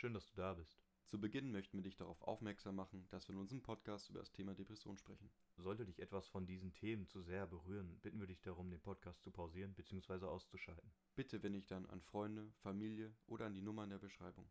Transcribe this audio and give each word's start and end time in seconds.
Schön, 0.00 0.14
dass 0.14 0.24
du 0.24 0.34
da 0.34 0.54
bist. 0.54 0.80
Zu 1.04 1.20
Beginn 1.20 1.52
möchten 1.52 1.76
wir 1.76 1.82
dich 1.82 1.94
darauf 1.94 2.22
aufmerksam 2.22 2.74
machen, 2.74 3.06
dass 3.10 3.28
wir 3.28 3.34
in 3.34 3.40
unserem 3.42 3.60
Podcast 3.60 4.08
über 4.08 4.20
das 4.20 4.32
Thema 4.32 4.54
Depression 4.54 4.96
sprechen. 4.96 5.30
Sollte 5.58 5.84
dich 5.84 6.00
etwas 6.00 6.26
von 6.26 6.46
diesen 6.46 6.72
Themen 6.72 7.06
zu 7.06 7.20
sehr 7.20 7.46
berühren, 7.46 8.00
bitten 8.00 8.18
wir 8.18 8.26
dich 8.26 8.40
darum, 8.40 8.70
den 8.70 8.80
Podcast 8.80 9.22
zu 9.22 9.30
pausieren 9.30 9.74
bzw. 9.74 10.24
auszuschalten. 10.24 10.90
Bitte 11.16 11.42
wende 11.42 11.58
dich 11.58 11.66
dann 11.66 11.84
an 11.84 12.00
Freunde, 12.00 12.50
Familie 12.62 13.14
oder 13.26 13.44
an 13.44 13.52
die 13.52 13.60
Nummer 13.60 13.84
in 13.84 13.90
der 13.90 13.98
Beschreibung. 13.98 14.48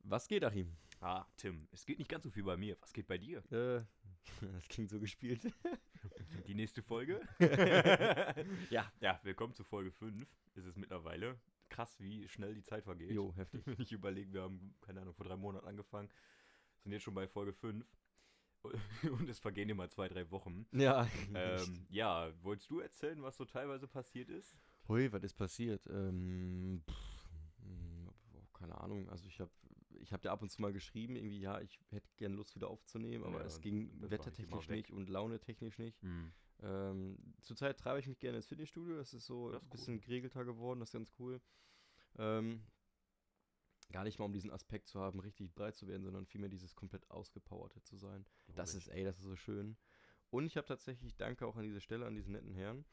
Was 0.00 0.26
geht, 0.26 0.42
Achim? 0.42 0.76
Ah, 0.98 1.26
Tim, 1.36 1.68
es 1.70 1.86
geht 1.86 2.00
nicht 2.00 2.10
ganz 2.10 2.24
so 2.24 2.30
viel 2.30 2.42
bei 2.42 2.56
mir. 2.56 2.76
Was 2.80 2.92
geht 2.92 3.06
bei 3.06 3.18
dir? 3.18 3.38
Äh, 3.52 3.84
das 4.52 4.66
klingt 4.66 4.90
so 4.90 4.98
gespielt. 4.98 5.42
Die 6.46 6.54
nächste 6.54 6.82
Folge? 6.82 7.20
ja. 8.70 8.90
Ja, 9.00 9.20
willkommen 9.22 9.54
zu 9.54 9.64
Folge 9.64 9.90
5. 9.90 10.28
Ist 10.54 10.66
es 10.66 10.76
mittlerweile. 10.76 11.38
Krass, 11.68 11.98
wie 11.98 12.28
schnell 12.28 12.54
die 12.54 12.62
Zeit 12.62 12.84
vergeht. 12.84 13.10
Jo, 13.10 13.34
heftig. 13.34 13.62
Wenn 13.66 13.76
ich 13.80 13.92
überlege, 13.92 14.32
wir 14.32 14.42
haben, 14.42 14.74
keine 14.80 15.00
Ahnung, 15.00 15.14
vor 15.14 15.26
drei 15.26 15.36
Monaten 15.36 15.66
angefangen, 15.66 16.08
sind 16.78 16.92
jetzt 16.92 17.02
schon 17.02 17.14
bei 17.14 17.26
Folge 17.26 17.52
5. 17.52 17.84
Und 19.02 19.28
es 19.28 19.38
vergehen 19.38 19.68
immer 19.68 19.88
zwei, 19.88 20.08
drei 20.08 20.30
Wochen. 20.30 20.66
Ja. 20.72 21.08
Ähm, 21.34 21.86
ja, 21.88 22.32
wolltest 22.42 22.70
du 22.70 22.80
erzählen, 22.80 23.22
was 23.22 23.36
so 23.36 23.44
teilweise 23.44 23.86
passiert 23.86 24.28
ist? 24.28 24.56
Hui, 24.88 25.12
was 25.12 25.22
ist 25.22 25.34
passiert? 25.34 25.86
Ähm, 25.88 26.82
pff, 26.88 27.26
oh, 28.34 28.58
keine 28.58 28.80
Ahnung. 28.80 29.08
Also 29.08 29.26
ich 29.26 29.40
habe 29.40 29.50
ich 30.06 30.12
hab 30.12 30.22
dir 30.22 30.30
ab 30.30 30.40
und 30.40 30.50
zu 30.50 30.62
mal 30.62 30.72
geschrieben, 30.72 31.16
irgendwie, 31.16 31.40
ja, 31.40 31.60
ich 31.60 31.80
hätte 31.90 32.08
gern 32.16 32.32
Lust 32.34 32.54
wieder 32.54 32.68
aufzunehmen, 32.68 33.24
aber 33.24 33.40
Ja, 33.40 33.44
es 33.44 33.60
ging 33.60 33.90
wettertechnisch 34.00 34.68
nicht 34.68 34.90
und 34.92 35.08
launetechnisch 35.08 35.78
nicht. 35.78 36.00
Hm. 36.02 36.32
Ähm, 36.60 37.18
zurzeit 37.42 37.78
treibe 37.78 37.98
ich 37.98 38.06
mich 38.06 38.18
gerne 38.18 38.36
ins 38.38 38.46
Fitnessstudio. 38.46 38.96
Das 38.96 39.12
ist 39.12 39.26
so 39.26 39.50
Das 39.50 39.62
ein 39.62 39.64
ist 39.66 39.70
bisschen 39.70 40.00
geregelter 40.00 40.44
geworden, 40.44 40.78
das 40.80 40.90
ist 40.90 40.92
ganz 40.92 41.12
cool. 41.18 41.40
Ähm, 42.18 42.62
gar 43.92 44.04
nicht 44.04 44.18
mal 44.18 44.24
um 44.24 44.32
diesen 44.32 44.50
Aspekt 44.50 44.88
zu 44.88 45.00
haben, 45.00 45.18
richtig 45.18 45.52
breit 45.54 45.74
zu 45.74 45.86
werden, 45.88 46.04
sondern 46.04 46.24
vielmehr 46.24 46.48
dieses 46.50 46.74
komplett 46.76 47.10
ausgepowerte 47.10 47.82
zu 47.82 47.96
sein. 47.96 48.24
Das 48.54 48.74
ist, 48.74 48.88
ey, 48.88 49.04
das 49.04 49.18
ist 49.18 49.24
so 49.24 49.36
schön. 49.36 49.76
Und 50.30 50.46
ich 50.46 50.56
habe 50.56 50.66
tatsächlich, 50.66 51.16
danke 51.16 51.46
auch 51.46 51.56
an 51.56 51.64
dieser 51.64 51.80
Stelle 51.80 52.06
an 52.06 52.14
diesen 52.14 52.32
netten 52.32 52.52
Herrn, 52.52 52.84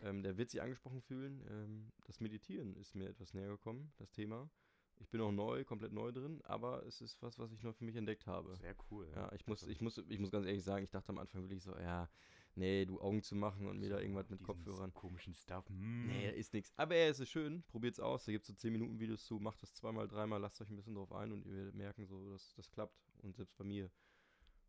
ähm, 0.00 0.22
der 0.22 0.36
wird 0.38 0.50
sich 0.50 0.62
angesprochen 0.62 1.02
fühlen. 1.02 1.44
Ähm, 1.48 1.92
das 2.06 2.20
Meditieren 2.20 2.74
ist 2.76 2.94
mir 2.94 3.08
etwas 3.08 3.34
näher 3.34 3.48
gekommen, 3.48 3.92
das 3.96 4.10
Thema. 4.12 4.50
Ich 5.00 5.08
bin 5.10 5.20
auch 5.20 5.32
neu, 5.32 5.64
komplett 5.64 5.92
neu 5.92 6.12
drin, 6.12 6.40
aber 6.44 6.84
es 6.86 7.00
ist 7.00 7.22
was, 7.22 7.38
was 7.38 7.52
ich 7.52 7.62
neu 7.62 7.72
für 7.72 7.84
mich 7.84 7.96
entdeckt 7.96 8.26
habe. 8.26 8.56
Sehr 8.56 8.76
cool. 8.90 9.08
Ja, 9.14 9.30
ich 9.32 9.46
muss, 9.46 9.62
Also, 9.62 9.72
ich 9.72 9.80
muss, 9.80 9.98
ich 9.98 10.18
muss 10.18 10.30
ganz 10.30 10.46
ehrlich 10.46 10.64
sagen, 10.64 10.84
ich 10.84 10.90
dachte 10.90 11.08
am 11.10 11.18
Anfang 11.18 11.42
wirklich 11.42 11.62
so, 11.62 11.76
ja, 11.76 12.08
nee, 12.54 12.84
du 12.84 13.00
Augen 13.00 13.22
zu 13.22 13.34
machen 13.34 13.66
und 13.66 13.78
mir 13.78 13.90
da 13.90 14.00
irgendwas 14.00 14.30
mit 14.30 14.42
Kopfhörern. 14.42 14.92
komischen 14.94 15.34
Stuff. 15.34 15.68
hm. 15.68 16.06
Nee, 16.06 16.30
ist 16.30 16.52
nix. 16.52 16.72
Aber 16.76 16.94
ey, 16.94 17.08
es 17.08 17.20
ist 17.20 17.30
schön, 17.30 17.62
probiert's 17.68 18.00
aus. 18.00 18.24
Da 18.24 18.32
gibt's 18.32 18.48
so 18.48 18.54
10 18.54 18.72
Minuten 18.72 18.98
Videos 18.98 19.24
zu, 19.24 19.38
macht 19.38 19.62
das 19.62 19.74
zweimal, 19.74 20.08
dreimal, 20.08 20.40
lasst 20.40 20.60
euch 20.60 20.70
ein 20.70 20.76
bisschen 20.76 20.94
drauf 20.94 21.12
ein 21.12 21.32
und 21.32 21.44
ihr 21.46 21.54
werdet 21.54 21.74
merken, 21.74 22.06
so, 22.06 22.30
dass 22.30 22.54
das 22.54 22.70
klappt. 22.70 22.98
Und 23.22 23.36
selbst 23.36 23.56
bei 23.56 23.64
mir. 23.64 23.90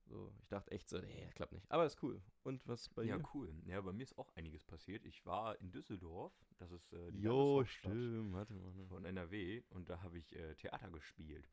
So, 0.07 0.31
ich 0.41 0.47
dachte 0.49 0.71
echt 0.71 0.89
so, 0.89 0.99
nee, 0.99 1.21
das 1.25 1.33
klappt 1.35 1.51
nicht. 1.53 1.69
Aber 1.69 1.85
ist 1.85 2.01
cool. 2.03 2.21
Und 2.43 2.65
was 2.67 2.89
bei 2.89 3.03
Ja, 3.03 3.17
dir? 3.17 3.27
cool. 3.33 3.53
Ja, 3.65 3.81
bei 3.81 3.91
mir 3.93 4.03
ist 4.03 4.17
auch 4.17 4.29
einiges 4.35 4.63
passiert. 4.63 5.03
Ich 5.05 5.25
war 5.25 5.59
in 5.59 5.71
Düsseldorf, 5.71 6.33
das 6.57 6.71
ist 6.71 6.93
äh, 6.93 7.11
die 7.11 7.21
Jo, 7.21 7.63
stimmt. 7.65 8.33
Warte 8.33 8.53
mal. 8.53 8.73
Ne? 8.73 8.85
von 8.87 9.05
NRW 9.05 9.63
und 9.69 9.89
da 9.89 10.01
habe 10.01 10.17
ich 10.17 10.35
äh, 10.35 10.55
Theater 10.55 10.89
gespielt. 10.91 11.49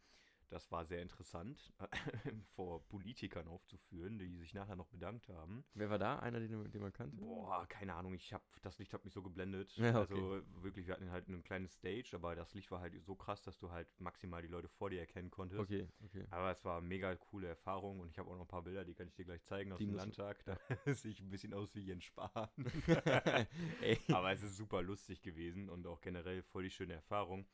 Das 0.51 0.71
war 0.71 0.85
sehr 0.85 1.01
interessant, 1.01 1.73
vor 2.55 2.87
Politikern 2.89 3.49
aufzuführen, 3.49 4.19
die 4.19 4.37
sich 4.37 4.53
nachher 4.55 4.77
noch 4.77 4.89
bedankt 4.89 5.29
haben. 5.29 5.65
Wer 5.75 5.89
war 5.89 5.99
da? 5.99 6.19
Einer, 6.19 6.41
den, 6.41 6.71
den 6.71 6.83
man 6.83 6.93
kannte? 6.93 7.17
Boah, 7.17 7.67
keine 7.67 7.95
Ahnung, 7.95 8.15
ich 8.15 8.33
hab, 8.33 8.43
das 8.63 8.79
Licht 8.79 8.93
hat 8.93 9.05
mich 9.05 9.15
so 9.15 9.23
geblendet. 9.23 9.75
Ja, 9.77 10.01
Also 10.01 10.43
wirklich, 10.63 10.87
wir 10.87 10.95
hatten 10.95 11.11
halt 11.11 11.29
eine 11.29 11.41
kleine 11.43 11.69
Stage, 11.69 12.11
aber 12.13 12.35
das 12.35 12.53
Licht 12.55 12.71
war 12.71 12.81
halt 12.81 13.03
so 13.03 13.15
krass, 13.15 13.43
dass 13.43 13.59
du 13.59 13.71
halt 13.71 13.89
maximal 13.99 14.43
die 14.43 14.49
Leute 14.49 14.69
vor 14.69 14.91
dir 14.91 15.01
erkennen 15.01 15.31
konntest. 15.31 15.63
Okay, 15.63 15.89
okay. 16.05 16.27
Aber 16.31 16.51
es 16.51 16.65
war 16.65 16.79
eine 16.79 16.87
mega 16.87 17.15
coole 17.17 17.49
Erfahrung 17.49 18.01
und 18.01 18.11
ich 18.11 18.19
habe 18.19 18.31
auch 18.31 18.37
noch 18.37 18.43
ein 18.43 18.49
paar 18.49 18.63
Bilder, 18.63 18.85
die 18.85 18.95
kann 18.95 19.09
ich 19.09 19.15
dir 19.15 19.25
gleich 19.25 19.43
zeigen 19.45 19.73
aus 19.73 19.79
Die 19.79 19.87
dem 19.87 19.95
Landtag. 19.95 20.45
Da 20.45 20.59
sehe 20.93 21.11
ich 21.13 21.21
ein 21.21 21.31
bisschen 21.31 21.55
aus 21.55 21.75
wie 21.75 21.81
Jens 21.81 22.05
Spahn. 22.05 22.49
Aber 24.13 24.33
es 24.33 24.43
ist 24.43 24.57
super 24.57 24.83
lustig 24.83 25.23
gewesen 25.23 25.69
und 25.69 25.87
auch 25.87 26.01
generell 26.01 26.43
voll 26.43 26.65
die 26.65 26.71
schöne 26.71 26.95
Erfahrung. 26.95 27.47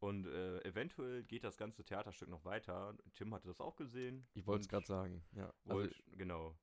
Und 0.00 0.26
äh, 0.26 0.60
eventuell 0.64 1.22
geht 1.24 1.44
das 1.44 1.56
ganze 1.58 1.84
Theaterstück 1.84 2.28
noch 2.28 2.44
weiter. 2.44 2.96
Tim 3.14 3.34
hatte 3.34 3.48
das 3.48 3.60
auch 3.60 3.76
gesehen. 3.76 4.26
Ich 4.34 4.46
wollte 4.46 4.62
es 4.62 4.68
gerade 4.68 4.86
sagen. 4.86 5.22
Ja. 5.32 5.52
Also, 5.64 5.74
wollt- 5.74 6.02
genau. 6.16 6.56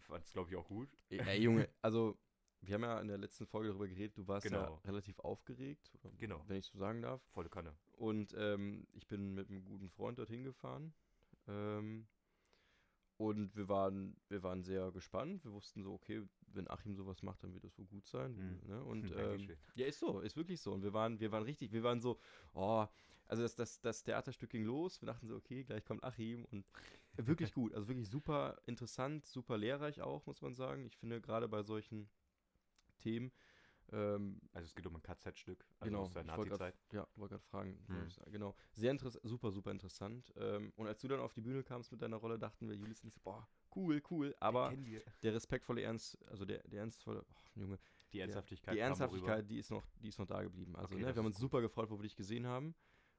Fand 0.00 0.24
es, 0.24 0.32
glaube 0.32 0.50
ich, 0.50 0.56
auch 0.56 0.68
gut. 0.68 0.94
ey, 1.08 1.40
Junge, 1.42 1.68
also, 1.80 2.18
wir 2.60 2.74
haben 2.74 2.82
ja 2.82 3.00
in 3.00 3.08
der 3.08 3.18
letzten 3.18 3.46
Folge 3.46 3.68
darüber 3.70 3.88
geredet, 3.88 4.16
du 4.18 4.28
warst 4.28 4.44
ja 4.44 4.50
Genau. 4.50 4.74
relativ 4.84 5.18
aufgeregt, 5.20 5.90
Genau. 6.18 6.44
wenn 6.48 6.58
ich 6.58 6.66
so 6.66 6.78
sagen 6.78 7.00
darf. 7.02 7.22
Volle 7.32 7.48
Kanne. 7.48 7.74
Und 7.92 8.34
ähm, 8.38 8.86
ich 8.92 9.06
bin 9.08 9.34
mit 9.34 9.48
einem 9.48 9.64
guten 9.64 9.88
Freund 9.88 10.18
dorthin 10.18 10.44
gefahren. 10.44 10.92
Ähm, 11.48 12.06
und 13.18 13.56
wir 13.56 13.68
waren, 13.68 14.16
wir 14.28 14.42
waren 14.42 14.62
sehr 14.62 14.90
gespannt. 14.92 15.44
Wir 15.44 15.52
wussten 15.52 15.82
so, 15.82 15.94
okay, 15.94 16.22
wenn 16.52 16.68
Achim 16.68 16.94
sowas 16.94 17.22
macht, 17.22 17.42
dann 17.42 17.54
wird 17.54 17.64
das 17.64 17.78
wohl 17.78 17.86
gut 17.86 18.06
sein. 18.06 18.36
Mhm. 18.36 18.68
Ne? 18.68 18.84
Und 18.84 19.10
ähm, 19.16 19.48
ja, 19.74 19.86
ist 19.86 20.00
so, 20.00 20.20
ist 20.20 20.36
wirklich 20.36 20.60
so. 20.60 20.72
Und 20.72 20.82
wir 20.82 20.92
waren, 20.92 21.18
wir 21.18 21.32
waren 21.32 21.44
richtig, 21.44 21.72
wir 21.72 21.82
waren 21.82 22.00
so, 22.00 22.18
oh, 22.52 22.86
also 23.28 23.42
das, 23.42 23.56
das, 23.56 23.80
das 23.80 24.02
Theaterstück 24.02 24.50
ging 24.50 24.64
los. 24.64 25.00
Wir 25.00 25.06
dachten 25.06 25.26
so, 25.28 25.36
okay, 25.36 25.64
gleich 25.64 25.84
kommt 25.84 26.04
Achim 26.04 26.44
und 26.46 26.66
wirklich 27.16 27.52
gut. 27.52 27.74
Also 27.74 27.88
wirklich 27.88 28.08
super 28.08 28.58
interessant, 28.66 29.24
super 29.26 29.56
lehrreich 29.56 30.02
auch, 30.02 30.26
muss 30.26 30.42
man 30.42 30.54
sagen. 30.54 30.84
Ich 30.84 30.96
finde 30.96 31.20
gerade 31.20 31.48
bei 31.48 31.62
solchen 31.62 32.08
Themen, 33.00 33.32
ähm, 33.92 34.40
Also 34.52 34.66
es 34.66 34.74
geht 34.74 34.86
um 34.86 34.96
ein 34.96 35.02
KZ-Stück, 35.02 35.64
also 35.78 35.90
genau, 35.90 36.02
aus 36.02 36.12
der 36.12 36.24
Nazi-Zeit. 36.24 36.74
ja, 36.92 37.06
wollte 37.16 37.34
gerade 37.34 37.44
fragen. 37.44 37.78
Hm. 37.86 38.10
sagen, 38.10 38.32
Genau. 38.32 38.54
Sehr 38.72 38.90
interessant, 38.90 39.24
super, 39.26 39.50
super 39.50 39.70
interessant. 39.70 40.32
Ähm, 40.36 40.72
und 40.76 40.86
als 40.86 41.00
du 41.00 41.08
dann 41.08 41.20
auf 41.20 41.32
die 41.32 41.40
Bühne 41.40 41.62
kamst 41.62 41.92
mit 41.92 42.02
deiner 42.02 42.16
Rolle, 42.16 42.38
dachten 42.38 42.68
wir, 42.68 42.94
so, 42.94 43.08
boah, 43.22 43.48
cool, 43.74 44.02
cool. 44.10 44.34
Aber 44.40 44.72
der 45.22 45.34
respektvolle 45.34 45.82
Ernst, 45.82 46.18
also 46.28 46.44
der, 46.44 46.62
der 46.68 46.80
ernstvolle, 46.80 47.24
oh, 47.28 47.60
Junge, 47.60 47.78
Die 48.12 48.20
Ernsthaftigkeit. 48.20 48.74
die. 48.74 48.80
Ernsthaftigkeit, 48.80 49.50
die 49.50 49.58
ist 49.58 49.70
noch, 49.70 49.86
die 49.96 50.08
ist 50.08 50.18
noch 50.18 50.26
da 50.26 50.42
geblieben. 50.42 50.74
Also, 50.76 50.94
Okay, 50.94 51.02
ne, 51.02 51.08
wir 51.08 51.16
haben 51.16 51.26
uns 51.26 51.38
super 51.38 51.60
gefreut, 51.60 51.90
wo 51.90 51.98
wir 51.98 52.02
dich 52.02 52.16
gesehen 52.16 52.46
haben. 52.46 52.74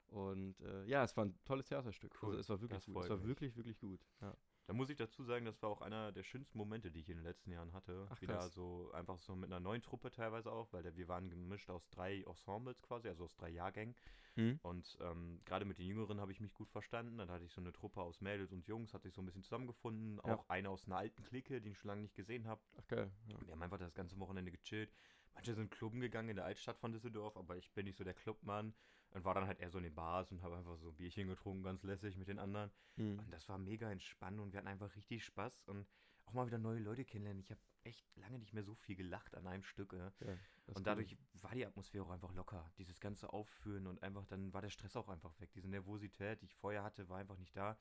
Und 0.07 0.59
äh, 0.61 0.85
ja, 0.85 1.03
es 1.03 1.15
war 1.17 1.25
ein 1.25 1.37
tolles 1.43 1.65
Theaterstück. 1.65 2.17
Cool, 2.21 2.29
Also 2.29 2.39
es 2.39 2.49
war 2.49 2.61
wirklich 2.61 2.77
das 2.77 2.85
gut. 2.85 3.03
Es 3.03 3.09
war 3.09 3.17
mich. 3.17 3.27
wirklich, 3.27 3.55
wirklich 3.55 3.77
gut. 3.77 3.99
Ja. 4.21 4.35
Da 4.67 4.73
muss 4.73 4.89
ich 4.89 4.97
dazu 4.97 5.23
sagen, 5.23 5.45
das 5.45 5.61
war 5.61 5.69
auch 5.69 5.81
einer 5.81 6.11
der 6.11 6.23
schönsten 6.23 6.57
Momente, 6.57 6.91
die 6.91 6.99
ich 6.99 7.09
in 7.09 7.17
den 7.17 7.23
letzten 7.23 7.51
Jahren 7.51 7.71
hatte. 7.71 8.05
Ach, 8.09 8.21
Wieder 8.21 8.35
krass. 8.35 8.53
so 8.53 8.91
einfach 8.91 9.17
so 9.19 9.33
mit 9.33 9.49
einer 9.49 9.61
neuen 9.61 9.81
Truppe 9.81 10.11
teilweise 10.11 10.51
auch, 10.51 10.71
weil 10.73 10.83
wir 10.97 11.07
waren 11.07 11.29
gemischt 11.29 11.69
aus 11.69 11.89
drei 11.89 12.21
Ensembles 12.23 12.81
quasi, 12.81 13.07
also 13.07 13.23
aus 13.23 13.35
drei 13.37 13.49
Jahrgängen. 13.49 13.95
Hm? 14.35 14.59
Und 14.63 14.97
ähm, 14.99 15.39
gerade 15.45 15.63
mit 15.63 15.79
den 15.79 15.87
Jüngeren 15.87 16.19
habe 16.19 16.33
ich 16.33 16.41
mich 16.41 16.53
gut 16.53 16.69
verstanden. 16.69 17.17
Dann 17.17 17.31
hatte 17.31 17.45
ich 17.45 17.51
so 17.53 17.61
eine 17.61 17.71
Truppe 17.71 18.01
aus 18.01 18.19
Mädels 18.19 18.51
und 18.51 18.67
Jungs, 18.67 18.93
hat 18.93 19.03
sich 19.03 19.13
so 19.13 19.21
ein 19.21 19.25
bisschen 19.25 19.43
zusammengefunden. 19.43 20.19
Ja. 20.25 20.35
Auch 20.35 20.49
eine 20.49 20.69
aus 20.69 20.85
einer 20.85 20.97
alten 20.97 21.23
Clique, 21.23 21.61
die 21.61 21.69
ich 21.69 21.77
schon 21.77 21.87
lange 21.87 22.01
nicht 22.01 22.15
gesehen 22.15 22.45
habe. 22.45 22.61
Ach 22.77 22.87
geil. 22.87 23.09
Ja. 23.29 23.35
Wir 23.45 23.53
haben 23.53 23.63
einfach 23.63 23.79
das 23.79 23.95
ganze 23.95 24.19
Wochenende 24.19 24.51
gechillt. 24.51 24.91
Manche 25.37 25.53
sind 25.53 25.69
Clubben 25.69 25.99
gegangen 25.99 26.29
in 26.29 26.35
der 26.35 26.45
Altstadt 26.45 26.79
von 26.79 26.91
Düsseldorf, 26.91 27.37
aber 27.37 27.57
ich 27.57 27.71
bin 27.73 27.85
nicht 27.85 27.95
so 27.95 28.03
der 28.03 28.15
Clubmann 28.15 28.73
und 29.11 29.23
war 29.23 29.35
dann 29.35 29.45
halt 29.45 29.59
eher 29.59 29.69
so 29.69 29.77
in 29.77 29.83
den 29.83 29.93
Bars 29.93 30.31
und 30.31 30.41
habe 30.41 30.57
einfach 30.57 30.77
so 30.79 30.89
ein 30.89 30.95
Bierchen 30.95 31.27
getrunken, 31.27 31.61
ganz 31.61 31.83
lässig 31.83 32.17
mit 32.17 32.27
den 32.27 32.39
anderen. 32.39 32.71
Hm. 32.95 33.19
Und 33.19 33.31
das 33.31 33.47
war 33.47 33.59
mega 33.59 33.91
entspannt 33.91 34.39
und 34.39 34.51
wir 34.51 34.57
hatten 34.57 34.67
einfach 34.67 34.95
richtig 34.95 35.23
Spaß 35.23 35.61
und 35.67 35.85
auch 36.25 36.33
mal 36.33 36.47
wieder 36.47 36.57
neue 36.57 36.79
Leute 36.79 37.05
kennenlernen. 37.05 37.43
Ich 37.43 37.51
habe 37.51 37.61
echt 37.83 38.03
lange 38.17 38.39
nicht 38.39 38.51
mehr 38.51 38.63
so 38.63 38.73
viel 38.73 38.95
gelacht 38.95 39.35
an 39.35 39.45
einem 39.45 39.63
Stück. 39.63 39.93
äh. 39.93 40.09
Ja, 40.25 40.37
Und 40.73 40.87
dadurch 40.87 41.15
war 41.33 41.53
die 41.53 41.67
Atmosphäre 41.67 42.03
auch 42.03 42.09
einfach 42.09 42.33
locker. 42.33 42.71
Dieses 42.79 42.99
ganze 42.99 43.31
Aufführen 43.31 43.85
und 43.85 44.01
einfach, 44.01 44.25
dann 44.25 44.51
war 44.53 44.61
der 44.61 44.71
Stress 44.71 44.95
auch 44.95 45.07
einfach 45.07 45.39
weg. 45.39 45.51
Diese 45.53 45.69
Nervosität, 45.69 46.41
die 46.41 46.45
ich 46.45 46.55
vorher 46.55 46.81
hatte, 46.81 47.07
war 47.09 47.19
einfach 47.19 47.37
nicht 47.37 47.55
da. 47.55 47.77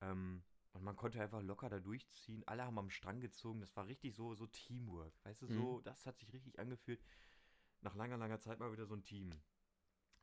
Ähm, 0.00 0.42
und 0.72 0.82
man 0.84 0.96
konnte 0.96 1.20
einfach 1.20 1.42
locker 1.42 1.68
da 1.68 1.78
durchziehen. 1.80 2.42
Alle 2.46 2.64
haben 2.64 2.78
am 2.78 2.90
Strang 2.90 3.20
gezogen. 3.20 3.60
Das 3.60 3.76
war 3.76 3.86
richtig 3.86 4.14
so, 4.14 4.34
so 4.34 4.46
Teamwork. 4.46 5.12
Weißt 5.24 5.42
du, 5.42 5.46
so, 5.46 5.80
das 5.80 6.06
hat 6.06 6.18
sich 6.18 6.32
richtig 6.32 6.58
angefühlt. 6.58 7.02
Nach 7.82 7.94
langer, 7.94 8.16
langer 8.16 8.40
Zeit 8.40 8.58
mal 8.58 8.72
wieder 8.72 8.86
so 8.86 8.94
ein 8.94 9.04
Team. 9.04 9.32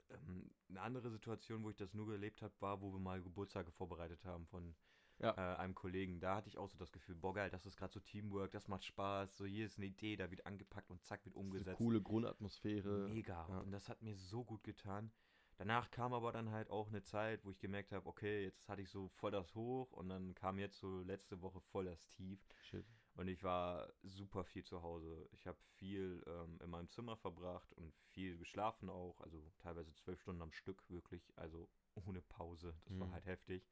Ähm, 0.09 0.49
eine 0.69 0.81
andere 0.81 1.11
Situation, 1.11 1.63
wo 1.63 1.69
ich 1.69 1.75
das 1.75 1.93
nur 1.93 2.11
erlebt 2.11 2.41
habe, 2.41 2.53
war, 2.61 2.81
wo 2.81 2.91
wir 2.91 2.99
mal 2.99 3.21
Geburtstage 3.21 3.69
vorbereitet 3.71 4.25
haben 4.25 4.47
von 4.47 4.75
Ja. 5.19 5.31
äh, 5.35 5.57
einem 5.57 5.75
Kollegen. 5.75 6.19
Da 6.19 6.35
hatte 6.37 6.47
ich 6.47 6.57
auch 6.57 6.67
so 6.69 6.77
das 6.77 6.91
Gefühl, 6.91 7.15
boah 7.15 7.33
geil, 7.33 7.49
das 7.51 7.65
ist 7.65 7.77
gerade 7.77 7.93
so 7.93 7.99
Teamwork, 7.99 8.51
das 8.51 8.67
macht 8.67 8.85
Spaß. 8.85 9.37
So 9.37 9.45
hier 9.45 9.65
ist 9.65 9.77
eine 9.77 9.85
Idee, 9.87 10.15
da 10.15 10.31
wird 10.31 10.45
angepackt 10.47 10.89
und 10.89 11.03
zack, 11.03 11.25
wird 11.25 11.35
ist 11.35 11.37
eine 11.37 11.45
umgesetzt. 11.45 11.77
coole 11.77 12.01
Grundatmosphäre. 12.01 13.07
Mega. 13.09 13.45
ja. 13.49 13.59
Und 13.59 13.71
das 13.71 13.87
hat 13.89 14.01
mir 14.01 14.15
so 14.15 14.43
gut 14.43 14.63
getan. 14.63 15.11
Danach 15.59 15.91
kam 15.91 16.13
aber 16.13 16.31
dann 16.31 16.51
halt 16.51 16.69
auch 16.71 16.87
eine 16.87 17.03
Zeit, 17.03 17.45
wo 17.45 17.51
ich 17.51 17.59
gemerkt 17.59 17.91
habe, 17.91 18.07
okay, 18.07 18.43
jetzt 18.43 18.67
hatte 18.69 18.81
ich 18.81 18.89
so 18.89 19.09
voll 19.09 19.31
das 19.31 19.53
Hoch 19.55 19.91
und 19.91 20.09
dann 20.09 20.33
kam 20.33 20.57
jetzt 20.57 20.79
so 20.79 21.01
letzte 21.01 21.41
Woche 21.41 21.59
voll 21.59 21.85
das 21.85 22.07
Tief. 22.07 22.39
Shit. 22.61 22.85
Und 23.15 23.27
ich 23.27 23.43
war 23.43 23.91
super 24.01 24.45
viel 24.45 24.63
zu 24.63 24.81
Hause. 24.81 25.27
Ich 25.33 25.45
habe 25.45 25.57
viel 25.75 26.23
ähm, 26.27 26.59
in 26.63 26.69
meinem 26.69 26.89
Zimmer 26.89 27.17
verbracht 27.17 27.73
und 27.73 27.93
viel 28.13 28.37
geschlafen 28.37 28.89
auch. 28.89 29.19
Also 29.21 29.51
teilweise 29.59 29.93
zwölf 29.93 30.21
Stunden 30.21 30.41
am 30.41 30.53
Stück 30.53 30.89
wirklich. 30.89 31.33
Also 31.35 31.69
ohne 31.95 32.21
Pause. 32.21 32.73
Das 32.85 32.97
war 32.99 33.07
Mhm. 33.07 33.13
halt 33.13 33.25
heftig. 33.25 33.67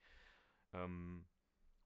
Ähm, 0.74 1.25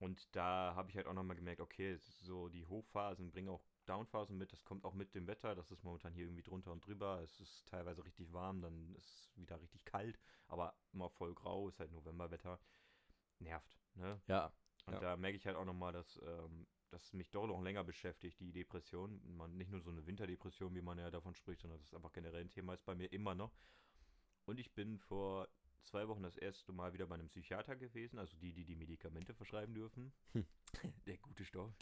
und 0.00 0.34
da 0.34 0.74
habe 0.74 0.90
ich 0.90 0.96
halt 0.96 1.06
auch 1.06 1.14
nochmal 1.14 1.36
gemerkt, 1.36 1.60
okay, 1.60 1.96
so 1.96 2.48
die 2.48 2.66
Hochphasen 2.66 3.30
bringen 3.30 3.48
auch 3.50 3.62
Downphasen 3.86 4.36
mit. 4.36 4.52
Das 4.52 4.64
kommt 4.64 4.84
auch 4.84 4.94
mit 4.94 5.14
dem 5.14 5.26
Wetter. 5.26 5.54
Das 5.54 5.70
ist 5.70 5.82
momentan 5.84 6.12
hier 6.14 6.24
irgendwie 6.24 6.42
drunter 6.42 6.72
und 6.72 6.84
drüber. 6.86 7.20
Es 7.22 7.40
ist 7.40 7.66
teilweise 7.68 8.04
richtig 8.04 8.32
warm, 8.32 8.60
dann 8.60 8.94
ist 8.94 9.06
es 9.08 9.36
wieder 9.36 9.60
richtig 9.60 9.84
kalt, 9.84 10.18
aber 10.48 10.74
immer 10.92 11.10
voll 11.10 11.34
grau. 11.34 11.68
Ist 11.68 11.80
halt 11.80 11.92
Novemberwetter. 11.92 12.60
Nervt, 13.38 13.80
ne? 13.94 14.20
Ja. 14.26 14.52
Und 14.86 14.94
Ja. 14.94 15.00
da 15.00 15.16
merke 15.16 15.36
ich 15.36 15.46
halt 15.46 15.56
auch 15.56 15.64
nochmal, 15.64 15.92
dass, 15.92 16.20
ähm, 16.24 16.66
dass 16.90 17.12
mich 17.12 17.30
doch 17.30 17.46
noch 17.46 17.62
länger 17.62 17.84
beschäftigt, 17.84 18.38
die 18.40 18.52
Depression. 18.52 19.20
Man, 19.36 19.56
nicht 19.56 19.70
nur 19.70 19.80
so 19.80 19.90
eine 19.90 20.06
Winterdepression, 20.06 20.74
wie 20.74 20.82
man 20.82 20.98
ja 20.98 21.10
davon 21.10 21.34
spricht, 21.34 21.60
sondern 21.62 21.78
das 21.78 21.88
ist 21.88 21.94
einfach 21.94 22.12
generell 22.12 22.42
ein 22.42 22.50
Thema, 22.50 22.74
ist 22.74 22.84
bei 22.84 22.94
mir 22.94 23.12
immer 23.12 23.34
noch. 23.34 23.52
Und 24.44 24.58
ich 24.58 24.74
bin 24.74 24.98
vor 24.98 25.48
zwei 25.84 26.08
Wochen 26.08 26.22
das 26.22 26.36
erste 26.36 26.72
Mal 26.72 26.92
wieder 26.92 27.06
bei 27.06 27.14
einem 27.14 27.28
Psychiater 27.28 27.76
gewesen, 27.76 28.18
also 28.18 28.36
die, 28.36 28.52
die 28.52 28.64
die 28.64 28.76
Medikamente 28.76 29.34
verschreiben 29.34 29.74
dürfen. 29.74 30.12
Hm. 30.32 30.46
Der 31.06 31.18
gute 31.18 31.44
Stoff. 31.44 31.74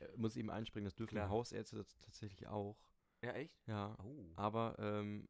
Äh, 0.00 0.08
muss 0.16 0.36
eben 0.36 0.50
einspringen, 0.50 0.84
das 0.86 0.94
dürfen 0.94 1.14
Klar. 1.16 1.28
Hausärzte 1.28 1.76
tats- 1.76 1.98
tatsächlich 2.00 2.46
auch. 2.46 2.76
Ja, 3.22 3.32
echt? 3.32 3.58
Ja. 3.66 3.96
Oh, 4.04 4.32
Aber 4.36 4.76
ähm, 4.78 5.28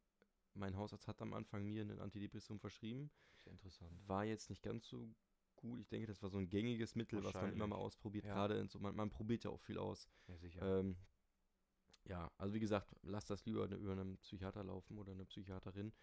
mein 0.53 0.75
Hausarzt 0.77 1.07
hat 1.07 1.21
am 1.21 1.33
Anfang 1.33 1.65
mir 1.65 1.81
ein 1.83 1.99
Antidepressum 1.99 2.59
verschrieben. 2.59 3.09
sehr 3.43 3.53
interessant. 3.53 3.91
War 4.07 4.25
jetzt 4.25 4.49
nicht 4.49 4.61
ganz 4.61 4.87
so 4.87 5.09
gut. 5.55 5.79
Ich 5.79 5.89
denke, 5.89 6.07
das 6.07 6.21
war 6.21 6.29
so 6.29 6.37
ein 6.37 6.49
gängiges 6.49 6.95
Mittel, 6.95 7.23
was 7.23 7.33
man 7.33 7.51
immer 7.53 7.67
mal 7.67 7.75
ausprobiert. 7.77 8.25
Ja. 8.25 8.33
Gerade 8.33 8.67
so, 8.67 8.79
man, 8.79 8.95
man 8.95 9.09
probiert 9.09 9.43
ja 9.43 9.49
auch 9.49 9.59
viel 9.61 9.77
aus. 9.77 10.09
Ja, 10.27 10.37
sicher. 10.37 10.79
Ähm, 10.79 10.95
ja, 12.05 12.31
also 12.37 12.53
wie 12.53 12.59
gesagt, 12.59 12.95
lass 13.03 13.25
das 13.25 13.45
lieber 13.45 13.65
über 13.69 13.91
einen 13.91 14.17
Psychiater 14.19 14.63
laufen 14.63 14.97
oder 14.97 15.11
eine 15.11 15.25
Psychiaterin. 15.25 15.93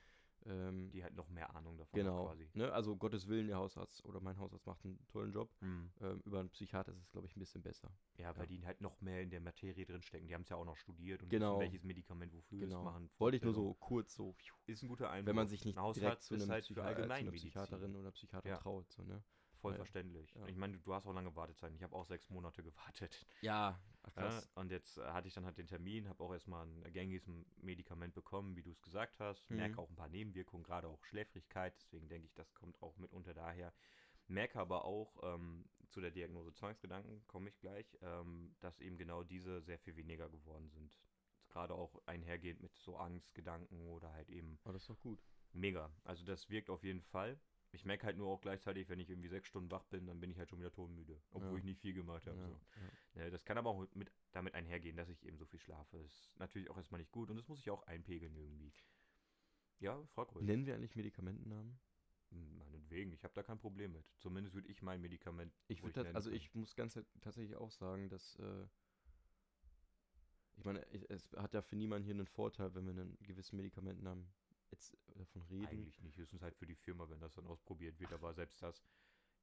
Ähm, 0.49 0.91
die 0.93 1.03
halt 1.03 1.15
noch 1.15 1.29
mehr 1.29 1.55
Ahnung 1.57 1.77
davon 1.77 1.99
genau. 1.99 2.27
quasi. 2.27 2.49
Ne? 2.55 2.73
Also 2.73 2.97
Gottes 2.97 3.27
Willen, 3.27 3.49
der 3.49 3.57
Hausarzt 3.57 4.05
oder 4.05 4.21
mein 4.21 4.39
Hausarzt 4.39 4.65
macht 4.67 4.85
einen 4.85 5.05
tollen 5.09 5.33
Job. 5.33 5.53
Hm. 5.61 5.91
Ähm, 6.01 6.21
über 6.25 6.39
einen 6.41 6.51
Psychiater 6.51 6.93
ist 6.93 7.01
es, 7.01 7.11
glaube 7.11 7.27
ich, 7.27 7.37
ein 7.37 7.41
bisschen 7.41 7.63
besser. 7.63 7.91
Ja, 8.19 8.35
weil 8.37 8.45
Ja. 8.45 8.47
die 8.47 8.65
halt 8.67 8.81
noch 8.81 9.01
mehr 9.01 9.23
in 9.23 9.31
der 9.31 9.41
Materie 9.41 9.85
drinstecken. 9.85 10.29
Die 10.29 10.35
haben 10.35 10.43
es 10.43 10.49
ja 10.49 10.57
auch 10.57 10.65
noch 10.65 10.77
studiert 10.77 11.23
und 11.23 11.29
Genau. 11.31 11.55
wissen, 11.59 11.61
welches 11.61 11.83
Medikament 11.83 12.33
wofür 12.33 12.63
es 12.63 12.71
Genau. 12.71 12.85
machen. 12.85 13.11
Wollte 13.19 13.37
ich 13.39 13.43
nur 13.43 13.55
so 13.55 13.75
kurz 13.75 14.15
so, 14.15 14.37
Ist 14.67 14.83
ein 14.83 14.89
guter 14.89 15.11
Einwurf. 15.11 15.27
wenn 15.27 15.37
man 15.37 15.49
sich 15.49 15.65
nicht 15.65 15.77
Ein 15.77 15.83
Hausarzt 15.83 16.03
direkt 16.03 16.23
zu 16.23 16.35
ist 16.37 16.43
einem 16.43 16.51
halt 16.53 16.65
für 16.65 16.75
Psychiater, 16.75 16.89
zu 16.89 16.95
einer 16.97 17.03
Allgemeinmedizin. 17.13 17.51
Psychiaterin 17.51 17.97
oder 17.97 18.11
Psychiater 18.13 18.49
Ja. 18.49 18.57
traut. 18.59 18.93
So, 18.93 19.03
ne? 19.03 19.23
Voll 19.61 19.73
Ja. 19.73 19.77
verständlich. 19.79 20.33
Ja. 20.35 20.47
Ich 20.47 20.57
meine, 20.57 20.79
du 20.79 20.95
hast 20.95 21.07
auch 21.07 21.15
lange 21.15 21.35
Wartezeiten. 21.35 21.75
Ich 21.77 21.83
habe 21.83 21.97
auch 21.97 22.05
sechs 22.05 22.29
Monate 22.31 22.63
gewartet. 22.63 23.27
Ja, 23.41 23.81
ach, 24.07 24.15
Ja, 24.17 24.23
krass. 24.29 24.49
und 24.55 24.71
jetzt 24.71 24.99
äh, 24.99 25.03
hatte 25.05 25.29
ich 25.29 25.35
dann 25.35 25.45
halt 25.45 25.59
den 25.59 25.67
Termin, 25.67 26.09
habe 26.09 26.23
auch 26.25 26.33
erstmal 26.33 26.67
ein 26.67 26.93
gängiges 26.93 27.27
Medikament 27.57 28.15
bekommen, 28.15 28.57
wie 28.57 28.63
du 28.63 28.71
es 28.71 28.83
gesagt 28.83 29.21
hast. 29.21 29.51
Mhm. 29.51 29.57
Merke 29.57 29.81
auch 29.81 29.91
ein 29.91 29.97
paar 29.97 30.09
Nebenwirkungen, 30.09 30.65
gerade 30.65 30.89
auch 30.89 31.05
Schläfrigkeit. 31.05 31.75
Deswegen 31.83 32.09
denke 32.09 32.27
ich, 32.27 32.35
das 32.35 32.55
kommt 32.55 32.81
auch 32.83 32.97
mitunter 32.99 33.35
daher. 33.35 33.73
Merke 34.29 34.59
aber 34.59 34.85
auch 34.85 35.17
ähm, 35.23 35.69
zu 35.89 36.01
der 36.01 36.11
Diagnose 36.11 36.53
Zwangsgedanken, 36.53 37.25
komme 37.29 37.49
ich 37.49 37.59
gleich, 37.61 37.97
ähm, 38.03 38.57
dass 38.61 38.81
eben 38.81 38.97
genau 38.99 39.23
diese 39.23 39.63
sehr 39.63 39.79
viel 39.79 39.97
weniger 39.97 40.29
geworden 40.29 40.69
sind. 40.71 40.99
Gerade 41.49 41.75
auch 41.75 42.03
einhergehend 42.07 42.61
mit 42.61 42.75
so 42.77 42.97
Angstgedanken 42.97 43.87
oder 43.87 44.13
halt 44.13 44.29
eben 44.31 44.59
Oh, 44.65 44.73
das 44.73 44.83
ist 44.83 44.91
doch 44.91 45.01
gut. 45.01 45.21
Mega. 45.53 45.91
Also 46.05 46.25
das 46.25 46.49
wirkt 46.51 46.71
auf 46.71 46.83
jeden 46.83 47.03
Fall. 47.03 47.39
Ich 47.77 47.85
merke 47.85 48.07
halt 48.07 48.17
nur 48.17 48.29
auch 48.29 48.41
gleichzeitig, 48.41 48.89
wenn 48.89 48.99
ich 48.99 49.11
irgendwie 49.11 49.29
sechs 49.29 49.49
Stunden 49.49 49.71
wach 49.71 49.85
bin, 49.85 50.07
dann 50.07 50.19
bin 50.19 50.31
ich 50.31 50.39
halt 50.39 50.49
schon 50.49 50.59
wieder 50.59 50.73
todmüde. 50.73 51.21
Obwohl 51.31 51.53
Ja. 51.53 51.59
ich 51.59 51.65
nicht 51.65 51.81
viel 51.81 51.93
gemacht 51.93 52.27
habe. 52.27 52.39
Ja, 52.39 52.47
So. 52.49 52.61
ja. 53.15 53.23
Ne, 53.25 53.31
das 53.31 53.45
kann 53.45 53.59
aber 53.59 53.69
auch 53.71 53.87
mit, 53.95 54.11
damit 54.33 54.55
einhergehen, 54.55 54.97
dass 54.97 55.11
ich 55.11 55.25
eben 55.27 55.37
so 55.37 55.45
viel 55.45 55.61
schlafe. 55.61 55.99
Ist 55.99 56.33
natürlich 56.39 56.71
auch 56.71 56.79
erstmal 56.79 57.01
nicht 57.01 57.13
gut 57.13 57.29
und 57.31 57.37
das 57.37 57.47
muss 57.49 57.61
ich 57.61 57.71
auch 57.71 57.83
einpegeln 57.83 58.35
irgendwie. 58.35 58.73
Ja, 59.79 60.03
frag 60.07 60.35
ruhig. 60.35 60.47
Nennen 60.47 60.65
wir 60.65 60.75
eigentlich 60.75 60.97
Medikamentennamen? 60.97 61.79
Hm, 62.31 62.57
Meinetwegen, 62.57 63.13
ich 63.13 63.23
habe 63.25 63.35
da 63.35 63.43
kein 63.43 63.59
Problem 63.59 63.93
mit. 63.93 64.07
Zumindest 64.17 64.55
würde 64.55 64.69
ich 64.69 64.81
mein 64.81 65.03
Medikament. 65.03 65.55
Ich 65.69 65.83
würde 65.83 66.15
also 66.15 66.31
ich 66.31 66.55
muss 66.55 66.75
ganz 66.77 66.99
tatsächlich 67.21 67.57
auch 67.57 67.71
sagen, 67.71 68.09
dass 68.09 68.37
äh, 68.37 68.67
ich 70.57 70.65
meine, 70.65 70.81
es 71.11 71.33
hat 71.35 71.53
ja 71.53 71.61
für 71.61 71.77
niemanden 71.77 72.05
hier 72.07 72.15
einen 72.15 72.27
Vorteil, 72.27 72.75
wenn 72.75 72.87
wir 72.87 72.93
einen 72.93 73.19
gewissen 73.21 73.57
Medikamentennamen 73.57 74.33
jetzt 74.71 74.97
davon 75.15 75.43
reden. 75.43 75.67
Eigentlich 75.67 76.01
nicht. 76.03 76.17
Höchstens 76.17 76.43
halt 76.43 76.57
für 76.57 76.67
die 76.67 76.75
Firma, 76.75 77.09
wenn 77.09 77.21
das 77.21 77.35
dann 77.35 77.47
ausprobiert 77.47 77.99
wird. 78.01 78.13
Aber 78.13 78.35
selbst 78.35 78.63
das. 78.63 78.83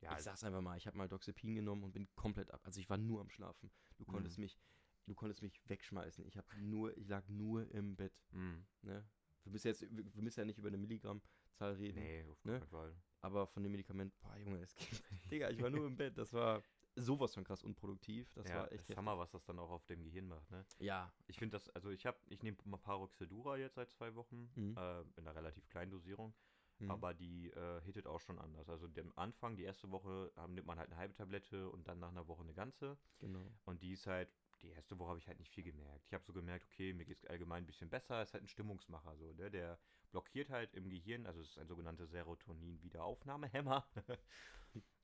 Ja, 0.02 0.18
ich 0.18 0.24
sag's 0.24 0.44
einfach 0.44 0.62
mal, 0.62 0.78
ich 0.78 0.86
habe 0.86 0.98
mal 0.98 1.08
Doxepin 1.08 1.56
genommen 1.56 1.84
und 1.84 1.94
bin 1.94 2.08
komplett 2.16 2.52
ab. 2.52 2.62
Also 2.66 2.80
ich 2.80 2.90
war 2.90 2.98
nur 2.98 3.22
am 3.22 3.30
Schlafen. 3.30 3.72
Du 3.98 4.06
konntest 4.06 4.38
Mhm. 4.38 4.44
mich, 4.44 4.58
du 5.06 5.16
konntest 5.16 5.42
mich 5.42 5.62
wegschmeißen. 5.70 6.26
Ich 6.26 6.38
habe 6.38 6.48
nur, 6.58 6.96
ich 6.98 7.08
lag 7.08 7.28
nur 7.30 7.70
im 7.72 7.96
Bett. 7.96 8.14
hm, 8.32 8.66
Ne? 8.82 9.08
Wir 9.44 9.52
müssen 9.52 9.68
jetzt, 9.68 9.82
wir, 9.82 10.22
müssen 10.22 10.40
ja 10.40 10.46
nicht 10.46 10.58
über 10.58 10.68
eine 10.70 10.78
Milligrammzahl 10.78 11.74
reden. 11.76 12.00
nee, 12.00 12.24
auf 12.26 12.44
Ne? 12.46 12.60
keinen 12.60 12.68
Fall. 12.68 12.96
Aber 13.22 13.48
von 13.48 13.64
dem 13.64 13.72
Medikament, 13.72 14.14
boah 14.20 14.36
Junge, 14.38 14.60
es 14.62 14.76
geht. 14.76 15.04
Digga, 15.32 15.50
ich 15.50 15.62
war 15.62 15.70
nur 15.70 15.86
im 15.88 15.96
Bett. 15.96 16.18
Das 16.18 16.34
war 16.34 16.62
sowas 16.96 17.34
von 17.34 17.44
krass 17.44 17.64
unproduktiv. 17.64 18.32
Das 18.34 18.48
ja, 18.48 18.56
war 18.56 18.66
echt 18.66 18.80
heftig. 18.80 18.98
Hammer, 18.98 19.18
was 19.18 19.32
das 19.32 19.44
dann 19.46 19.60
auch 19.60 19.70
auf 19.72 19.86
dem 19.86 20.04
Gehirn 20.04 20.28
macht, 20.28 20.50
ne? 20.52 20.66
Ja, 20.80 21.12
Ich 21.28 21.38
finde 21.38 21.56
das, 21.58 21.70
also 21.70 21.90
ich 21.90 22.06
habe, 22.06 22.18
ich 22.28 22.44
nehme 22.44 22.58
mal 22.66 22.78
Paroxydura 22.78 23.58
jetzt 23.58 23.76
seit 23.76 23.92
zwei 23.92 24.14
Wochen, 24.16 24.52
Mhm. 24.56 24.78
äh, 24.78 25.02
in 25.02 25.28
einer 25.28 25.36
relativ 25.36 25.68
kleinen 25.70 25.92
Dosierung, 25.92 26.34
hm. 26.80 26.90
aber 26.90 27.14
die 27.14 27.50
äh, 27.52 27.82
hittet 27.82 28.08
auch 28.08 28.20
schon 28.20 28.40
anders. 28.40 28.70
Also 28.70 28.88
dem 28.88 29.12
Anfang, 29.18 29.56
die 29.56 29.64
erste 29.64 29.92
Woche, 29.92 30.32
ähm, 30.38 30.54
nimmt 30.54 30.68
man 30.68 30.78
halt 30.80 30.90
eine 30.90 30.98
halbe 30.98 31.14
Tablette 31.14 31.70
und 31.70 31.88
dann 31.88 32.00
nach 32.00 32.10
einer 32.10 32.28
Woche 32.28 32.44
eine 32.44 32.54
ganze. 32.54 32.98
genau. 33.20 33.52
Und 33.66 33.82
die 33.82 33.94
ist 33.94 34.08
halt, 34.08 34.30
die 34.62 34.70
erste 34.70 34.98
Woche 35.00 35.10
habe 35.10 35.20
ich 35.20 35.28
halt 35.28 35.40
nicht 35.40 35.52
viel 35.52 35.64
gemerkt. 35.64 36.06
Ich 36.08 36.14
habe 36.14 36.24
so 36.24 36.34
gemerkt, 36.34 36.66
okay, 36.66 36.94
mir 36.94 37.06
geht 37.06 37.18
es 37.18 37.26
allgemein 37.26 37.64
ein 37.64 37.68
bisschen 37.68 37.90
besser. 37.90 38.22
Es 38.22 38.30
ist 38.30 38.34
halt 38.34 38.44
ein 38.44 38.48
Stimmungsmacher, 38.48 39.16
so, 39.18 39.34
ne? 39.34 39.50
Der 39.52 39.80
blockiert 40.12 40.50
halt 40.50 40.74
im 40.74 40.90
Gehirn, 40.90 41.26
also 41.26 41.42
es 41.42 41.50
ist 41.50 41.58
ein 41.58 41.68
sogenannter 41.68 42.08
Serotonin-Wiederaufnahmehemmer. 42.08 43.86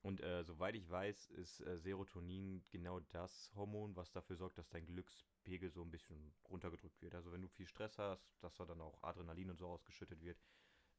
Und 0.01 0.21
äh, 0.21 0.43
soweit 0.43 0.75
ich 0.75 0.89
weiß, 0.89 1.27
ist 1.31 1.59
äh, 1.61 1.77
Serotonin 1.77 2.63
genau 2.69 2.99
das 3.01 3.51
Hormon, 3.55 3.95
was 3.95 4.11
dafür 4.11 4.37
sorgt, 4.37 4.57
dass 4.57 4.69
dein 4.69 4.85
Glückspegel 4.85 5.71
so 5.71 5.81
ein 5.81 5.91
bisschen 5.91 6.33
runtergedrückt 6.49 7.01
wird. 7.01 7.15
Also 7.15 7.31
wenn 7.33 7.41
du 7.41 7.49
viel 7.49 7.67
Stress 7.67 7.97
hast, 7.97 8.31
dass 8.41 8.55
da 8.55 8.65
dann 8.65 8.79
auch 8.81 9.03
Adrenalin 9.03 9.49
und 9.49 9.57
so 9.57 9.67
ausgeschüttet 9.67 10.21
wird. 10.21 10.39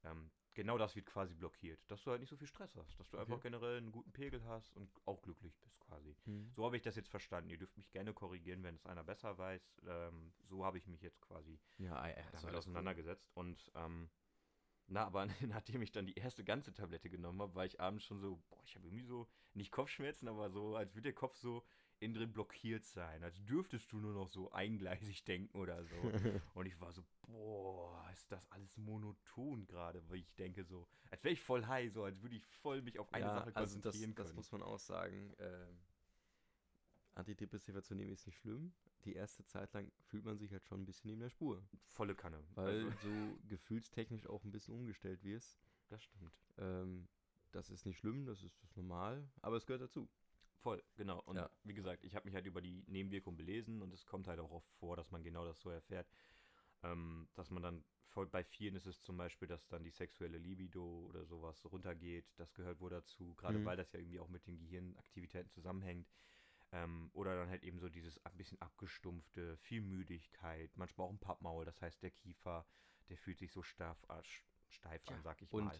Ähm, 0.05 0.31
genau 0.55 0.77
das 0.77 0.97
wird 0.97 1.07
quasi 1.07 1.35
blockiert. 1.35 1.81
Dass 1.89 2.03
du 2.03 2.11
halt 2.11 2.21
nicht 2.21 2.31
so 2.31 2.37
viel 2.37 2.47
Stress 2.47 2.77
hast. 2.77 2.99
Dass 3.01 3.09
du 3.09 3.17
Okay. 3.17 3.33
einfach 3.33 3.43
generell 3.43 3.79
einen 3.79 3.93
guten 3.93 4.13
Pegel 4.13 4.45
hast 4.45 4.77
und 4.77 4.91
auch 5.07 5.23
glücklich 5.23 5.57
bist 5.61 5.79
quasi. 5.81 6.15
Hm. 6.25 6.51
So 6.55 6.65
habe 6.65 6.77
ich 6.77 6.83
das 6.83 6.97
jetzt 6.97 7.09
verstanden. 7.09 7.51
Ihr 7.51 7.59
dürft 7.59 7.77
mich 7.79 7.91
gerne 7.91 8.13
korrigieren, 8.13 8.63
wenn 8.63 8.75
es 8.75 8.87
einer 8.87 9.05
besser 9.05 9.39
weiß. 9.39 9.81
Ähm, 9.87 10.33
so 10.43 10.65
habe 10.65 10.77
ich 10.79 10.87
mich 10.87 11.01
jetzt 11.01 11.21
quasi 11.23 11.59
Ja, 11.79 12.07
ey, 12.07 12.23
damit 12.33 12.55
auseinandergesetzt. 12.55 13.31
Und 13.35 13.71
ähm, 13.75 14.11
na, 14.91 15.07
aber 15.07 15.27
nachdem 15.47 15.83
ich 15.83 15.93
dann 15.93 16.07
die 16.07 16.15
erste 16.15 16.45
ganze 16.45 16.73
Tablette 16.73 17.09
genommen 17.09 17.41
habe, 17.41 17.55
war 17.55 17.65
ich 17.65 17.81
abends 17.81 18.05
schon 18.05 18.21
so, 18.21 18.43
boah, 18.51 18.63
ich 18.65 18.75
habe 18.75 18.87
irgendwie 18.87 19.05
so, 19.05 19.29
nicht 19.55 19.73
Kopfschmerzen, 19.73 20.29
aber 20.29 20.51
so, 20.51 20.77
als 20.77 20.95
würde 20.95 21.09
der 21.09 21.15
Kopf 21.15 21.37
so 21.37 21.65
innen 22.01 22.15
drin 22.15 22.33
blockiert 22.33 22.85
sein. 22.85 23.23
Als 23.23 23.45
dürftest 23.45 23.93
du 23.93 23.99
nur 23.99 24.15
noch 24.15 24.29
so 24.29 24.51
eingleisig 24.53 25.25
denken 25.25 25.57
oder 25.57 25.85
so. 25.85 25.97
Und 26.55 26.67
ich 26.67 26.81
war 26.81 26.93
so, 26.93 27.05
boah, 27.27 28.09
ist 28.13 28.33
das 28.33 28.51
alles 28.51 28.77
monoton 28.79 29.67
gerade, 29.67 30.03
weil 30.09 30.19
ich 30.19 30.35
denke 30.35 30.65
so, 30.65 30.89
als 31.11 31.23
wäre 31.23 31.35
ich 31.35 31.43
voll 31.43 31.67
high, 31.67 31.93
so 31.93 32.05
als 32.05 32.21
würde 32.23 32.37
ich 32.37 32.47
voll 32.47 32.83
mich 32.83 32.99
auf 32.99 33.13
eine 33.13 33.27
ja, 33.27 33.35
Sache 33.35 33.55
also 33.55 33.61
das, 33.61 33.73
konzentrieren 33.73 34.15
das 34.15 34.27
können. 34.27 34.37
muss 34.37 34.51
man 34.51 34.63
auch 34.63 34.79
sagen. 34.79 35.35
Ähm, 35.39 35.79
Antidepressiva 37.21 37.83
zu 37.83 37.95
nehmen 37.95 38.13
ist 38.13 38.27
nicht 38.27 38.39
schlimm. 38.39 38.73
Die 39.05 39.15
erste 39.15 39.45
Zeit 39.47 39.73
lang 39.73 39.91
fühlt 40.09 40.25
man 40.25 40.39
sich 40.39 40.53
halt 40.53 40.67
schon 40.67 40.83
ein 40.83 40.87
bisschen 40.87 41.09
neben 41.11 41.21
der 41.21 41.31
Spur. 41.31 41.63
Volle 41.87 42.15
Kanne. 42.15 42.43
Weil 42.55 42.85
Also, 42.85 42.91
du 43.03 43.41
gefühlstechnisch 43.49 44.27
auch 44.27 44.45
ein 44.45 44.53
bisschen 44.53 44.75
umgestellt 44.75 45.23
wirst. 45.23 45.59
das 45.89 46.03
stimmt. 46.03 46.33
Ähm, 46.59 47.09
das 47.53 47.71
ist 47.71 47.87
nicht 47.87 47.99
schlimm, 47.99 48.27
das 48.27 48.43
ist 48.43 48.63
das 48.63 48.77
normal, 48.77 49.29
aber 49.43 49.57
es 49.57 49.67
gehört 49.67 49.83
dazu. 49.83 50.09
Voll, 50.63 50.83
genau. 50.97 51.21
Und 51.23 51.37
Ja. 51.39 51.51
wie 51.65 51.75
gesagt, 51.75 52.05
ich 52.05 52.15
habe 52.15 52.27
mich 52.27 52.35
halt 52.35 52.47
über 52.47 52.61
die 52.61 52.85
Nebenwirkungen 52.87 53.37
belesen 53.37 53.81
und 53.83 53.93
es 53.95 54.05
kommt 54.05 54.29
halt 54.29 54.39
auch 54.41 54.51
oft 54.51 54.71
vor, 54.75 54.95
dass 54.97 55.11
man 55.11 55.23
genau 55.25 55.45
das 55.47 55.59
so 55.61 55.71
erfährt. 55.71 56.07
Ähm, 56.83 57.29
dass 57.35 57.51
man 57.51 57.63
dann, 57.63 57.85
voll, 58.05 58.27
bei 58.27 58.43
vielen 58.45 58.75
ist 58.75 58.87
es 58.87 59.01
zum 59.03 59.17
Beispiel, 59.17 59.49
dass 59.49 59.69
dann 59.69 59.85
die 59.85 59.91
sexuelle 59.91 60.39
Libido 60.39 61.07
oder 61.09 61.25
sowas 61.25 61.65
runtergeht. 61.71 62.27
Das 62.37 62.55
gehört 62.55 62.81
wohl 62.81 62.91
dazu, 62.91 63.35
gerade 63.35 63.59
Mhm. 63.59 63.65
weil 63.65 63.77
das 63.77 63.93
ja 63.93 64.01
irgendwie 64.01 64.21
auch 64.21 64.29
mit 64.29 64.47
den 64.47 64.59
Gehirnaktivitäten 64.59 65.51
zusammenhängt. 65.51 66.09
Ähm, 66.73 67.11
oder 67.15 67.37
dann 67.37 67.49
halt 67.49 67.65
eben 67.65 67.81
so 67.81 67.89
dieses 67.89 68.25
ein 68.25 68.37
bisschen 68.37 68.61
abgestumpfte, 68.61 69.57
viel 69.57 69.81
Müdigkeit, 69.81 70.71
manchmal 70.77 71.09
auch 71.09 71.13
ein 71.13 71.19
Pappmaul, 71.19 71.65
das 71.65 71.83
heißt 71.83 72.03
der 72.03 72.11
Kiefer, 72.13 72.65
der 73.09 73.17
fühlt 73.17 73.39
sich 73.39 73.51
so 73.53 73.63
steif, 73.63 73.97
äh, 74.09 74.23
steif 74.69 75.09
an, 75.09 75.21
sag 75.23 75.43
ich 75.43 75.53
Und 75.53 75.65
mal. 75.65 75.79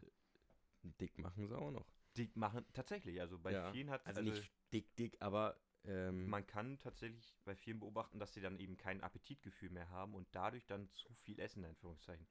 dick 0.83 1.17
machen 1.19 1.47
sie 1.47 1.57
auch 1.57 1.71
noch. 1.71 1.87
Dick 2.17 2.37
machen, 2.37 2.65
tatsächlich, 2.73 3.21
also 3.21 3.39
bei 3.39 3.53
Ja, 3.53 3.71
vielen 3.71 3.91
hat 3.91 4.05
Also, 4.07 4.23
nicht 4.23 4.51
dick, 4.73 4.97
dick, 4.97 5.17
aber 5.23 5.57
ähm, 5.85 6.29
Man 6.29 6.47
kann 6.47 6.79
tatsächlich 6.79 7.37
bei 7.45 7.55
vielen 7.55 7.81
beobachten, 7.81 8.19
dass 8.19 8.35
sie 8.35 8.41
dann 8.41 8.59
eben 8.59 8.77
kein 8.77 9.01
Appetitgefühl 9.01 9.71
mehr 9.71 9.89
haben 9.91 10.15
und 10.15 10.27
dadurch 10.33 10.67
dann 10.67 10.91
zu 10.93 11.13
viel 11.15 11.39
essen, 11.41 11.63
in 11.65 11.71
Anführungszeichen. 11.71 12.27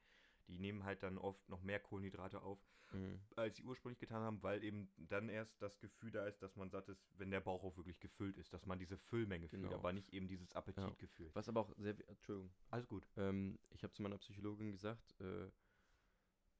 Die 0.50 0.58
nehmen 0.60 0.84
halt 0.84 1.04
dann 1.04 1.18
oft 1.18 1.48
noch 1.48 1.62
mehr 1.62 1.80
Kohlenhydrate 1.80 2.42
auf, 2.42 2.60
mh, 2.92 3.20
als 3.36 3.56
sie 3.58 3.64
ursprünglich 3.64 4.00
getan 4.00 4.22
haben, 4.24 4.42
weil 4.44 4.64
eben 4.64 4.92
dann 4.98 5.30
erst 5.30 5.62
das 5.62 5.80
Gefühl 5.80 6.12
da 6.12 6.26
ist, 6.28 6.42
dass 6.42 6.56
man 6.56 6.70
satt 6.70 6.90
ist, 6.90 7.08
wenn 7.18 7.30
der 7.32 7.40
Bauch 7.40 7.64
auch 7.64 7.78
wirklich 7.78 8.00
gefüllt 8.00 8.38
ist, 8.38 8.52
dass 8.52 8.66
man 8.66 8.80
diese 8.80 8.98
Füllmenge 8.98 9.48
fühlt, 9.48 9.64
Genau. 9.64 9.76
aber 9.76 9.94
nicht 9.94 10.12
eben 10.14 10.28
dieses 10.28 10.52
Appetitgefühl. 10.54 11.30
was 11.34 11.48
aber 11.48 11.62
auch 11.62 11.72
sehr, 11.78 11.96
Entschuldigung, 12.10 12.52
Alles 12.72 12.88
gut. 12.88 13.08
ähm, 13.16 13.60
ich 13.70 13.84
habe 13.84 13.94
zu 13.94 14.02
meiner 14.02 14.18
Psychologin 14.18 14.72
gesagt, 14.72 15.16
äh, 15.22 15.50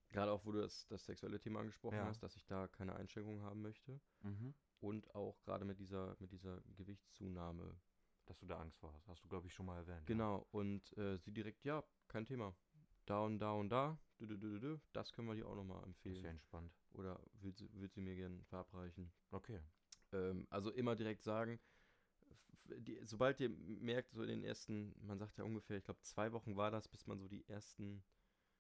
gerade 0.10 0.32
auch, 0.32 0.46
wo 0.46 0.52
du 0.52 0.62
das, 0.62 0.88
das 0.88 1.06
sexuelle 1.06 1.40
Thema 1.40 1.60
angesprochen 1.60 1.96
Ja. 1.98 2.06
hast, 2.06 2.22
dass 2.24 2.36
ich 2.36 2.46
da 2.46 2.68
keine 2.68 2.96
Einschränkungen 2.96 3.42
haben 3.44 3.62
möchte. 3.62 4.00
Und 4.82 5.14
auch 5.14 5.42
gerade 5.44 5.66
mit 5.66 5.80
dieser, 5.80 6.16
mit 6.20 6.32
dieser 6.32 6.62
Gewichtszunahme, 6.78 7.76
dass 8.26 8.40
du 8.40 8.46
da 8.46 8.60
Angst 8.60 8.78
vor 8.80 8.94
hast. 8.94 9.08
Hast 9.10 9.24
du, 9.24 9.28
glaube 9.28 9.48
ich, 9.48 9.54
schon 9.54 9.66
mal 9.66 9.76
erwähnt. 9.78 10.06
Genau, 10.06 10.48
und 10.52 10.96
äh, 10.98 11.18
sie 11.18 11.34
direkt, 11.34 11.66
ja, 11.66 11.84
kein 12.08 12.26
Thema. 12.26 12.56
Da 13.10 13.20
und 13.26 13.40
da 13.40 13.52
und 13.54 13.70
da, 13.70 13.98
das 14.94 15.12
können 15.14 15.28
wir 15.28 15.36
dir 15.36 15.48
auch 15.48 15.56
nochmal 15.56 15.80
Ja. 15.80 15.86
Das 16.04 16.14
ist 16.18 16.22
empfehlen. 16.22 16.24
ja 16.24 16.30
entspannt. 16.30 16.72
Oder 16.94 17.20
will 17.42 17.54
sie, 17.56 17.70
will 17.74 17.90
sie 17.90 18.02
mir 18.02 18.16
gerne 18.16 18.44
verabreichen. 18.44 19.12
Okay. 19.32 19.60
Ähm, 20.12 20.48
also 20.50 20.72
immer 20.72 20.96
direkt 20.96 21.24
sagen, 21.24 21.60
die, 22.66 23.00
sobald 23.04 23.40
ihr 23.40 23.50
merkt, 23.50 24.12
so 24.14 24.22
in 24.22 24.30
den 24.30 24.44
ersten, 24.44 24.94
man 25.06 25.18
sagt 25.18 25.38
ja 25.38 25.44
ungefähr, 25.44 25.78
ich 25.78 25.84
glaube 25.84 26.02
zwei 26.02 26.32
Wochen 26.32 26.56
war 26.56 26.72
das, 26.72 26.88
bis 26.88 27.08
man 27.08 27.20
so 27.20 27.28
die 27.28 27.48
ersten 27.48 28.04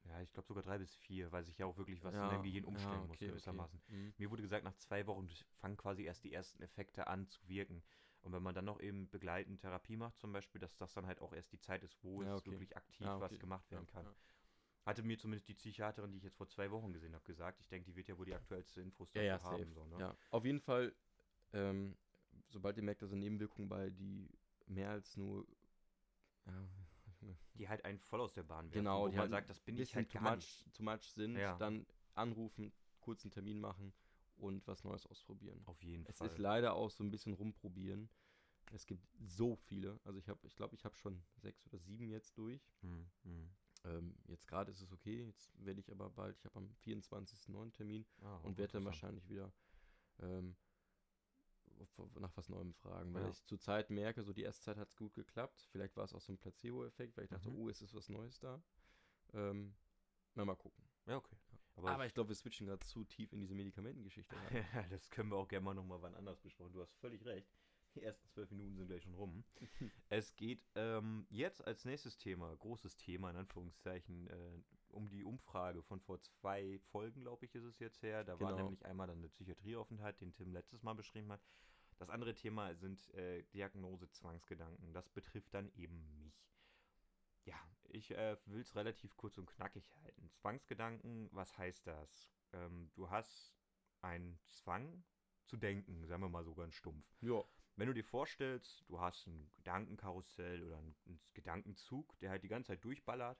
Ja, 0.06 0.22
ich 0.22 0.32
glaube 0.32 0.48
sogar 0.48 0.63
drei 0.63 0.77
bis 0.77 0.96
vier, 0.96 1.32
weil 1.32 1.44
sich 1.44 1.58
ja 1.58 1.65
auch 1.65 1.77
wirklich 1.77 2.03
was 2.03 2.15
ja, 2.15 2.24
in 2.24 2.29
deinem 2.29 2.44
Gehirn 2.44 2.63
ja, 2.63 2.70
umstellen 2.70 3.08
muss, 3.08 3.15
okay, 3.15 3.27
gewissermaßen. 3.27 3.79
Okay. 3.79 3.96
Mhm. 3.96 4.13
Mir 4.18 4.32
wurde 4.32 4.41
gesagt, 4.41 4.63
nach 4.63 4.75
zwei 4.75 5.06
Wochen 5.08 5.27
fangen 5.53 5.77
quasi 5.77 6.03
erst 6.03 6.24
die 6.24 6.34
ersten 6.34 6.62
Effekte 6.63 7.08
an 7.08 7.27
zu 7.27 7.48
wirken. 7.48 7.84
Und 8.22 8.34
wenn 8.34 8.44
man 8.44 8.56
dann 8.56 8.65
noch 8.65 8.82
eben 8.82 9.10
begleitend 9.10 9.62
Therapie 9.62 9.96
macht, 9.96 10.20
zum 10.20 10.34
Beispiel, 10.34 10.60
dass 10.60 10.75
das 10.77 10.94
dann 10.94 11.06
halt 11.06 11.22
auch 11.22 11.34
erst 11.34 11.51
die 11.51 11.60
Zeit 11.60 11.84
ist, 11.84 11.98
wo 12.03 12.22
Ja, 12.22 12.36
es 12.36 12.38
okay. 12.38 12.51
wirklich 12.51 12.75
aktiv 12.75 13.08
Ah, 13.08 13.20
was 13.20 13.39
gemacht 13.39 13.70
werden 13.72 13.86
Ja, 13.86 13.91
kann. 13.94 14.15
Ja. 14.82 14.86
Hatte 14.86 15.04
mir 15.04 15.18
zumindest 15.18 15.48
die 15.48 15.54
Psychiaterin, 15.54 16.12
die 16.12 16.18
ich 16.18 16.24
jetzt 16.24 16.38
vor 16.38 16.48
zwei 16.48 16.72
Wochen 16.72 16.92
gesehen 16.94 17.14
habe, 17.14 17.24
gesagt. 17.26 17.60
Ich 17.62 17.68
denke, 17.68 17.86
die 17.86 17.96
wird 17.96 18.08
ja 18.08 18.18
wohl 18.18 18.26
die 18.26 18.34
aktuellste 18.34 18.82
Infos 18.82 19.14
Ja, 19.14 19.24
dazu 19.24 19.46
ja, 19.46 19.52
haben. 19.52 19.74
So, 19.74 19.86
ne? 19.86 20.00
Ja, 20.00 20.16
auf 20.32 20.46
jeden 20.46 20.60
Fall, 20.60 20.94
ähm, 21.54 21.96
sobald 22.48 22.78
ihr 22.78 22.84
merkt, 22.84 23.02
da 23.02 23.08
sind 23.08 23.20
Nebenwirkungen 23.20 23.70
bei, 23.70 23.90
die 23.90 24.30
mehr 24.68 24.90
als 24.90 25.18
nur, 25.18 25.46
ja, 26.46 26.68
Die 27.56 27.68
halt 27.68 27.84
einen 27.86 28.00
voll 28.00 28.22
aus 28.22 28.34
der 28.34 28.44
Bahn 28.44 28.66
werfen. 28.66 28.84
Genau, 28.84 29.04
wo 29.04 29.08
die 29.08 29.16
man 29.18 29.22
halt 29.24 29.32
sagt, 29.32 29.50
das 29.50 29.60
bin 29.60 29.78
ich 29.78 29.96
halt 29.96 30.10
too 30.10 30.20
gar 30.20 30.32
much, 30.32 30.38
nicht. 30.38 30.74
too 30.74 30.84
much 30.84 31.04
sind, 31.14 31.36
Ja. 31.36 31.58
dann 31.58 31.86
anrufen, 32.16 32.72
kurzen 33.02 33.32
Termin 33.32 33.60
machen 33.60 33.94
und 34.38 34.66
was 34.68 34.84
Neues 34.84 35.06
ausprobieren. 35.08 35.62
Auf 35.66 35.82
jeden 35.84 36.06
Es 36.06 36.18
Fall. 36.18 36.28
ist 36.28 36.38
leider 36.38 36.74
auch 36.76 36.90
so 36.90 37.04
ein 37.04 37.12
bisschen 37.12 37.34
rumprobieren. 37.34 38.10
Es 38.72 38.86
gibt 38.86 39.06
so 39.20 39.56
viele. 39.56 40.00
Also 40.04 40.20
ich 40.20 40.30
habe, 40.30 40.40
ich 40.46 40.56
glaube, 40.56 40.76
ich 40.76 40.86
habe 40.86 40.96
schon 40.96 41.24
sechs 41.38 41.66
oder 41.68 41.80
sieben 41.80 42.08
jetzt 42.10 42.38
durch. 42.38 42.62
Hm, 42.82 43.10
hm. 43.24 43.52
Ähm, 43.86 44.16
jetzt 44.28 44.48
gerade 44.48 44.72
ist 44.72 44.82
es 44.82 44.92
okay. 44.92 45.26
Jetzt 45.26 45.52
werde 45.66 45.80
ich 45.80 45.92
aber 45.92 46.10
bald, 46.10 46.38
ich 46.38 46.46
habe 46.46 46.58
am 46.58 46.70
24.09. 46.86 47.72
Termin 47.72 48.06
Ah, 48.22 48.38
und 48.44 48.58
werde 48.58 48.74
dann 48.74 48.86
wahrscheinlich 48.86 49.28
wieder 49.30 49.52
ähm, 50.20 50.56
nach 52.16 52.36
was 52.36 52.50
Neuem 52.50 52.74
fragen. 52.74 53.14
Weil 53.14 53.24
Ja. 53.24 53.30
ich 53.30 53.44
zurzeit 53.46 53.90
merke, 53.90 54.24
so 54.24 54.34
die 54.34 54.44
erste 54.44 54.64
Zeit 54.64 54.78
hat 54.78 54.90
es 54.90 54.96
gut 54.98 55.14
geklappt. 55.14 55.68
Vielleicht 55.72 55.96
war 55.96 56.04
es 56.04 56.14
auch 56.14 56.22
so 56.22 56.34
ein 56.34 56.38
Placebo-Effekt, 56.38 57.16
weil 57.16 57.24
ich 57.26 57.30
dachte, 57.30 57.50
Mhm. 57.50 57.56
oh, 57.58 57.70
es 57.70 57.82
ist 57.82 57.94
was 57.94 58.10
Neues 58.10 58.40
da. 58.40 58.62
Ähm, 59.34 59.76
na, 60.36 60.44
mal 60.46 60.56
gucken. 60.56 60.84
Ja, 61.06 61.18
okay. 61.18 61.38
Aber, 61.86 62.06
ich 62.06 62.14
glaube, 62.14 62.30
wir 62.30 62.36
switchen 62.36 62.68
gerade 62.68 62.86
zu 62.86 63.06
tief 63.06 63.32
in 63.32 63.40
diese 63.40 63.56
Medikamentengeschichte. 63.56 64.36
das 64.90 65.10
können 65.10 65.30
wir 65.30 65.38
auch 65.38 65.48
gerne 65.48 65.64
mal 65.64 65.74
nochmal 65.74 66.02
wann 66.02 66.14
anders 66.16 66.40
besprechen. 66.42 66.74
Du 66.74 66.82
hast 66.82 66.94
völlig 66.98 67.24
recht. 67.26 67.48
Die 68.00 68.06
ersten 68.06 68.29
zwölf 68.29 68.50
Minuten 68.51 68.77
sind 68.77 68.88
gleich 68.88 69.03
schon 69.03 69.13
rum. 69.13 69.44
es 70.10 70.34
geht 70.38 70.65
ähm, 70.75 71.27
jetzt 71.29 71.65
als 71.68 71.84
nächstes 71.84 72.18
Thema, 72.18 72.56
großes 72.56 72.96
Thema 72.96 73.29
in 73.29 73.36
Anführungszeichen, 73.36 74.27
äh, 74.27 74.62
um 74.89 75.10
die 75.10 75.25
Umfrage 75.25 75.84
von 75.84 76.00
vor 76.00 76.22
zwei 76.22 76.79
Folgen, 76.91 77.22
glaube 77.22 77.46
ich, 77.46 77.53
ist 77.56 77.65
es 77.65 77.79
jetzt 77.79 78.01
her. 78.01 78.24
Da 78.24 78.39
war 78.39 78.51
Genau. 78.53 78.63
nämlich 78.63 78.86
einmal 78.86 79.08
dann 79.08 79.22
der 79.22 79.27
Psychiatrieaufenthalt, 79.29 80.22
den 80.22 80.32
Tim 80.32 80.53
letztes 80.53 80.82
Mal 80.82 80.94
beschrieben 80.94 81.29
hat. 81.29 81.41
Das 81.98 82.10
andere 82.10 82.34
Thema 82.34 82.74
sind 82.75 83.13
äh, 83.13 83.44
Diagnose 83.53 84.10
Zwangsgedanken. 84.10 84.94
Das 84.94 85.10
betrifft 85.10 85.53
dann 85.53 85.70
eben 85.74 86.18
mich. 86.22 86.41
Ja, 87.44 87.60
ich 87.89 88.12
äh, 88.12 88.38
will 88.46 88.62
es 88.62 88.75
relativ 88.75 89.18
kurz 89.18 89.38
und 89.38 89.48
knackig 89.48 89.91
halten. 90.03 90.29
Zwangsgedanken, 90.36 91.27
was 91.34 91.58
heißt 91.58 91.86
das? 91.86 92.32
Ähm, 92.53 92.91
du 92.96 93.10
hast 93.10 93.53
einen 94.01 94.39
Zwang 94.46 95.03
zu 95.48 95.58
denken, 95.58 96.06
sagen 96.08 96.22
wir 96.22 96.29
mal 96.29 96.46
so 96.46 96.56
ganz 96.56 96.75
stumpf. 96.75 97.06
ja. 97.20 97.44
Wenn 97.76 97.88
du 97.88 97.94
dir 97.94 98.04
vorstellst, 98.04 98.84
du 98.88 99.00
hast 99.00 99.28
ein 99.28 99.50
Gedankenkarussell 99.56 100.64
oder 100.64 100.78
einen, 100.78 100.96
Gedankenzug, 101.34 102.18
der 102.20 102.30
halt 102.32 102.44
die 102.44 102.48
ganze 102.50 102.70
Zeit 102.70 102.84
durchballert, 102.84 103.38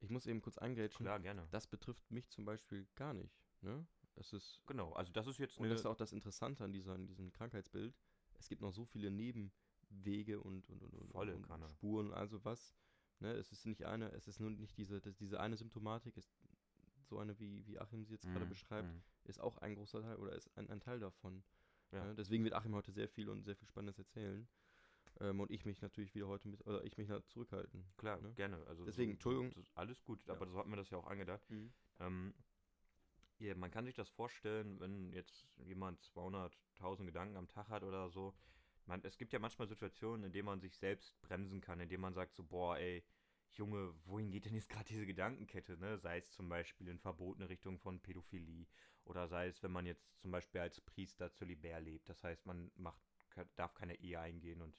Ich 0.00 0.10
muss 0.10 0.26
eben 0.26 0.40
kurz 0.40 0.58
eingrätschen. 0.58 1.04
klar, 1.04 1.20
gerne. 1.20 1.46
Das 1.50 1.66
betrifft 1.66 2.10
mich 2.10 2.28
zum 2.30 2.44
Beispiel 2.44 2.86
gar 2.94 3.12
nicht. 3.14 3.42
Ne? 3.60 3.86
Das 4.14 4.32
ist, 4.32 4.60
Genau, 4.66 4.92
also 4.92 5.12
das 5.12 5.26
ist 5.26 5.38
jetzt 5.38 5.58
und 5.58 5.68
das 5.68 5.80
ist 5.80 5.86
auch 5.86 5.96
das 5.96 6.12
Interessante 6.12 6.64
an, 6.64 6.72
dieser, 6.72 6.94
an 6.94 7.06
diesem 7.06 7.32
Krankheitsbild. 7.32 7.94
Es 8.38 8.48
gibt 8.48 8.62
noch 8.62 8.72
so 8.72 8.84
viele 8.84 9.10
Nebenwege 9.10 10.40
und, 10.40 10.68
und, 10.68 10.82
und, 10.82 10.94
und, 10.94 11.10
Volle 11.10 11.36
und. 11.36 11.68
Spuren, 11.70 12.12
also 12.12 12.44
was. 12.44 12.74
Ne? 13.20 13.32
Es 13.32 13.52
ist 13.52 13.66
nicht 13.66 13.84
eine, 13.84 14.10
es 14.12 14.28
ist 14.28 14.40
nur 14.40 14.50
nicht 14.50 14.76
diese, 14.76 15.00
das, 15.00 15.16
diese 15.16 15.40
eine 15.40 15.56
Symptomatik, 15.56 16.16
ist 16.16 16.32
so 17.02 17.18
eine, 17.18 17.38
wie, 17.38 17.66
wie 17.66 17.78
Achim 17.78 18.04
sie 18.04 18.14
jetzt 18.14 18.26
gerade 18.26 18.44
Mhm, 18.44 18.48
beschreibt, 18.48 18.88
mhm. 18.92 19.02
ist 19.24 19.40
auch 19.40 19.58
ein 19.58 19.74
großer 19.74 20.00
Teil 20.02 20.16
oder 20.16 20.32
ist 20.34 20.48
ein, 20.56 20.68
ein 20.70 20.80
Teil 20.80 21.00
davon. 21.00 21.42
Ja. 21.92 22.04
Ne? 22.04 22.14
Deswegen 22.14 22.44
wird 22.44 22.54
Achim 22.54 22.74
heute 22.74 22.92
sehr 22.92 23.08
viel 23.08 23.28
und 23.28 23.44
sehr 23.44 23.56
viel 23.56 23.68
Spannendes 23.68 23.98
erzählen. 23.98 24.48
Ähm, 25.20 25.40
und 25.40 25.50
ich 25.50 25.64
mich 25.64 25.80
natürlich 25.80 26.14
wieder 26.14 26.26
heute 26.26 26.48
mit, 26.48 26.66
oder 26.66 26.82
ich 26.84 26.96
mich 26.96 27.08
zurückhalten. 27.26 27.84
Klar, 27.96 28.20
ne? 28.20 28.32
gerne. 28.34 28.64
Also 28.66 28.84
Deswegen, 28.84 29.12
so, 29.12 29.14
Entschuldigung. 29.14 29.64
Alles 29.74 30.02
gut, 30.04 30.26
Ja. 30.26 30.34
aber 30.34 30.48
so 30.48 30.58
hat 30.58 30.66
mir 30.66 30.76
das 30.76 30.90
ja 30.90 30.98
auch 30.98 31.06
angedacht. 31.06 31.46
Ähm, 32.00 32.34
ja, 33.38 33.54
man 33.54 33.70
kann 33.70 33.84
sich 33.84 33.94
das 33.94 34.08
vorstellen, 34.08 34.80
wenn 34.80 35.12
jetzt 35.12 35.46
jemand 35.58 36.00
200.000 36.02 37.04
Gedanken 37.04 37.36
am 37.36 37.48
Tag 37.48 37.68
hat 37.68 37.82
oder 37.82 38.10
so. 38.10 38.34
Man, 38.86 39.02
es 39.04 39.16
gibt 39.16 39.32
ja 39.32 39.38
manchmal 39.38 39.68
Situationen, 39.68 40.24
in 40.24 40.32
denen 40.32 40.46
man 40.46 40.60
sich 40.60 40.76
selbst 40.76 41.20
bremsen 41.22 41.60
kann, 41.60 41.80
in 41.80 41.88
denen 41.88 42.02
man 42.02 42.14
sagt 42.14 42.34
so, 42.34 42.44
boah, 42.44 42.76
ey, 42.76 43.02
Junge, 43.56 43.94
wohin 44.06 44.30
geht 44.30 44.46
denn 44.46 44.54
jetzt 44.54 44.68
gerade 44.68 44.86
diese 44.86 45.06
Gedankenkette, 45.06 45.78
ne? 45.78 45.98
Sei 45.98 46.18
es 46.18 46.32
zum 46.32 46.48
Beispiel 46.48 46.88
in 46.88 46.98
verbotene 46.98 47.48
Richtung 47.48 47.78
von 47.78 48.00
Pädophilie 48.00 48.66
oder 49.04 49.28
sei 49.28 49.46
es, 49.46 49.62
wenn 49.62 49.70
man 49.70 49.86
jetzt 49.86 50.18
zum 50.20 50.32
Beispiel 50.32 50.60
als 50.60 50.80
Priester 50.80 51.32
zölibär 51.32 51.80
lebt. 51.80 52.08
Das 52.08 52.24
heißt, 52.24 52.46
man 52.46 52.72
macht, 52.74 53.00
darf 53.56 53.74
keine 53.74 53.94
Ehe 54.00 54.18
eingehen 54.18 54.60
und 54.60 54.76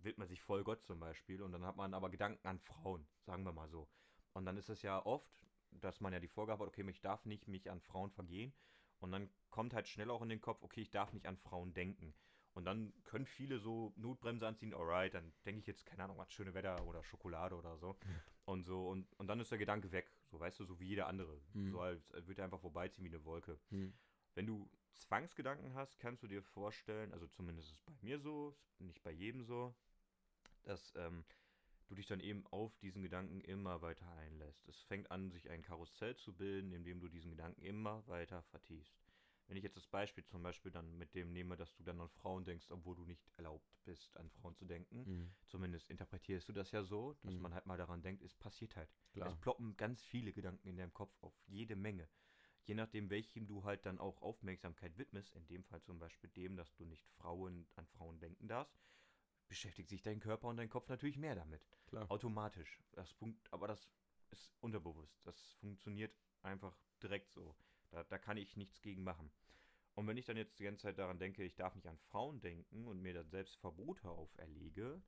widmet 0.00 0.28
sich 0.28 0.42
voll 0.42 0.64
Gott 0.64 0.84
zum 0.84 1.00
Beispiel 1.00 1.42
und 1.42 1.52
dann 1.52 1.64
hat 1.64 1.76
man 1.76 1.94
aber 1.94 2.10
Gedanken 2.10 2.46
an 2.46 2.58
Frauen, 2.58 3.06
sagen 3.24 3.44
wir 3.44 3.52
mal 3.52 3.68
so. 3.68 3.88
Und 4.32 4.46
dann 4.46 4.56
ist 4.56 4.68
es 4.68 4.82
ja 4.82 5.04
oft, 5.04 5.40
dass 5.70 6.00
man 6.00 6.12
ja 6.12 6.20
die 6.20 6.28
Vorgabe 6.28 6.64
hat, 6.64 6.68
okay, 6.68 6.88
ich 6.88 7.00
darf 7.00 7.24
nicht 7.24 7.46
mich 7.48 7.70
an 7.70 7.80
Frauen 7.80 8.10
vergehen. 8.10 8.52
Und 9.00 9.12
dann 9.12 9.30
kommt 9.50 9.74
halt 9.74 9.86
schnell 9.86 10.10
auch 10.10 10.22
in 10.22 10.28
den 10.28 10.40
Kopf, 10.40 10.62
okay, 10.62 10.80
ich 10.80 10.90
darf 10.90 11.12
nicht 11.12 11.26
an 11.26 11.36
Frauen 11.36 11.72
denken. 11.72 12.14
Und 12.58 12.64
dann 12.64 12.92
können 13.04 13.24
viele 13.24 13.60
so 13.60 13.92
Notbremse 13.94 14.44
anziehen, 14.44 14.74
alright, 14.74 15.14
dann 15.14 15.32
denke 15.46 15.60
ich 15.60 15.66
jetzt, 15.68 15.86
keine 15.86 16.02
Ahnung, 16.02 16.20
an 16.20 16.28
schöne 16.28 16.54
Wetter 16.54 16.84
oder 16.88 17.04
Schokolade 17.04 17.54
oder 17.54 17.78
so. 17.78 17.96
Und 18.46 18.64
so, 18.64 18.88
und, 18.88 19.06
und 19.18 19.26
dann 19.26 19.38
ist 19.40 19.50
der 19.50 19.58
Gedanke 19.58 19.92
weg. 19.92 20.10
So, 20.24 20.40
weißt 20.40 20.58
du, 20.58 20.64
so 20.64 20.80
wie 20.80 20.86
jeder 20.86 21.06
andere. 21.06 21.38
Mhm. 21.52 21.70
So 21.70 21.80
als 21.82 22.10
würde 22.10 22.40
er 22.40 22.44
einfach 22.46 22.62
vorbeiziehen 22.62 23.04
wie 23.04 23.10
eine 23.10 23.22
Wolke. 23.26 23.60
Hm. 23.68 23.92
Wenn 24.34 24.46
du 24.46 24.70
Zwangsgedanken 24.94 25.74
hast, 25.74 26.00
kannst 26.00 26.22
du 26.22 26.28
dir 26.28 26.42
vorstellen, 26.42 27.12
also 27.12 27.26
zumindest 27.26 27.68
ist 27.68 27.74
es 27.74 27.82
bei 27.82 27.92
mir 28.00 28.18
so, 28.18 28.56
nicht 28.78 29.02
bei 29.02 29.10
jedem 29.10 29.44
so, 29.44 29.74
dass 30.62 30.94
ähm, 30.96 31.26
du 31.88 31.94
dich 31.94 32.06
dann 32.06 32.20
eben 32.20 32.46
auf 32.46 32.74
diesen 32.78 33.02
Gedanken 33.02 33.42
immer 33.42 33.82
weiter 33.82 34.10
einlässt. 34.16 34.66
Es 34.66 34.80
fängt 34.80 35.10
an, 35.10 35.30
sich 35.30 35.50
ein 35.50 35.60
Karussell 35.60 36.16
zu 36.16 36.32
bilden, 36.32 36.72
in 36.72 36.84
dem 36.84 37.00
du 37.00 37.08
diesen 37.08 37.30
Gedanken 37.30 37.60
immer 37.60 38.02
weiter 38.08 38.42
vertiefst. 38.44 39.07
Wenn 39.48 39.56
ich 39.56 39.64
jetzt 39.64 39.76
das 39.78 39.86
Beispiel 39.86 40.24
zum 40.24 40.42
Beispiel 40.42 40.70
dann 40.70 40.98
mit 40.98 41.14
dem 41.14 41.32
nehme, 41.32 41.56
dass 41.56 41.74
du 41.74 41.82
dann 41.82 42.00
an 42.00 42.10
Frauen 42.10 42.44
denkst, 42.44 42.70
obwohl 42.70 42.94
du 42.94 43.06
nicht 43.06 43.26
erlaubt 43.38 43.66
bist, 43.84 44.14
an 44.18 44.28
Frauen 44.28 44.54
zu 44.54 44.66
denken, 44.66 45.06
Hm. 45.06 45.34
zumindest 45.46 45.88
interpretierst 45.88 46.46
du 46.50 46.52
das 46.52 46.70
ja 46.70 46.82
so, 46.82 47.14
dass 47.22 47.34
Mhm. 47.34 47.42
man 47.42 47.54
halt 47.54 47.64
mal 47.64 47.78
daran 47.78 48.02
denkt, 48.02 48.22
es 48.22 48.34
passiert 48.34 48.76
halt. 48.76 48.90
Klar. 49.12 49.30
Es 49.30 49.36
ploppen 49.36 49.74
ganz 49.78 50.02
viele 50.02 50.34
Gedanken 50.34 50.68
in 50.68 50.76
deinem 50.76 50.92
Kopf 50.92 51.16
auf, 51.22 51.34
jede 51.46 51.76
Menge. 51.76 52.08
Je 52.64 52.74
nachdem, 52.74 53.08
welchem 53.08 53.46
du 53.46 53.64
halt 53.64 53.86
dann 53.86 53.98
auch 53.98 54.20
Aufmerksamkeit 54.20 54.98
widmest, 54.98 55.34
in 55.34 55.46
dem 55.46 55.64
Fall 55.64 55.80
zum 55.82 55.98
Beispiel 55.98 56.28
dem, 56.28 56.54
dass 56.56 56.74
du 56.74 56.84
nicht 56.84 57.06
Frauen 57.06 57.66
an 57.76 57.86
Frauen 57.86 58.18
denken 58.20 58.48
darfst, 58.48 58.78
beschäftigt 59.48 59.88
sich 59.88 60.02
dein 60.02 60.20
Körper 60.20 60.48
und 60.48 60.58
dein 60.58 60.68
Kopf 60.68 60.90
natürlich 60.90 61.16
mehr 61.16 61.34
damit. 61.34 61.66
Klar. 61.86 62.10
Automatisch. 62.10 62.82
Das 62.92 63.14
Punkt, 63.14 63.50
aber 63.50 63.66
das 63.66 63.90
ist 64.30 64.54
unterbewusst. 64.60 65.26
Das 65.26 65.52
funktioniert 65.52 66.14
einfach 66.42 66.76
direkt 67.02 67.32
so. 67.32 67.56
Da, 67.90 68.04
da 68.04 68.18
kann 68.18 68.36
ich 68.36 68.56
nichts 68.56 68.80
gegen 68.82 69.02
machen. 69.02 69.30
Und 69.94 70.06
wenn 70.06 70.16
ich 70.16 70.26
dann 70.26 70.36
jetzt 70.36 70.58
die 70.58 70.64
ganze 70.64 70.82
Zeit 70.82 70.98
daran 70.98 71.18
denke, 71.18 71.42
ich 71.42 71.56
darf 71.56 71.74
nicht 71.74 71.86
an 71.86 71.98
Frauen 71.98 72.40
denken 72.40 72.86
und 72.86 73.00
mir 73.00 73.14
dann 73.14 73.28
selbst 73.28 73.56
Verbote 73.56 74.08
auferlege, 74.08 75.02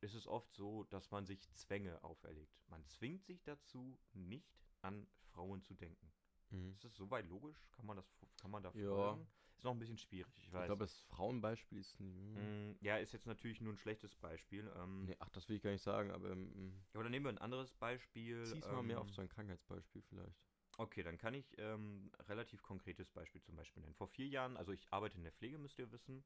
ist 0.00 0.14
es 0.14 0.26
oft 0.26 0.52
so, 0.54 0.84
dass 0.84 1.10
man 1.10 1.24
sich 1.24 1.50
Zwänge 1.54 2.02
auferlegt. 2.04 2.62
Man 2.68 2.84
zwingt 2.86 3.24
sich 3.24 3.42
dazu, 3.42 3.98
nicht 4.12 4.52
an 4.82 5.06
Frauen 5.30 5.62
zu 5.62 5.74
denken. 5.74 6.12
Hm. 6.50 6.72
Ist 6.72 6.84
das 6.84 6.94
soweit 6.94 7.26
logisch? 7.26 7.56
Kann 7.72 7.86
man 7.86 7.96
das 7.96 8.06
kann 8.36 8.50
man 8.50 8.62
da 8.62 8.70
Ja. 8.72 9.14
folgen? 9.14 9.26
Ist 9.56 9.64
noch 9.64 9.70
ein 9.72 9.78
bisschen 9.78 9.96
schwierig, 9.96 10.36
ich 10.36 10.44
Ich 10.48 10.52
weiß. 10.52 10.66
glaube, 10.66 10.84
das 10.84 10.98
Frauenbeispiel 11.04 11.78
ist. 11.78 11.98
hm, 11.98 12.34
Mm, 12.34 12.76
ja, 12.80 12.98
ist 12.98 13.12
jetzt 13.12 13.26
natürlich 13.26 13.60
nur 13.60 13.72
ein 13.72 13.76
schlechtes 13.78 14.14
Beispiel. 14.16 14.70
Ähm, 14.76 15.04
Nee, 15.06 15.16
ach, 15.20 15.28
das 15.30 15.48
will 15.48 15.56
ich 15.56 15.62
gar 15.62 15.70
nicht 15.70 15.82
sagen, 15.82 16.10
aber 16.10 16.30
ähm, 16.30 16.82
ja, 16.92 17.00
oder 17.00 17.08
nehmen 17.08 17.24
wir 17.24 17.30
ein 17.30 17.38
anderes 17.38 17.72
Beispiel. 17.72 18.44
zieh's 18.44 18.66
mal 18.66 18.82
mehr 18.82 18.96
ähm, 18.96 19.02
auf 19.02 19.10
so 19.10 19.22
ein 19.22 19.28
Krankheitsbeispiel 19.28 20.02
vielleicht. 20.02 20.36
Okay, 20.76 21.02
dann 21.04 21.18
kann 21.18 21.34
ich 21.34 21.56
ähm, 21.58 22.10
relativ 22.28 22.62
konkretes 22.62 23.08
Beispiel 23.10 23.40
zum 23.42 23.56
Beispiel 23.56 23.82
nennen. 23.82 23.94
Vor 23.94 24.08
vier 24.08 24.26
Jahren, 24.26 24.56
also 24.56 24.72
ich 24.72 24.92
arbeite 24.92 25.16
in 25.16 25.22
der 25.22 25.32
Pflege, 25.32 25.58
müsst 25.58 25.78
ihr 25.78 25.90
wissen. 25.92 26.24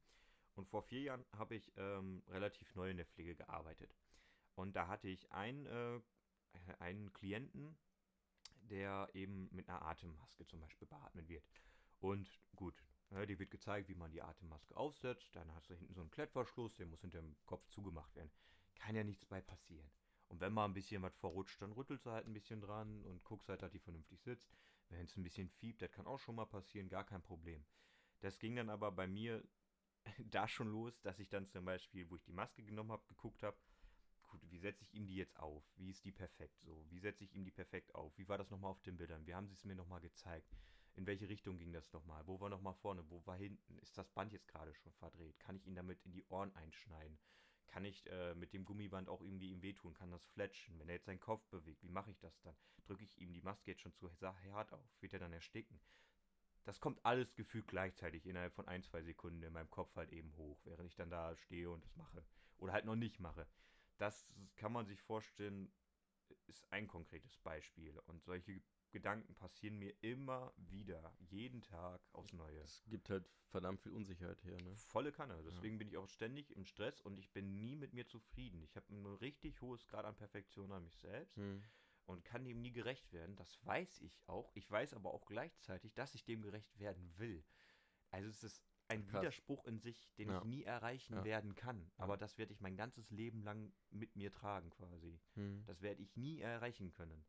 Und 0.55 0.69
vor 0.69 0.83
vier 0.83 1.03
Jahren 1.03 1.25
habe 1.37 1.55
ich 1.55 1.73
ähm, 1.77 2.23
relativ 2.29 2.75
neu 2.75 2.91
in 2.91 2.97
der 2.97 3.07
Pflege 3.07 3.35
gearbeitet. 3.37 3.95
Und 4.55 4.75
da 4.75 4.89
hatte 4.89 5.09
ich 5.09 5.31
einen, 5.33 5.67
äh, 5.67 6.01
einen 6.79 7.13
Klienten, 7.13 7.79
der 8.63 9.09
eben 9.15 9.49
mit 9.53 9.69
einer 9.69 9.83
Atemmaske 9.83 10.47
zum 10.47 10.61
Beispiel 10.61 10.89
beatmet 10.89 11.29
wird. 11.29 11.45
Und 12.01 12.29
gut, 12.57 12.83
Ja, 13.11 13.25
dir 13.25 13.39
wird 13.39 13.51
gezeigt, 13.51 13.89
wie 13.89 13.95
man 13.95 14.11
die 14.11 14.23
Atemmaske 14.23 14.77
aufsetzt. 14.77 15.35
Dann 15.35 15.55
hast 15.55 15.71
du 15.71 15.75
hinten 15.75 15.95
so 15.95 16.01
einen 16.03 16.11
Klettverschluss, 16.11 16.75
der 16.77 16.87
muss 16.87 17.01
hinter 17.01 17.21
dem 17.21 17.37
Kopf 17.47 17.67
zugemacht 17.69 18.15
werden. 18.17 18.31
Kann 18.75 18.97
ja 18.97 19.05
nichts 19.05 19.25
bei 19.25 19.41
passieren. 19.41 19.91
Und 20.29 20.41
wenn 20.41 20.53
mal 20.53 20.67
ein 20.67 20.75
bisschen 20.75 21.03
was 21.03 21.17
verrutscht, 21.17 21.61
dann 21.63 21.73
rüttelst 21.73 22.07
du 22.07 22.11
halt 22.11 22.27
ein 22.27 22.35
bisschen 22.35 22.61
dran 22.61 23.03
und 23.05 23.25
guckst 23.25 23.49
halt, 23.49 23.63
dass 23.63 23.73
die 23.73 23.79
vernünftig 23.79 24.21
sitzt. 24.23 24.51
Wenn 24.91 25.05
es 25.05 25.17
ein 25.17 25.23
bisschen 25.23 25.49
fiebt, 25.49 25.83
das 25.83 25.91
kann 25.91 26.07
auch 26.07 26.19
schon 26.21 26.37
mal 26.37 26.47
passieren, 26.47 26.89
gar 26.89 27.05
kein 27.05 27.23
Problem. 27.23 27.65
Das 28.21 28.39
ging 28.39 28.57
dann 28.57 28.71
aber 28.71 28.93
bei 28.93 29.07
mir 29.07 29.43
da 30.19 30.49
schon 30.49 30.69
los, 30.69 31.01
dass 31.03 31.19
ich 31.19 31.29
dann 31.29 31.49
zum 31.49 31.65
Beispiel, 31.65 32.09
wo 32.11 32.17
ich 32.17 32.25
die 32.25 32.33
Maske 32.33 32.63
genommen 32.63 32.93
habe, 32.93 33.07
geguckt 33.07 33.43
habe, 33.43 33.57
gut, 34.23 34.41
wie 34.51 34.59
setze 34.59 34.85
ich 34.85 34.95
ihm 34.95 35.07
die 35.07 35.17
jetzt 35.17 35.39
auf? 35.39 35.65
Wie 35.77 35.91
ist 35.91 36.05
die 36.05 36.13
perfekt 36.13 36.61
so? 36.61 36.85
Wie 36.91 36.99
setze 36.99 37.25
ich 37.25 37.35
ihm 37.35 37.45
die 37.45 37.51
perfekt 37.51 37.95
auf? 37.95 38.17
Wie 38.19 38.29
war 38.29 38.39
das 38.39 38.51
nochmal 38.51 38.71
auf 38.71 38.83
den 38.83 38.97
Bildern? 38.97 39.27
Wie 39.27 39.35
haben 39.35 39.49
sie 39.49 39.55
es 39.55 39.65
mir 39.65 39.75
nochmal 39.75 40.01
gezeigt? 40.01 40.55
In 40.95 41.07
welche 41.07 41.29
Richtung 41.29 41.59
ging 41.59 41.73
das 41.73 41.93
nochmal? 41.93 42.27
Wo 42.27 42.41
war 42.41 42.49
nochmal 42.49 42.75
vorne? 42.75 43.09
Wo 43.09 43.25
war 43.27 43.37
hinten? 43.37 43.79
Ist 43.79 43.97
das 43.97 44.11
Band 44.11 44.33
jetzt 44.33 44.49
gerade 44.49 44.75
schon 44.75 44.93
verdreht? 44.95 45.39
Kann 45.39 45.57
ich 45.57 45.67
ihn 45.67 45.75
damit 45.75 46.05
in 46.05 46.13
die 46.13 46.25
Ohren 46.29 46.55
einschneiden? 46.55 47.19
Kann 47.69 47.85
ich 47.85 48.07
äh, 48.11 48.35
mit 48.35 48.53
dem 48.53 48.65
Gummiband 48.65 49.09
auch 49.09 49.21
irgendwie 49.21 49.51
ihm 49.51 49.63
wehtun? 49.63 49.95
Kann 49.95 50.11
das 50.11 50.25
fletschen? 50.27 50.79
Wenn 50.79 50.89
er 50.89 50.97
jetzt 50.97 51.07
seinen 51.07 51.21
Kopf 51.21 51.47
bewegt, 51.49 51.83
wie 51.83 51.91
mache 51.91 52.11
ich 52.11 52.19
das 52.19 52.41
dann? 52.41 52.57
Drücke 52.87 53.05
ich 53.05 53.19
ihm 53.19 53.33
die 53.33 53.43
Maske 53.43 53.71
jetzt 53.71 53.83
schon 53.83 53.95
zu 53.95 54.11
hart 54.21 54.73
auf? 54.73 55.01
Wird 55.01 55.13
er 55.13 55.19
dann 55.19 55.33
ersticken? 55.33 55.81
Das 56.65 56.81
kommt 56.81 57.05
alles 57.05 57.35
gefühlt 57.35 57.67
gleichzeitig 57.67 58.27
innerhalb 58.27 58.55
von 58.55 58.69
ein, 58.69 58.83
zwei 58.83 59.03
Sekunden 59.03 59.43
in 59.43 59.53
meinem 59.53 59.71
Kopf 59.71 59.97
halt 59.97 60.13
eben 60.13 60.35
hoch, 60.37 60.61
während 60.65 60.89
ich 60.89 60.97
dann 60.97 61.11
da 61.11 61.37
stehe 61.37 61.71
und 61.71 61.85
das 61.85 61.97
mache. 61.97 62.25
Oder 62.59 62.73
halt 62.73 62.85
noch 62.85 62.97
nicht 62.97 63.21
mache. 63.21 63.47
Das 63.97 64.35
kann 64.57 64.73
man 64.73 64.87
sich 64.87 65.01
vorstellen, 65.01 65.73
ist 66.47 66.71
ein 66.71 66.87
konkretes 66.87 67.37
Beispiel. 67.39 67.99
Und 68.01 68.23
solche 68.23 68.61
Gedanken 68.91 69.35
passieren 69.35 69.79
mir 69.79 69.95
immer 70.03 70.53
wieder, 70.57 71.15
jeden 71.21 71.63
Tag 71.63 72.01
aufs 72.13 72.33
Neue. 72.33 72.61
Es 72.61 72.85
gibt 72.89 73.11
halt 73.11 73.29
verdammt 73.49 73.81
viel 73.81 73.93
Unsicherheit 73.93 74.41
hier, 74.43 74.57
ne? 74.57 74.75
Volle 74.89 75.13
Kanne. 75.13 75.43
Deswegen 75.45 75.75
ja. 75.75 75.79
bin 75.79 75.89
ich 75.89 75.97
auch 75.97 76.09
ständig 76.09 76.55
im 76.57 76.65
Stress 76.65 77.01
und 77.01 77.19
ich 77.19 77.33
bin 77.33 77.61
nie 77.61 77.77
mit 77.77 77.93
mir 77.93 78.07
zufrieden. 78.07 78.63
Ich 78.63 78.77
habe 78.77 78.87
ein 78.93 79.07
richtig 79.07 79.61
hohes 79.61 79.87
Grad 79.87 80.05
an 80.05 80.17
Perfektion 80.17 80.73
an 80.73 80.85
mich 80.85 80.97
selbst 80.97 81.37
hm. 81.37 81.63
und 82.07 82.25
kann 82.25 82.45
dem 82.45 82.61
nie 82.61 82.73
gerecht 82.73 83.13
werden. 83.13 83.37
Das 83.37 83.59
weiß 83.65 84.01
ich 84.01 84.23
auch. 84.27 84.51
Ich 84.55 84.71
weiß 84.71 84.95
aber 84.95 85.13
auch 85.13 85.27
gleichzeitig, 85.27 85.95
dass 85.95 86.15
ich 86.15 86.25
dem 86.25 86.43
gerecht 86.43 86.79
werden 86.79 87.13
will. 87.19 87.45
Also 88.11 88.29
es 88.29 88.43
ist 88.43 88.65
ein 88.89 89.07
Krass. 89.07 89.21
Widerspruch 89.21 89.67
in 89.67 89.79
sich, 89.79 90.15
den 90.15 90.29
ja. 90.29 90.39
ich 90.39 90.45
nie 90.45 90.63
erreichen 90.65 91.15
ja. 91.15 91.25
werden 91.25 91.55
kann. 91.55 91.91
Aber 91.99 92.17
das 92.17 92.39
werde 92.39 92.53
ich 92.53 92.61
mein 92.61 92.77
ganzes 92.77 93.11
Leben 93.11 93.43
lang 93.43 93.73
mit 93.91 94.17
mir 94.17 94.33
tragen 94.33 94.71
quasi. 94.71 95.21
Hm. 95.35 95.63
Das 95.67 95.83
werde 95.83 96.03
ich 96.03 96.17
nie 96.17 96.41
erreichen 96.41 96.91
können. 96.91 97.25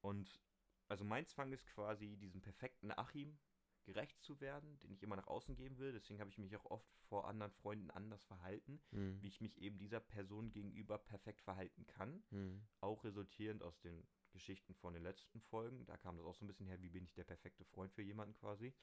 Und 0.00 0.40
also 0.88 1.04
mein 1.04 1.26
Zwang 1.26 1.52
ist 1.52 1.66
quasi, 1.66 2.16
diesem 2.16 2.40
perfekten 2.40 2.90
Achim 2.92 3.38
gerecht 3.84 4.20
zu 4.22 4.38
werden, 4.40 4.78
den 4.80 4.92
ich 4.92 5.02
immer 5.02 5.16
nach 5.16 5.26
außen 5.26 5.54
geben 5.56 5.78
will. 5.78 5.92
Deswegen 5.92 6.20
habe 6.20 6.30
ich 6.30 6.38
mich 6.38 6.54
auch 6.56 6.66
oft 6.66 6.94
vor 7.08 7.26
anderen 7.26 7.52
Freunden 7.52 7.90
anders 7.90 8.22
verhalten, 8.24 8.80
mhm. 8.90 9.20
wie 9.22 9.28
ich 9.28 9.40
mich 9.40 9.58
eben 9.58 9.78
dieser 9.78 10.00
Person 10.00 10.50
gegenüber 10.50 10.98
perfekt 10.98 11.40
verhalten 11.40 11.86
kann. 11.86 12.22
Mhm. 12.30 12.66
Auch 12.80 13.04
resultierend 13.04 13.62
aus 13.62 13.80
den 13.80 14.06
Geschichten 14.30 14.74
von 14.74 14.92
den 14.92 15.02
letzten 15.02 15.40
Folgen. 15.40 15.86
Da 15.86 15.96
kam 15.96 16.18
das 16.18 16.26
auch 16.26 16.34
so 16.34 16.44
ein 16.44 16.48
bisschen 16.48 16.66
her, 16.66 16.82
wie 16.82 16.90
bin 16.90 17.04
ich 17.04 17.14
der 17.14 17.24
perfekte 17.24 17.64
Freund 17.64 17.92
für 17.92 18.02
jemanden 18.02 18.34
quasi. 18.34 18.74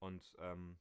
Und 0.00 0.34
ähm, 0.38 0.78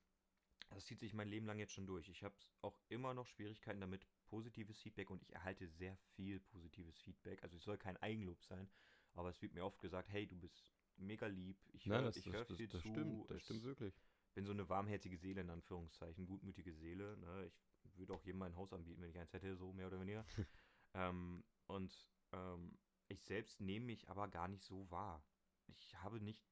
das 0.71 0.85
zieht 0.85 0.99
sich 0.99 1.13
mein 1.13 1.29
Leben 1.29 1.45
lang 1.45 1.57
jetzt 1.57 1.73
schon 1.73 1.87
durch. 1.87 2.09
Ich 2.09 2.23
habe 2.23 2.35
auch 2.61 2.77
immer 2.89 3.13
noch 3.13 3.27
Schwierigkeiten 3.27 3.79
damit, 3.79 4.05
positives 4.25 4.79
Feedback 4.81 5.09
und 5.09 5.21
ich 5.21 5.33
erhalte 5.33 5.69
sehr 5.69 5.95
viel 6.15 6.39
positives 6.39 6.99
Feedback. 6.99 7.41
Also 7.43 7.55
es 7.55 7.63
soll 7.63 7.77
kein 7.77 7.97
Eigenlob 7.97 8.43
sein, 8.43 8.69
aber 9.15 9.29
es 9.29 9.41
wird 9.41 9.53
mir 9.53 9.65
oft 9.65 9.79
gesagt, 9.79 10.09
hey, 10.09 10.27
du 10.27 10.37
bist 10.37 10.71
mega 10.97 11.27
lieb, 11.27 11.57
ich 11.73 11.85
höre 11.85 12.03
hör 12.03 12.11
viel 12.13 12.31
das, 12.31 12.47
zu. 12.47 12.55
Das 12.55 12.81
stimmt, 12.81 13.29
das 13.29 13.41
stimmt 13.41 13.63
wirklich. 13.63 13.93
bin 14.33 14.45
so 14.45 14.51
eine 14.51 14.67
warmherzige 14.69 15.17
Seele, 15.17 15.41
in 15.41 15.49
Anführungszeichen, 15.49 16.25
gutmütige 16.25 16.73
Seele. 16.73 17.17
Ne? 17.17 17.51
Ich 17.83 17.97
würde 17.97 18.13
auch 18.13 18.23
jedem 18.23 18.39
mein 18.39 18.55
Haus 18.55 18.73
anbieten, 18.73 19.01
wenn 19.01 19.09
ich 19.09 19.17
eins 19.17 19.33
hätte, 19.33 19.55
so 19.55 19.73
mehr 19.73 19.87
oder 19.87 19.99
weniger. 19.99 20.25
ähm, 20.93 21.43
und 21.67 22.09
ähm, 22.31 22.77
ich 23.07 23.23
selbst 23.23 23.61
nehme 23.61 23.85
mich 23.87 24.09
aber 24.09 24.27
gar 24.27 24.47
nicht 24.47 24.63
so 24.63 24.89
wahr. 24.91 25.23
Ich 25.67 25.95
habe 25.97 26.19
nicht 26.19 26.45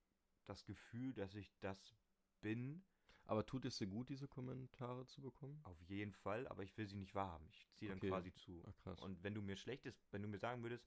das 0.45 0.65
Gefühl, 0.65 1.13
dass 1.13 1.35
ich 1.35 1.51
das 1.59 1.95
bin. 2.41 2.83
Aber 3.25 3.45
tut 3.45 3.63
es 3.63 3.77
dir 3.77 3.87
gut, 3.87 4.09
diese 4.09 4.27
Kommentare 4.27 5.05
zu 5.05 5.21
bekommen? 5.21 5.59
Auf 5.63 5.79
jeden 5.83 6.11
Fall, 6.11 6.45
aber 6.49 6.63
ich 6.63 6.77
will 6.77 6.87
sie 6.87 6.97
nicht 6.97 7.15
wahrhaben. 7.15 7.47
Ich 7.51 7.71
ziehe 7.73 7.89
dann 7.89 7.97
okay. 7.97 8.09
quasi 8.09 8.33
zu. 8.33 8.61
Ach, 8.85 8.97
und 9.01 9.23
wenn 9.23 9.33
du 9.33 9.41
mir 9.41 9.55
schlechtes, 9.55 9.95
wenn 10.11 10.21
du 10.21 10.27
mir 10.27 10.39
sagen 10.39 10.61
würdest, 10.61 10.85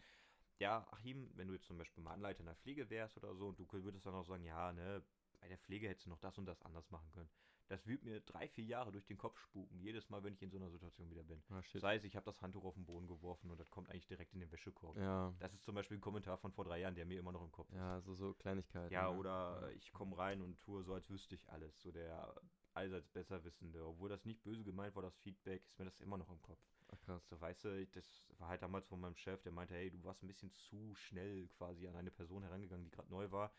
ja, 0.58 0.86
Achim, 0.90 1.30
wenn 1.34 1.48
du 1.48 1.54
jetzt 1.54 1.66
zum 1.66 1.78
Beispiel 1.78 2.02
mal 2.02 2.12
Anleiter 2.12 2.40
in 2.40 2.46
der 2.46 2.56
Pflege 2.56 2.88
wärst 2.90 3.16
oder 3.16 3.34
so 3.34 3.48
und 3.48 3.58
du 3.58 3.66
würdest 3.72 4.06
dann 4.06 4.14
auch 4.14 4.26
sagen, 4.26 4.44
ja, 4.44 4.72
ne, 4.72 5.02
bei 5.40 5.48
der 5.48 5.58
Pflege 5.58 5.88
hättest 5.88 6.06
du 6.06 6.10
noch 6.10 6.20
das 6.20 6.38
und 6.38 6.46
das 6.46 6.62
anders 6.62 6.90
machen 6.90 7.10
können. 7.12 7.30
Das 7.68 7.84
wird 7.86 8.04
mir 8.04 8.20
drei, 8.20 8.48
vier 8.48 8.64
Jahre 8.64 8.92
durch 8.92 9.06
den 9.06 9.18
Kopf 9.18 9.40
spuken, 9.40 9.80
jedes 9.80 10.08
Mal, 10.08 10.22
wenn 10.22 10.34
ich 10.34 10.42
in 10.42 10.50
so 10.50 10.56
einer 10.56 10.70
Situation 10.70 11.10
wieder 11.10 11.24
bin. 11.24 11.42
Ah, 11.50 11.60
das 11.72 11.82
heißt, 11.82 12.04
ich 12.04 12.14
habe 12.14 12.24
das 12.24 12.40
Handtuch 12.40 12.64
auf 12.64 12.74
den 12.74 12.84
Boden 12.84 13.08
geworfen 13.08 13.50
und 13.50 13.58
das 13.58 13.70
kommt 13.70 13.90
eigentlich 13.90 14.06
direkt 14.06 14.32
in 14.34 14.40
den 14.40 14.52
Wäschekorb. 14.52 14.96
Ja. 14.96 15.34
Das 15.40 15.52
ist 15.52 15.64
zum 15.64 15.74
Beispiel 15.74 15.96
ein 15.96 16.00
Kommentar 16.00 16.38
von 16.38 16.52
vor 16.52 16.64
drei 16.64 16.78
Jahren, 16.78 16.94
der 16.94 17.06
mir 17.06 17.18
immer 17.18 17.32
noch 17.32 17.42
im 17.42 17.50
Kopf 17.50 17.68
ist. 17.70 17.76
Ja, 17.76 18.00
so, 18.02 18.14
so 18.14 18.34
Kleinigkeiten. 18.34 18.92
Ja, 18.92 19.10
ne? 19.10 19.18
oder 19.18 19.72
ich 19.72 19.92
komme 19.92 20.16
rein 20.16 20.42
und 20.42 20.60
tue 20.60 20.84
so, 20.84 20.94
als 20.94 21.10
wüsste 21.10 21.34
ich 21.34 21.50
alles. 21.50 21.80
So 21.80 21.90
der 21.90 22.32
allseits 22.72 23.08
Besserwissende. 23.08 23.84
Obwohl 23.84 24.10
das 24.10 24.24
nicht 24.24 24.44
böse 24.44 24.62
gemeint 24.62 24.94
war, 24.94 25.02
das 25.02 25.16
Feedback, 25.18 25.64
ist 25.66 25.78
mir 25.78 25.86
das 25.86 26.00
immer 26.00 26.18
noch 26.18 26.30
im 26.30 26.40
Kopf. 26.42 26.60
Ach, 26.88 27.00
krass. 27.00 27.26
So, 27.28 27.40
weißt 27.40 27.64
du, 27.64 27.86
das 27.88 28.24
war 28.38 28.48
halt 28.48 28.62
damals 28.62 28.86
von 28.86 29.00
meinem 29.00 29.16
Chef, 29.16 29.42
der 29.42 29.52
meinte, 29.52 29.74
hey, 29.74 29.90
du 29.90 30.02
warst 30.04 30.22
ein 30.22 30.28
bisschen 30.28 30.52
zu 30.52 30.94
schnell 30.94 31.48
quasi 31.48 31.86
an 31.86 31.96
eine 31.96 32.10
Person 32.10 32.42
herangegangen, 32.42 32.84
die 32.84 32.90
gerade 32.90 33.10
neu 33.10 33.30
war. 33.30 33.52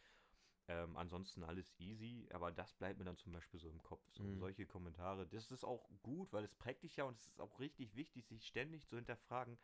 Ähm, 0.70 0.98
ansonsten 0.98 1.44
alles 1.44 1.74
easy, 1.80 2.28
aber 2.32 2.52
das 2.52 2.74
bleibt 2.74 3.00
mir 3.00 3.06
dann 3.06 3.18
zum 3.18 3.32
Beispiel 3.32 3.60
so 3.60 3.70
im 3.70 3.82
Kopf. 3.84 4.04
So, 4.12 4.24
mhm. 4.24 4.38
Solche 4.38 4.66
Kommentare, 4.66 5.26
das 5.26 5.52
ist 5.52 5.64
auch 5.64 5.90
gut, 6.04 6.34
weil 6.34 6.44
es 6.44 6.56
prägt 6.56 6.84
dich 6.84 6.98
ja 6.98 7.06
und 7.06 7.18
es 7.18 7.28
ist 7.28 7.40
auch 7.40 7.60
richtig 7.60 7.96
wichtig, 7.96 8.28
sich 8.28 8.46
ständig 8.46 8.86
zu 8.86 8.98
hinterfragen. 8.98 9.58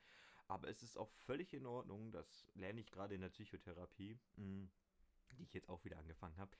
Aber 0.47 0.67
es 0.69 0.81
ist 0.81 0.97
auch 0.97 1.11
völlig 1.25 1.53
in 1.53 1.65
Ordnung, 1.65 2.11
das 2.11 2.47
lerne 2.53 2.79
ich 2.79 2.91
gerade 2.91 3.15
in 3.15 3.21
der 3.21 3.29
Psychotherapie, 3.29 4.17
mh, 4.37 4.67
die 5.37 5.43
ich 5.43 5.53
jetzt 5.53 5.69
auch 5.69 5.83
wieder 5.83 5.97
angefangen 5.97 6.37
habe, 6.37 6.55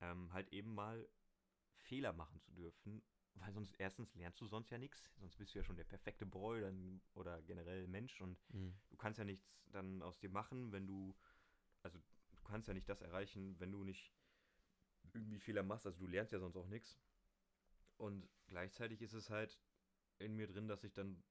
ähm, 0.00 0.32
halt 0.32 0.52
eben 0.52 0.74
mal 0.74 1.08
Fehler 1.74 2.12
machen 2.12 2.40
zu 2.40 2.52
dürfen 2.52 3.02
weil 3.36 3.52
sonst 3.52 3.74
erstens 3.78 4.14
lernst 4.14 4.40
du 4.40 4.46
sonst 4.46 4.70
ja 4.70 4.78
nichts, 4.78 5.10
sonst 5.18 5.36
bist 5.36 5.54
du 5.54 5.58
ja 5.58 5.64
schon 5.64 5.76
der 5.76 5.84
perfekte 5.84 6.26
Boy 6.26 6.60
dann, 6.60 7.00
oder 7.14 7.42
generell 7.42 7.86
Mensch 7.86 8.20
und 8.20 8.38
mhm. 8.52 8.74
du 8.88 8.96
kannst 8.96 9.18
ja 9.18 9.24
nichts 9.24 9.46
dann 9.72 10.02
aus 10.02 10.18
dir 10.18 10.30
machen, 10.30 10.72
wenn 10.72 10.86
du, 10.86 11.14
also 11.82 11.98
du 11.98 12.42
kannst 12.44 12.68
ja 12.68 12.74
nicht 12.74 12.88
das 12.88 13.00
erreichen, 13.02 13.58
wenn 13.58 13.72
du 13.72 13.84
nicht 13.84 14.12
irgendwie 15.12 15.38
Fehler 15.38 15.62
machst, 15.62 15.86
also 15.86 15.98
du 15.98 16.06
lernst 16.06 16.32
ja 16.32 16.38
sonst 16.38 16.56
auch 16.56 16.68
nichts. 16.68 16.98
Und 17.96 18.28
gleichzeitig 18.48 19.00
ist 19.00 19.14
es 19.14 19.30
halt 19.30 19.58
in 20.18 20.34
mir 20.34 20.46
drin, 20.46 20.68
dass 20.68 20.84
ich 20.84 20.92
dann 20.92 21.22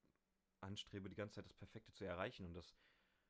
anstrebe, 0.61 1.09
die 1.09 1.15
ganze 1.15 1.35
Zeit 1.35 1.45
das 1.45 1.53
Perfekte 1.53 1.93
zu 1.93 2.05
erreichen 2.05 2.45
und 2.45 2.53
das 2.53 2.75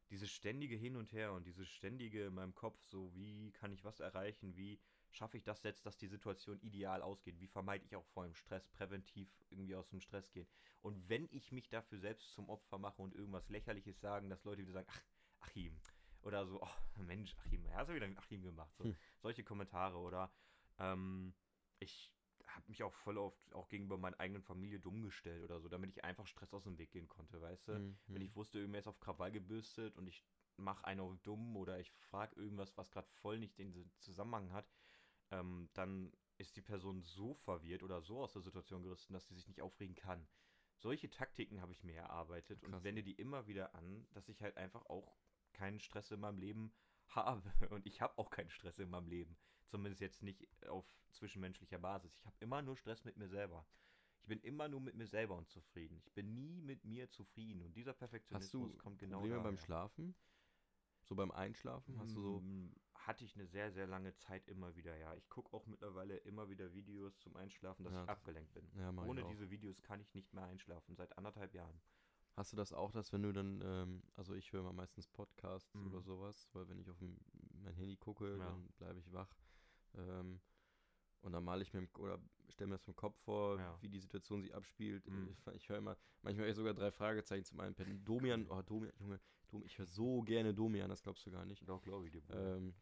dieses 0.09 0.29
ständige 0.29 0.75
Hin 0.75 0.95
und 0.95 1.11
Her 1.11 1.33
und 1.33 1.47
dieses 1.47 1.67
ständige 1.67 2.27
in 2.27 2.35
meinem 2.35 2.53
Kopf, 2.53 2.83
so 2.85 3.13
wie 3.15 3.51
kann 3.51 3.71
ich 3.71 3.83
was 3.83 3.99
erreichen, 3.99 4.55
wie 4.55 4.79
schaffe 5.15 5.38
ich 5.38 5.43
das 5.43 5.63
jetzt, 5.63 5.86
dass 5.86 5.97
die 5.97 6.08
Situation 6.08 6.60
ideal 6.62 7.01
ausgeht? 7.01 7.39
Wie 7.39 7.47
vermeide 7.47 7.86
ich 7.86 7.95
auch 7.95 8.06
vor 8.08 8.23
dem 8.25 8.36
Stress 8.36 8.67
präventiv 8.67 9.30
irgendwie 9.49 9.75
aus 9.75 9.89
dem 9.89 10.01
Stress 10.01 10.32
gehen? 10.32 10.47
Und 10.82 11.10
wenn 11.10 11.28
ich 11.32 11.51
mich 11.51 11.69
dafür 11.69 11.99
selbst 11.99 12.32
zum 12.32 12.49
Opfer 12.49 12.78
mache 12.78 13.01
und 13.01 13.15
irgendwas 13.15 13.49
Lächerliches 13.49 13.99
sagen, 13.99 14.30
dass 14.30 14.43
Leute 14.43 14.62
wieder 14.62 14.73
sagen, 14.73 14.88
ach, 14.89 15.04
Achim. 15.39 15.80
Oder 16.21 16.45
so, 16.47 16.62
oh, 16.62 17.01
Mensch, 17.01 17.36
Achim, 17.38 17.65
er 17.65 17.78
hat 17.78 17.89
wieder 17.89 18.08
mit 18.08 18.17
Achim 18.17 18.43
gemacht. 18.43 18.75
So, 18.78 18.86
hm. 18.86 18.95
Solche 19.21 19.43
Kommentare 19.43 19.97
oder 19.97 20.32
ähm, 20.80 21.34
ich 21.80 22.12
habe 22.47 22.65
mich 22.67 22.84
auch 22.84 22.93
voll 22.93 23.17
oft 23.17 23.54
auch 23.54 23.69
gegenüber 23.69 23.97
meiner 23.97 24.19
eigenen 24.19 24.43
Familie 24.43 24.80
dumm 24.80 25.01
gestellt 25.04 25.43
oder 25.43 25.60
so, 25.60 25.69
damit 25.69 25.91
ich 25.91 26.04
einfach 26.04 26.28
Stress 26.28 26.54
aus 26.54 26.63
dem 26.63 26.78
Weg 26.78 26.91
gehen 26.91 27.08
konnte, 27.08 27.41
weißt 27.41 27.67
du? 27.67 27.73
Mhm. 27.73 27.97
Wenn 28.08 28.21
ich 28.21 28.36
wusste, 28.36 28.60
irgendwer 28.60 28.80
ist 28.80 28.88
auf 28.88 28.99
Krawall 28.99 29.32
gebürstet 29.32 29.95
und 29.97 30.08
ich 30.08 30.23
mache 30.58 30.86
einen 30.86 31.01
auf 31.01 31.17
dumm 31.23 31.56
oder 31.58 31.80
ich 31.80 31.91
frage 31.91 32.36
irgendwas, 32.36 32.75
was 32.78 32.91
gerade 32.91 33.08
voll 33.10 33.39
nicht 33.39 33.58
den 33.58 33.91
Zusammenhang 33.99 34.51
hat, 34.51 34.67
ähm, 35.31 35.69
dann 35.73 36.11
ist 36.38 36.55
die 36.57 36.61
Person 36.61 37.01
so 37.01 37.33
verwirrt 37.33 37.83
oder 37.83 38.01
so 38.01 38.21
aus 38.21 38.33
der 38.33 38.41
Situation 38.41 38.83
gerissen, 38.83 39.13
dass 39.13 39.27
sie 39.27 39.35
sich 39.35 39.47
nicht 39.47 39.61
aufregen 39.61 39.95
kann. 39.95 40.27
Solche 40.77 41.09
Taktiken 41.09 41.61
habe 41.61 41.71
ich 41.71 41.83
mir 41.83 41.95
erarbeitet 41.95 42.61
Krass. 42.61 42.73
und 42.73 42.83
wende 42.83 43.03
die 43.03 43.13
immer 43.13 43.47
wieder 43.47 43.73
an, 43.75 44.05
dass 44.11 44.27
ich 44.27 44.41
halt 44.41 44.57
einfach 44.57 44.85
auch 44.88 45.17
keinen 45.53 45.79
Stress 45.79 46.11
in 46.11 46.19
meinem 46.19 46.38
Leben 46.38 46.73
habe. 47.07 47.53
Und 47.69 47.85
ich 47.85 48.01
habe 48.01 48.17
auch 48.17 48.29
keinen 48.29 48.49
Stress 48.49 48.79
in 48.79 48.89
meinem 48.89 49.07
Leben. 49.07 49.38
Zumindest 49.67 50.01
jetzt 50.01 50.21
nicht 50.21 50.47
auf 50.67 50.85
zwischenmenschlicher 51.11 51.79
Basis. 51.79 52.15
Ich 52.17 52.25
habe 52.25 52.35
immer 52.39 52.61
nur 52.61 52.77
Stress 52.77 53.03
mit 53.03 53.17
mir 53.17 53.29
selber. 53.29 53.65
Ich 54.19 54.27
bin 54.27 54.39
immer 54.41 54.67
nur 54.67 54.81
mit 54.81 54.95
mir 54.95 55.07
selber 55.07 55.35
unzufrieden. 55.35 56.01
Ich 56.03 56.11
bin 56.13 56.33
nie 56.33 56.61
mit 56.61 56.83
mir 56.83 57.09
zufrieden. 57.09 57.61
Und 57.61 57.75
dieser 57.75 57.93
Perfektionismus 57.93 58.77
kommt 58.79 58.99
genau 58.99 59.19
Probleme 59.19 59.41
beim 59.43 59.57
Schlafen? 59.57 60.15
So 61.03 61.15
beim 61.15 61.31
Einschlafen? 61.31 61.99
Hast 61.99 62.15
du 62.15 62.21
so. 62.21 62.43
Hatte 63.05 63.23
ich 63.23 63.35
eine 63.35 63.45
sehr, 63.45 63.71
sehr 63.71 63.85
lange 63.85 64.15
Zeit 64.15 64.47
immer 64.47 64.75
wieder, 64.75 64.97
ja. 64.97 65.13
Ich 65.15 65.29
gucke 65.29 65.53
auch 65.55 65.67
mittlerweile 65.67 66.17
immer 66.17 66.49
wieder 66.49 66.73
Videos 66.73 67.19
zum 67.19 67.35
Einschlafen, 67.35 67.83
dass 67.83 67.93
ja. 67.93 68.03
ich 68.03 68.09
abgelenkt 68.09 68.53
bin. 68.53 68.67
Ja, 68.77 68.89
Ohne 68.89 69.23
diese 69.25 69.49
Videos 69.49 69.81
kann 69.83 69.99
ich 69.99 70.13
nicht 70.15 70.33
mehr 70.33 70.45
einschlafen, 70.45 70.95
seit 70.95 71.15
anderthalb 71.17 71.53
Jahren. 71.53 71.79
Hast 72.33 72.51
du 72.51 72.57
das 72.57 72.73
auch, 72.73 72.91
dass 72.91 73.13
wenn 73.13 73.21
du 73.21 73.31
dann, 73.31 73.61
ähm, 73.63 74.03
also 74.15 74.33
ich 74.33 74.51
höre 74.51 74.63
mal 74.63 74.73
meistens 74.73 75.07
Podcasts 75.07 75.73
mhm. 75.75 75.87
oder 75.87 76.01
sowas, 76.01 76.49
weil 76.53 76.67
wenn 76.67 76.79
ich 76.79 76.89
auf 76.89 76.99
mein 76.99 77.75
Handy 77.75 77.95
gucke, 77.95 78.31
ja. 78.31 78.37
dann 78.37 78.67
bleibe 78.77 78.99
ich 78.99 79.13
wach. 79.13 79.33
Ähm, 79.93 80.41
Und 81.21 81.31
dann 81.31 81.43
male 81.43 81.63
ich 81.63 81.73
mir, 81.73 81.87
oder 81.97 82.19
stelle 82.49 82.67
mir 82.67 82.75
das 82.75 82.87
im 82.87 82.95
Kopf 82.95 83.17
vor, 83.23 83.57
Ja. 83.59 83.77
wie 83.81 83.89
die 83.89 83.99
Situation 83.99 84.41
sich 84.41 84.53
abspielt. 84.53 85.07
Mhm. 85.07 85.29
Ich, 85.31 85.53
ich 85.55 85.69
höre 85.69 85.77
immer, 85.77 85.97
manchmal 86.21 86.49
ich 86.49 86.55
sogar 86.55 86.73
drei 86.73 86.91
Fragezeichen 86.91 87.45
zum 87.45 87.59
einen. 87.61 87.75
Domian, 88.03 88.45
oh 88.49 88.61
Domian, 88.61 88.93
Junge, 88.99 89.19
Dom, 89.49 89.63
ich 89.63 89.77
höre 89.77 89.87
so 89.87 90.21
gerne 90.21 90.53
Domian, 90.53 90.89
das 90.89 91.01
glaubst 91.01 91.25
du 91.25 91.31
gar 91.31 91.45
nicht. 91.45 91.67
Doch, 91.67 91.81
glaube 91.81 92.05
ich 92.05 92.11
dir. 92.11 92.21
Ähm, 92.29 92.75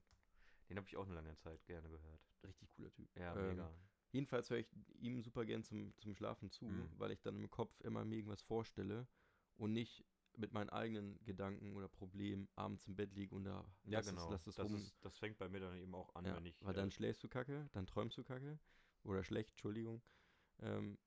Den 0.69 0.77
habe 0.77 0.87
ich 0.87 0.95
auch 0.97 1.05
eine 1.05 1.15
lange 1.15 1.35
Zeit 1.37 1.63
gerne 1.65 1.89
gehört. 1.89 2.21
richtig 2.43 2.69
cooler 2.71 2.91
Typ. 2.91 3.09
Ja, 3.17 3.35
Ähm, 3.35 3.47
mega. 3.49 3.73
Jedenfalls 4.11 4.49
höre 4.49 4.59
ich 4.59 4.71
ihm 4.99 5.21
super 5.21 5.43
gern 5.45 5.63
zum, 5.63 5.95
zum 5.97 6.13
Schlafen 6.15 6.49
zu, 6.51 6.65
Mhm. 6.65 6.89
weil 6.97 7.11
ich 7.11 7.21
dann 7.21 7.35
im 7.37 7.49
Kopf 7.49 7.79
immer 7.81 8.05
mir 8.05 8.17
irgendwas 8.17 8.41
vorstelle 8.43 9.07
und 9.55 9.73
nicht 9.73 10.05
mit 10.35 10.51
meinen 10.53 10.69
eigenen 10.69 11.23
Gedanken 11.25 11.75
oder 11.75 11.87
Problemen 11.87 12.47
abends 12.55 12.87
im 12.87 12.95
Bett 12.95 13.13
liege 13.13 13.33
und 13.35 13.43
da 13.45 13.63
Ja, 13.85 13.99
lass 13.99 14.07
genau. 14.07 14.25
Es, 14.25 14.31
lass 14.31 14.47
es 14.47 14.55
das, 14.55 14.65
rum. 14.71 14.75
ist, 14.75 14.95
das 15.01 15.17
fängt 15.17 15.37
bei 15.37 15.47
mir 15.49 15.59
dann 15.59 15.77
eben 15.77 15.93
auch 15.95 16.13
an, 16.15 16.25
ja, 16.25 16.35
wenn 16.35 16.45
ich. 16.45 16.59
weil 16.61 16.73
äh, 16.73 16.77
dann 16.77 16.91
schläfst 16.91 17.23
du 17.23 17.27
kacke, 17.27 17.69
dann 17.73 17.85
träumst 17.87 18.17
du 18.17 18.23
kacke 18.23 18.59
oder 19.03 19.23
schlecht, 19.23 19.51
Entschuldigung. 19.51 20.01
Ähm, 20.59 20.97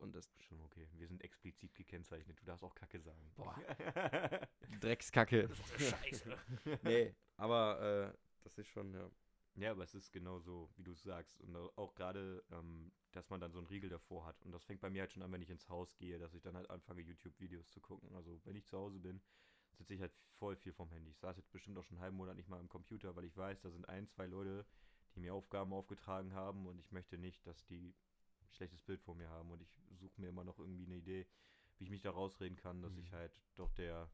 und 0.00 0.14
das 0.14 0.30
Schon 0.40 0.60
okay. 0.60 0.88
Wir 0.92 1.08
sind 1.08 1.22
explizit 1.24 1.74
gekennzeichnet. 1.74 2.40
Du 2.40 2.44
darfst 2.44 2.62
auch 2.62 2.74
Kacke 2.74 3.00
sagen. 3.00 3.32
Boah. 3.34 3.56
Dreckskacke. 4.80 5.48
das 5.48 5.58
ist 5.58 5.72
doch 5.72 5.78
Scheiße. 5.80 6.38
nee, 6.84 7.14
aber 7.36 8.12
äh, 8.14 8.18
das 8.48 8.58
ist 8.58 8.68
schon, 8.68 8.92
ja. 8.94 9.10
Ja, 9.56 9.72
aber 9.72 9.82
es 9.82 9.94
ist 9.94 10.12
genau 10.12 10.38
so, 10.38 10.70
wie 10.76 10.84
du 10.84 10.92
es 10.92 11.02
sagst. 11.02 11.40
Und 11.40 11.56
au- 11.56 11.72
auch 11.76 11.94
gerade, 11.94 12.44
ähm, 12.52 12.92
dass 13.12 13.28
man 13.30 13.40
dann 13.40 13.52
so 13.52 13.58
einen 13.58 13.66
Riegel 13.66 13.90
davor 13.90 14.24
hat. 14.26 14.40
Und 14.44 14.52
das 14.52 14.64
fängt 14.64 14.80
bei 14.80 14.90
mir 14.90 15.02
halt 15.02 15.12
schon 15.12 15.22
an, 15.22 15.32
wenn 15.32 15.42
ich 15.42 15.50
ins 15.50 15.68
Haus 15.68 15.96
gehe, 15.96 16.18
dass 16.18 16.34
ich 16.34 16.42
dann 16.42 16.54
halt 16.56 16.70
anfange, 16.70 17.00
YouTube-Videos 17.02 17.70
zu 17.70 17.80
gucken. 17.80 18.14
Also, 18.14 18.40
wenn 18.44 18.54
ich 18.56 18.66
zu 18.66 18.78
Hause 18.78 19.00
bin, 19.00 19.20
sitze 19.72 19.94
ich 19.94 20.00
halt 20.00 20.12
voll 20.38 20.56
viel 20.56 20.72
vom 20.72 20.90
Handy. 20.90 21.10
Ich 21.10 21.18
saß 21.18 21.36
jetzt 21.36 21.50
bestimmt 21.52 21.76
auch 21.78 21.84
schon 21.84 21.96
einen 21.96 22.02
halben 22.04 22.16
Monat 22.16 22.36
nicht 22.36 22.48
mal 22.48 22.60
am 22.60 22.68
Computer, 22.68 23.16
weil 23.16 23.24
ich 23.24 23.36
weiß, 23.36 23.60
da 23.62 23.70
sind 23.70 23.88
ein, 23.88 24.06
zwei 24.08 24.26
Leute, 24.26 24.64
die 25.14 25.20
mir 25.20 25.34
Aufgaben 25.34 25.72
aufgetragen 25.72 26.32
haben 26.34 26.66
und 26.66 26.78
ich 26.78 26.92
möchte 26.92 27.18
nicht, 27.18 27.46
dass 27.46 27.64
die 27.66 27.94
ein 28.42 28.50
schlechtes 28.52 28.82
Bild 28.82 29.00
vor 29.02 29.14
mir 29.16 29.28
haben. 29.30 29.50
Und 29.50 29.62
ich 29.62 29.70
suche 29.98 30.20
mir 30.20 30.28
immer 30.28 30.44
noch 30.44 30.58
irgendwie 30.58 30.86
eine 30.86 30.96
Idee, 30.96 31.26
wie 31.78 31.84
ich 31.84 31.90
mich 31.90 32.02
da 32.02 32.10
rausreden 32.10 32.56
kann, 32.56 32.82
dass 32.82 32.94
Mhm. 32.94 33.02
ich 33.02 33.12
halt 33.12 33.32
doch 33.56 33.72
der 33.72 34.10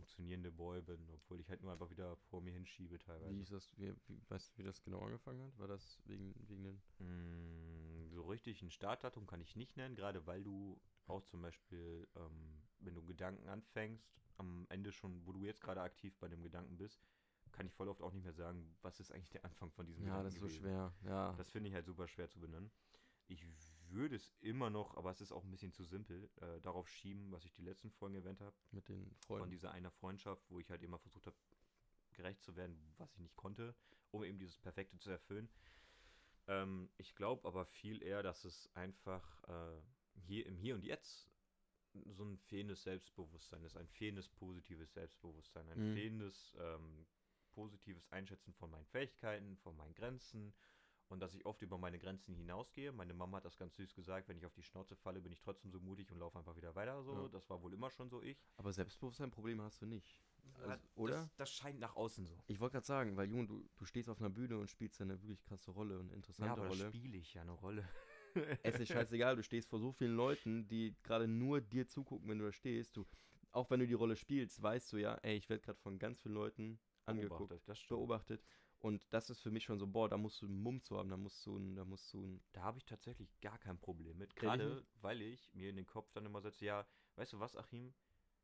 funktionierende 0.00 0.50
Boy 0.50 0.80
bin, 0.82 0.98
obwohl 1.10 1.40
ich 1.40 1.48
halt 1.50 1.62
nur 1.62 1.72
einfach 1.72 1.90
wieder 1.90 2.16
vor 2.16 2.40
mir 2.40 2.52
hinschiebe 2.52 2.98
teilweise. 2.98 3.36
Wie 3.36 3.42
ist 3.42 3.52
das, 3.52 3.70
wie, 3.78 3.94
wie, 4.06 4.20
weißt 4.28 4.52
du, 4.54 4.58
wie 4.58 4.64
das 4.64 4.82
genau 4.82 5.00
angefangen 5.00 5.42
hat? 5.42 5.58
War 5.58 5.68
das 5.68 5.98
wegen, 6.06 6.34
wegen 6.48 6.64
den. 6.64 6.82
Mm, 6.98 8.08
So 8.14 8.22
richtig 8.22 8.62
ein 8.62 8.70
Startdatum 8.70 9.26
kann 9.26 9.40
ich 9.40 9.56
nicht 9.56 9.76
nennen, 9.76 9.94
gerade 9.94 10.26
weil 10.26 10.42
du 10.42 10.80
auch 11.06 11.22
zum 11.22 11.42
Beispiel, 11.42 12.06
ähm, 12.16 12.62
wenn 12.80 12.94
du 12.94 13.04
Gedanken 13.04 13.48
anfängst, 13.48 14.20
am 14.38 14.66
Ende 14.70 14.90
schon, 14.92 15.26
wo 15.26 15.32
du 15.32 15.44
jetzt 15.44 15.60
gerade 15.60 15.82
aktiv 15.82 16.16
bei 16.18 16.28
dem 16.28 16.42
Gedanken 16.42 16.76
bist, 16.78 17.02
kann 17.52 17.66
ich 17.66 17.72
voll 17.72 17.88
oft 17.88 18.00
auch 18.02 18.12
nicht 18.12 18.24
mehr 18.24 18.32
sagen, 18.32 18.74
was 18.80 19.00
ist 19.00 19.12
eigentlich 19.12 19.30
der 19.30 19.44
Anfang 19.44 19.70
von 19.70 19.86
diesem 19.86 20.04
Ja, 20.04 20.06
Gedanken 20.06 20.24
das 20.24 20.34
ist 20.34 20.40
so 20.40 20.46
gewesen. 20.46 20.60
schwer. 20.60 20.92
Ja. 21.04 21.32
Das 21.36 21.50
finde 21.50 21.68
ich 21.68 21.74
halt 21.74 21.86
super 21.86 22.06
schwer 22.08 22.28
zu 22.28 22.40
benennen. 22.40 22.70
Ich 23.28 23.44
würde 23.92 24.16
es 24.16 24.32
immer 24.40 24.70
noch, 24.70 24.96
aber 24.96 25.10
es 25.10 25.20
ist 25.20 25.32
auch 25.32 25.44
ein 25.44 25.50
bisschen 25.50 25.72
zu 25.72 25.84
simpel, 25.84 26.30
äh, 26.40 26.60
darauf 26.60 26.88
schieben, 26.88 27.30
was 27.32 27.44
ich 27.44 27.52
die 27.52 27.62
letzten 27.62 27.90
Folgen 27.90 28.14
erwähnt 28.16 28.40
habe, 28.40 28.56
mit 28.70 28.88
den 28.88 29.04
von 29.26 29.38
Freunden. 29.38 29.50
dieser 29.50 29.72
einer 29.72 29.90
Freundschaft, 29.90 30.50
wo 30.50 30.58
ich 30.60 30.70
halt 30.70 30.82
immer 30.82 30.98
versucht 30.98 31.26
habe, 31.26 31.36
gerecht 32.12 32.42
zu 32.42 32.56
werden, 32.56 32.78
was 32.98 33.12
ich 33.14 33.20
nicht 33.20 33.36
konnte, 33.36 33.74
um 34.10 34.24
eben 34.24 34.38
dieses 34.38 34.58
Perfekte 34.58 34.98
zu 34.98 35.10
erfüllen. 35.10 35.48
Ähm, 36.46 36.90
ich 36.96 37.14
glaube 37.14 37.46
aber 37.46 37.64
viel 37.66 38.02
eher, 38.02 38.22
dass 38.22 38.44
es 38.44 38.68
einfach 38.74 39.44
äh, 39.48 39.80
hier 40.26 40.46
im 40.46 40.56
Hier 40.56 40.74
und 40.74 40.84
Jetzt 40.84 41.30
so 41.92 42.24
ein 42.24 42.38
fehlendes 42.38 42.82
Selbstbewusstsein 42.82 43.62
ist, 43.64 43.76
ein 43.76 43.88
fehlendes 43.88 44.28
positives 44.28 44.92
Selbstbewusstsein, 44.92 45.68
ein 45.68 45.90
Mhm. 45.90 45.94
fehlendes 45.94 46.56
ähm, 46.60 47.06
positives 47.52 48.08
Einschätzen 48.12 48.52
von 48.54 48.70
meinen 48.70 48.86
Fähigkeiten, 48.86 49.56
von 49.58 49.76
meinen 49.76 49.94
Grenzen 49.94 50.54
und 51.10 51.20
dass 51.20 51.34
ich 51.34 51.44
oft 51.44 51.60
über 51.60 51.76
meine 51.76 51.98
Grenzen 51.98 52.34
hinausgehe. 52.34 52.92
Meine 52.92 53.12
Mama 53.14 53.38
hat 53.38 53.44
das 53.44 53.56
ganz 53.58 53.76
süß 53.76 53.94
gesagt, 53.94 54.28
wenn 54.28 54.36
ich 54.38 54.46
auf 54.46 54.54
die 54.54 54.62
Schnauze 54.62 54.94
falle, 54.96 55.20
bin 55.20 55.32
ich 55.32 55.40
trotzdem 55.40 55.70
so 55.72 55.80
mutig 55.80 56.10
und 56.12 56.18
laufe 56.18 56.38
einfach 56.38 56.56
wieder 56.56 56.74
weiter 56.76 57.02
so. 57.02 57.12
Ja. 57.12 57.28
Das 57.28 57.50
war 57.50 57.60
wohl 57.62 57.72
immer 57.74 57.90
schon 57.90 58.08
so 58.08 58.22
ich. 58.22 58.38
Aber 58.56 58.72
Selbstbewusstsein-Probleme 58.72 59.62
hast 59.62 59.82
du 59.82 59.86
nicht. 59.86 60.22
Also, 60.62 60.84
oder? 60.94 61.14
Das, 61.14 61.36
das 61.36 61.50
scheint 61.52 61.80
nach 61.80 61.96
außen 61.96 62.26
so. 62.26 62.36
Ich 62.46 62.60
wollte 62.60 62.74
gerade 62.74 62.86
sagen, 62.86 63.16
weil 63.16 63.28
Junge, 63.28 63.46
du, 63.46 63.68
du 63.76 63.84
stehst 63.84 64.08
auf 64.08 64.20
einer 64.20 64.30
Bühne 64.30 64.58
und 64.58 64.68
spielst 64.68 65.00
eine 65.00 65.20
wirklich 65.20 65.42
krasse 65.44 65.70
Rolle 65.72 65.98
und 65.98 66.10
Ja, 66.10 66.14
interessante 66.16 66.52
aber 66.52 66.62
da 66.62 66.68
Rolle. 66.68 66.88
spiele 66.88 67.18
ich 67.18 67.34
ja 67.34 67.42
eine 67.42 67.52
Rolle. 67.52 67.86
Es 68.62 68.78
ist 68.78 68.86
scheißegal, 68.88 69.34
du 69.34 69.42
stehst 69.42 69.68
vor 69.68 69.80
so 69.80 69.90
vielen 69.90 70.14
Leuten, 70.14 70.68
die 70.68 70.94
gerade 71.02 71.26
nur 71.26 71.60
dir 71.60 71.88
zugucken, 71.88 72.28
wenn 72.28 72.38
du 72.38 72.44
da 72.44 72.52
stehst. 72.52 72.96
Du, 72.96 73.04
auch 73.50 73.68
wenn 73.70 73.80
du 73.80 73.88
die 73.88 73.94
Rolle 73.94 74.14
spielst, 74.14 74.62
weißt 74.62 74.92
du 74.92 74.98
ja, 74.98 75.14
ey, 75.22 75.36
ich 75.36 75.48
werde 75.48 75.64
gerade 75.64 75.80
von 75.80 75.98
ganz 75.98 76.20
vielen 76.20 76.36
Leuten 76.36 76.78
angeguckt, 77.06 77.48
Beobachtet, 77.48 77.88
beobachtet. 77.88 78.44
Und 78.80 79.06
das 79.12 79.28
ist 79.28 79.40
für 79.40 79.50
mich 79.50 79.64
schon 79.64 79.78
so, 79.78 79.86
boah, 79.86 80.08
da 80.08 80.16
musst 80.16 80.40
du 80.40 80.46
einen 80.46 80.62
Mumm 80.62 80.82
zu 80.82 80.98
haben, 80.98 81.10
da 81.10 81.16
musst 81.18 81.44
du 81.44 81.56
einen, 81.56 81.76
da 81.76 81.84
musst 81.84 82.12
du 82.14 82.24
einen, 82.24 82.42
Da 82.52 82.62
habe 82.62 82.78
ich 82.78 82.86
tatsächlich 82.86 83.38
gar 83.40 83.58
kein 83.58 83.78
Problem 83.78 84.16
mit. 84.16 84.34
Gerade 84.36 84.84
weil 85.02 85.20
ich 85.20 85.52
mir 85.54 85.68
in 85.68 85.76
den 85.76 85.86
Kopf 85.86 86.10
dann 86.12 86.24
immer 86.24 86.40
setze, 86.40 86.64
ja, 86.64 86.86
weißt 87.16 87.34
du 87.34 87.40
was, 87.40 87.56
Achim? 87.56 87.92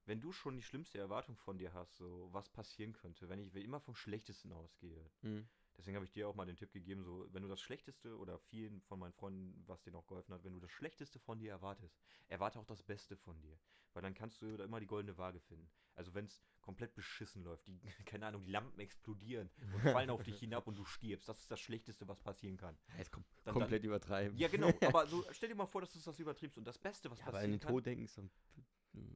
Wenn 0.04 0.20
du 0.20 0.32
schon 0.32 0.56
die 0.56 0.62
schlimmste 0.62 0.98
Erwartung 0.98 1.36
von 1.36 1.58
dir 1.58 1.72
hast, 1.72 1.96
so 1.96 2.28
was 2.32 2.50
passieren 2.50 2.92
könnte, 2.92 3.28
wenn 3.28 3.40
ich 3.40 3.52
immer 3.54 3.80
vom 3.80 3.96
Schlechtesten 3.96 4.52
ausgehe. 4.52 5.10
Mhm. 5.22 5.48
Deswegen 5.76 5.96
habe 5.96 6.04
ich 6.06 6.12
dir 6.12 6.28
auch 6.28 6.34
mal 6.34 6.46
den 6.46 6.56
Tipp 6.56 6.72
gegeben, 6.72 7.02
so, 7.04 7.26
wenn 7.32 7.42
du 7.42 7.48
das 7.48 7.60
Schlechteste 7.60 8.16
oder 8.16 8.38
vielen 8.38 8.80
von 8.82 8.98
meinen 8.98 9.12
Freunden, 9.12 9.62
was 9.66 9.82
denen 9.82 9.96
auch 9.96 10.06
geholfen 10.06 10.32
hat, 10.34 10.42
wenn 10.44 10.52
du 10.54 10.60
das 10.60 10.70
Schlechteste 10.70 11.18
von 11.18 11.38
dir 11.38 11.50
erwartest, 11.50 11.98
erwarte 12.28 12.58
auch 12.58 12.64
das 12.64 12.82
Beste 12.82 13.16
von 13.16 13.38
dir. 13.40 13.58
Weil 13.92 14.02
dann 14.02 14.14
kannst 14.14 14.42
du 14.42 14.56
da 14.56 14.64
immer 14.64 14.80
die 14.80 14.86
goldene 14.86 15.16
Waage 15.16 15.40
finden. 15.40 15.70
Also 15.94 16.12
wenn 16.14 16.26
es 16.26 16.42
komplett 16.60 16.94
beschissen 16.94 17.42
läuft, 17.44 17.66
die, 17.66 17.80
keine 18.04 18.26
Ahnung, 18.26 18.44
die 18.44 18.50
Lampen 18.50 18.80
explodieren 18.80 19.50
und 19.72 19.80
fallen 20.06 20.10
auf 20.10 20.22
dich 20.22 20.38
hinab 20.38 20.66
und 20.66 20.76
du 20.76 20.84
stirbst, 20.84 21.28
das 21.28 21.38
ist 21.40 21.50
das 21.50 21.60
Schlechteste, 21.60 22.06
was 22.08 22.20
passieren 22.20 22.56
kann. 22.56 22.76
Ja, 22.88 22.96
Jetzt 22.98 23.12
kom 23.12 23.24
Dann- 23.44 23.54
komplett 23.54 23.84
übertreiben. 23.84 24.36
Ja, 24.36 24.48
genau, 24.48 24.68
aber 24.82 25.06
so, 25.06 25.24
stell 25.30 25.48
dir 25.50 25.54
mal 25.54 25.66
vor, 25.66 25.80
dass 25.82 25.92
du 25.92 25.98
das 26.00 26.18
übertriebst 26.18 26.58
und 26.58 26.64
das 26.66 26.78
Beste, 26.78 27.10
was 27.10 27.18
Ja, 27.20 27.24
aber 27.26 27.32
passieren 27.32 27.52
an 27.54 27.58
den 27.58 27.64
kann. 27.66 27.72
Tod 27.74 27.86
denken 27.86 28.04
ist 28.04 28.18
dann. 28.18 28.30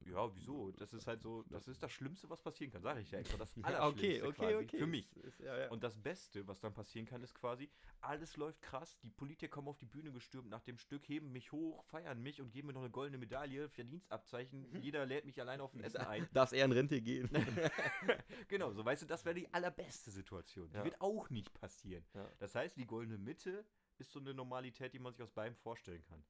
Ja, 0.05 0.33
wieso? 0.35 0.71
Das 0.71 0.93
ist 0.93 1.07
halt 1.07 1.21
so, 1.21 1.43
das 1.43 1.67
ist 1.67 1.81
das 1.81 1.91
Schlimmste, 1.91 2.29
was 2.29 2.41
passieren 2.41 2.71
kann, 2.71 2.81
sage 2.81 3.01
ich 3.01 3.11
ja 3.11 3.19
extra. 3.19 3.37
Das 3.37 3.55
Allerschlimmste 3.63 4.27
okay, 4.27 4.55
okay, 4.55 4.55
okay. 4.55 4.77
für 4.77 4.87
mich. 4.87 5.15
Ist, 5.17 5.25
ist, 5.25 5.39
ja, 5.39 5.57
ja. 5.57 5.69
Und 5.69 5.83
das 5.83 5.97
Beste, 5.97 6.47
was 6.47 6.59
dann 6.59 6.73
passieren 6.73 7.05
kann, 7.05 7.21
ist 7.23 7.33
quasi, 7.33 7.69
alles 8.01 8.37
läuft 8.37 8.61
krass, 8.61 8.99
die 8.99 9.09
Politiker 9.09 9.49
kommen 9.49 9.67
auf 9.67 9.77
die 9.77 9.85
Bühne 9.85 10.11
gestürmt 10.11 10.49
nach 10.49 10.61
dem 10.61 10.77
Stück, 10.77 11.07
heben 11.07 11.31
mich 11.31 11.51
hoch, 11.51 11.83
feiern 11.85 12.21
mich 12.21 12.41
und 12.41 12.51
geben 12.51 12.67
mir 12.67 12.73
noch 12.73 12.81
eine 12.81 12.89
goldene 12.89 13.17
Medaille, 13.17 13.69
Verdienstabzeichen. 13.69 14.81
Jeder 14.81 15.05
lädt 15.05 15.25
mich 15.25 15.39
allein 15.39 15.61
auf 15.61 15.73
ein 15.73 15.81
Essen 15.81 16.01
ein. 16.01 16.27
Darfst 16.33 16.53
eher 16.53 16.65
in 16.65 16.71
Rente 16.71 17.01
gehen. 17.01 17.29
genau, 18.47 18.71
so 18.73 18.83
weißt 18.83 19.03
du, 19.03 19.05
das 19.05 19.25
wäre 19.25 19.35
die 19.35 19.51
allerbeste 19.53 20.11
Situation. 20.11 20.69
Die 20.71 20.77
Ja. 20.77 20.83
wird 20.83 20.99
auch 21.01 21.29
nicht 21.29 21.53
passieren. 21.53 22.03
Das 22.39 22.55
heißt, 22.55 22.77
die 22.77 22.85
goldene 22.85 23.17
Mitte 23.17 23.65
ist 23.97 24.11
so 24.11 24.19
eine 24.19 24.33
Normalität, 24.33 24.93
die 24.93 24.99
man 24.99 25.13
sich 25.13 25.21
aus 25.21 25.31
beidem 25.31 25.55
vorstellen 25.55 26.03
kann. 26.03 26.23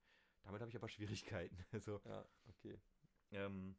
Damit 0.44 0.62
habe 0.62 0.70
ich 0.70 0.76
aber 0.76 0.90
Schwierigkeiten. 0.90 1.58
Also, 1.72 2.02
ja, 2.06 2.26
okay. 2.50 2.80
Ähm, 3.32 3.76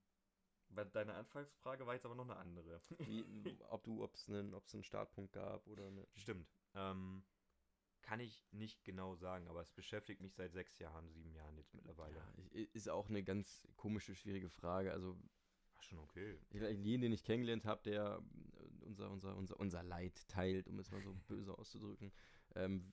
deine 0.68 1.14
Anfangsfrage 1.14 1.86
war 1.86 1.94
jetzt 1.94 2.06
aber 2.06 2.14
noch 2.14 2.24
eine 2.24 2.36
andere. 2.36 2.80
Wie, 3.06 3.24
ob 3.68 3.84
du, 3.84 4.02
ob 4.02 4.14
es 4.14 4.28
einen, 4.28 4.54
ob's 4.54 4.74
einen 4.74 4.84
Startpunkt 4.84 5.32
gab 5.32 5.66
oder 5.66 5.86
eine. 5.86 6.06
Stimmt. 6.14 6.48
Ähm, 6.74 7.24
kann 8.02 8.18
ich 8.20 8.44
nicht 8.50 8.84
genau 8.84 9.14
sagen, 9.14 9.48
aber 9.48 9.60
es 9.60 9.70
beschäftigt 9.70 10.20
mich 10.20 10.34
seit 10.34 10.52
sechs 10.52 10.78
Jahren, 10.78 11.08
sieben 11.10 11.32
Jahren 11.34 11.56
jetzt 11.56 11.72
mittlerweile. 11.72 12.16
Ja, 12.16 12.66
ist 12.72 12.88
auch 12.88 13.08
eine 13.08 13.22
ganz 13.22 13.66
komische, 13.76 14.14
schwierige 14.14 14.50
Frage. 14.50 14.92
Also, 14.92 15.16
Ach, 15.76 15.82
schon 15.82 15.98
okay. 16.00 16.36
jeden, 16.50 17.02
den 17.02 17.12
ich 17.12 17.22
kennengelernt 17.22 17.64
habe, 17.64 17.82
der 17.82 18.20
äh, 18.56 18.84
unser, 18.84 19.10
unser, 19.10 19.36
unser, 19.36 19.60
unser 19.60 19.82
Leid 19.84 20.26
teilt, 20.28 20.66
um 20.66 20.78
es 20.78 20.90
mal 20.90 21.00
so 21.00 21.14
böse 21.28 21.56
auszudrücken, 21.56 22.12
ähm, 22.56 22.92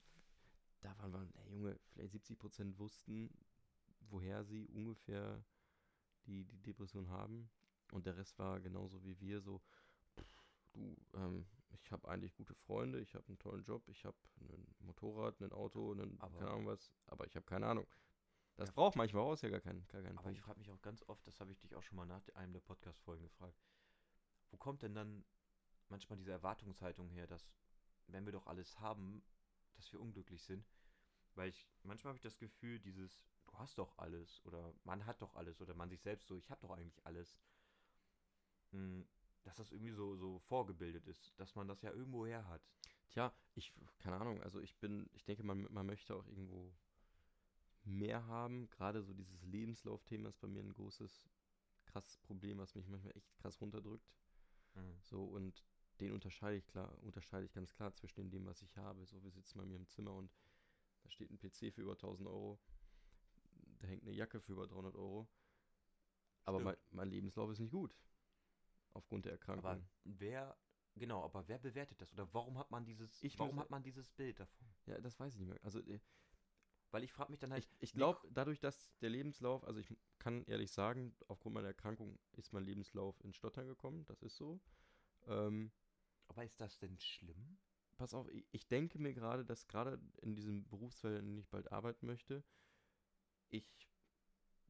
da 0.82 0.98
waren 0.98 1.12
wir, 1.12 1.26
der 1.34 1.48
Junge, 1.48 1.80
vielleicht 1.90 2.14
70% 2.14 2.78
wussten, 2.78 3.30
woher 4.10 4.44
sie 4.44 4.68
ungefähr 4.68 5.44
die, 6.30 6.46
die 6.46 6.62
Depression 6.62 7.10
haben. 7.10 7.50
Und 7.92 8.06
der 8.06 8.16
Rest 8.18 8.38
war 8.40 8.60
genauso 8.60 9.04
wie 9.04 9.20
wir 9.20 9.42
so, 9.42 9.62
pff, 10.20 10.44
du, 10.74 10.96
ähm, 11.16 11.46
ich 11.72 11.92
habe 11.92 12.08
eigentlich 12.08 12.36
gute 12.36 12.54
Freunde, 12.54 13.00
ich 13.00 13.16
habe 13.16 13.28
einen 13.28 13.40
tollen 13.40 13.64
Job, 13.64 13.88
ich 13.90 14.06
habe 14.06 14.18
ein 14.42 14.76
Motorrad, 14.80 15.42
ein 15.42 15.52
Auto, 15.52 15.92
einen, 15.92 16.20
Aber- 16.22 16.38
keine 16.38 16.52
Ahnung 16.52 16.66
was, 16.68 16.94
aber 17.08 17.26
ich 17.26 17.36
habe 17.36 17.46
keine 17.46 17.66
Ahnung. 17.68 17.88
Das 18.56 18.70
Ja. 18.70 18.74
braucht 18.76 18.96
manchmal 18.96 19.24
auch 19.24 19.42
ja 19.42 19.50
gar 19.50 19.62
keinen, 19.62 19.88
gar 19.88 20.02
keinen 20.04 20.18
Aber 20.18 20.30
ich 20.32 20.38
Punkt. 20.38 20.46
frage 20.46 20.60
mich 20.60 20.70
auch 20.72 20.82
ganz 20.82 21.04
oft, 21.08 21.26
das 21.26 21.40
habe 21.40 21.52
ich 21.52 21.60
dich 21.60 21.76
auch 21.76 21.82
schon 21.84 21.96
mal 21.96 22.06
nach 22.06 22.28
einem 22.36 22.54
der 22.54 22.60
Podcast-Folgen 22.60 23.24
gefragt. 23.24 23.58
Wo 24.52 24.58
kommt 24.58 24.82
denn 24.84 24.94
dann 24.94 25.24
manchmal 25.88 26.18
diese 26.18 26.32
Erwartungshaltung 26.32 27.08
her, 27.10 27.26
dass, 27.26 27.50
wenn 28.08 28.26
wir 28.26 28.34
doch 28.34 28.48
alles 28.48 28.80
haben, 28.80 29.24
dass 29.76 29.92
wir 29.94 30.00
unglücklich 30.02 30.44
sind? 30.44 30.68
Weil 31.36 31.50
ich, 31.50 31.68
manchmal 31.84 32.10
habe 32.12 32.18
ich 32.18 32.24
das 32.24 32.38
Gefühl, 32.38 32.80
dieses, 32.80 33.24
hast 33.60 33.78
doch 33.78 33.98
alles 33.98 34.42
oder 34.46 34.74
man 34.86 35.06
hat 35.06 35.22
doch 35.22 35.36
alles 35.36 35.62
oder 35.62 35.74
man 35.76 35.90
sich 35.90 36.02
selbst 36.02 36.28
so, 36.28 36.38
ich 36.38 36.50
habe 36.50 36.62
doch 36.62 36.72
eigentlich 36.72 37.06
alles. 37.06 37.38
Hm, 38.72 39.06
Dass 39.44 39.56
das 39.58 39.72
irgendwie 39.72 39.92
so, 39.92 40.16
so 40.16 40.40
vorgebildet 40.40 41.08
ist, 41.08 41.34
dass 41.40 41.56
man 41.56 41.68
das 41.68 41.82
ja 41.82 41.92
irgendwo 41.92 42.26
her 42.26 42.48
hat. 42.48 42.62
Tja, 43.10 43.34
ich, 43.56 43.74
keine 44.00 44.18
Ahnung, 44.20 44.42
also 44.44 44.60
ich 44.60 44.76
bin, 44.78 45.10
ich 45.14 45.24
denke, 45.26 45.44
man, 45.44 45.68
man 45.72 45.86
möchte 45.86 46.16
auch 46.16 46.28
irgendwo 46.28 46.72
mehr 47.84 48.26
haben. 48.28 48.70
Gerade 48.70 49.04
so 49.04 49.14
dieses 49.14 49.44
Lebenslaufthema 49.44 50.30
ist 50.30 50.40
bei 50.40 50.48
mir 50.48 50.64
ein 50.64 50.74
großes, 50.74 51.28
krasses 51.86 52.18
Problem, 52.20 52.58
was 52.60 52.76
mich 52.76 52.88
manchmal 52.88 53.16
echt 53.16 53.36
krass 53.38 53.60
runterdrückt. 53.62 54.12
Mhm. 54.76 54.98
So, 55.02 55.24
und 55.26 55.64
den 56.02 56.14
unterscheide 56.14 56.58
ich 56.58 56.68
klar, 56.68 56.94
unterscheide 57.04 57.46
ich 57.46 57.54
ganz 57.54 57.74
klar 57.74 57.94
zwischen 57.94 58.30
dem, 58.32 58.46
was 58.46 58.62
ich 58.62 58.78
habe. 58.78 59.06
So, 59.06 59.24
wir 59.24 59.32
sitzen 59.32 59.60
bei 59.60 59.66
mir 59.66 59.78
im 59.78 59.88
Zimmer 59.88 60.14
und 60.14 60.32
Da 61.04 61.12
steht 61.12 61.32
ein 61.32 61.40
PC 61.40 61.72
für 61.72 61.82
über 61.82 61.98
1000 61.98 62.30
Euro. 62.30 62.60
Da 63.80 63.88
hängt 63.88 64.04
eine 64.04 64.12
Jacke 64.12 64.40
für 64.40 64.54
über 64.54 64.68
300 64.68 64.96
Euro. 64.96 65.28
Aber 66.44 66.60
mein, 66.60 66.78
mein 66.92 67.10
Lebenslauf 67.10 67.50
ist 67.52 67.60
nicht 67.60 67.72
gut. 67.72 67.96
Aufgrund 68.94 69.26
der 69.26 69.34
Erkrankung. 69.34 69.66
Aber 69.70 69.82
wer, 70.04 70.58
genau, 70.96 71.24
aber 71.24 71.48
wer 71.48 71.60
bewertet 71.60 72.02
das? 72.02 72.12
Oder 72.14 72.32
warum 72.34 72.58
hat 72.58 72.72
man 72.72 72.86
dieses, 72.86 73.24
Ich 73.24 73.38
warum 73.40 73.56
muss- 73.56 73.64
hat 73.66 73.70
man 73.70 73.84
dieses 73.84 74.10
Bild 74.10 74.40
davon? 74.40 74.68
ja, 74.86 75.00
das 75.00 75.20
weiß 75.20 75.34
ich 75.34 75.40
nicht 75.40 75.50
mehr. 75.50 75.60
Also 75.64 75.80
äh, 75.80 76.00
Weil 76.92 77.04
ich 77.04 77.14
frage 77.14 77.32
mich 77.32 77.40
dann 77.40 77.52
halt, 77.54 77.64
ich, 77.64 77.70
ich 77.80 77.94
glaube, 77.94 78.20
dadurch, 78.32 78.60
dass 78.60 78.92
der 79.00 79.10
Lebenslauf, 79.10 79.64
also 79.64 79.80
ich 79.80 79.94
kann 80.18 80.44
ehrlich 80.46 80.72
sagen, 80.72 81.16
aufgrund 81.28 81.54
meiner 81.56 81.68
Erkrankung 81.68 82.18
ist 82.34 82.52
mein 82.52 82.64
Lebenslauf 82.64 83.24
ins 83.24 83.36
Stottern 83.38 83.68
gekommen. 83.68 84.06
Das 84.06 84.22
ist 84.24 84.36
so. 84.38 84.60
Ähm, 85.28 85.72
aber 86.28 86.44
ist 86.44 86.60
das 86.60 86.78
denn 86.80 86.98
schlimm? 87.00 87.58
pass 87.96 88.14
auf, 88.14 88.30
ich, 88.30 88.48
ich 88.52 88.66
denke 88.70 88.98
mir 88.98 89.14
gerade, 89.14 89.44
dass 89.44 89.68
gerade 89.68 90.00
in 90.22 90.34
diesem 90.34 90.66
Berufsfeld, 90.70 91.20
in 91.20 91.26
dem 91.28 91.38
ich 91.38 91.50
bald 91.50 91.70
arbeiten 91.72 92.06
möchte, 92.06 92.46
ich 93.50 93.88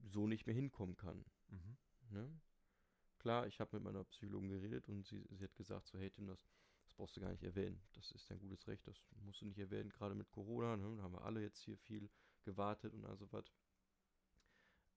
so 0.03 0.27
nicht 0.27 0.45
mehr 0.45 0.55
hinkommen 0.55 0.95
kann. 0.95 1.25
Mhm. 1.49 1.77
Ne? 2.09 2.41
Klar, 3.19 3.47
ich 3.47 3.59
habe 3.59 3.75
mit 3.77 3.83
meiner 3.83 4.03
Psychologin 4.05 4.49
geredet 4.49 4.87
und 4.87 5.05
sie, 5.05 5.25
sie 5.31 5.43
hat 5.43 5.55
gesagt, 5.55 5.87
so 5.87 5.97
hey 5.99 6.09
Tim, 6.09 6.27
das, 6.27 6.47
das 6.83 6.93
brauchst 6.93 7.17
du 7.17 7.21
gar 7.21 7.31
nicht 7.31 7.43
erwähnen. 7.43 7.81
Das 7.93 8.11
ist 8.11 8.29
dein 8.29 8.39
gutes 8.39 8.67
Recht, 8.67 8.87
das 8.87 8.97
musst 9.25 9.41
du 9.41 9.45
nicht 9.45 9.59
erwähnen, 9.59 9.89
gerade 9.89 10.15
mit 10.15 10.31
Corona, 10.31 10.77
ne? 10.77 10.95
da 10.95 11.03
haben 11.03 11.13
wir 11.13 11.23
alle 11.23 11.41
jetzt 11.41 11.61
hier 11.61 11.77
viel 11.77 12.09
gewartet 12.43 12.93
und 12.93 13.05
also 13.05 13.31
was. 13.31 13.51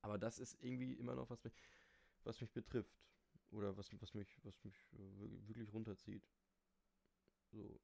Aber 0.03 0.19
das 0.19 0.39
ist 0.39 0.57
irgendwie 0.63 0.95
immer 0.95 1.15
noch 1.15 1.31
was 1.31 1.43
mich, 1.45 1.55
was 2.25 2.41
mich 2.41 2.53
betrifft. 2.53 2.97
Oder 3.51 3.77
was, 3.77 3.91
was 4.01 4.15
mich, 4.15 4.39
was 4.45 4.65
mich 4.65 4.75
äh, 4.95 5.19
wir- 5.19 5.49
wirklich 5.49 5.73
runterzieht. 5.73 6.27
So. 7.53 7.81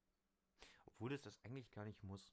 Obwohl 0.87 1.13
es 1.13 1.23
das 1.23 1.39
eigentlich 1.45 1.71
gar 1.71 1.85
nicht 1.85 2.03
muss. 2.03 2.33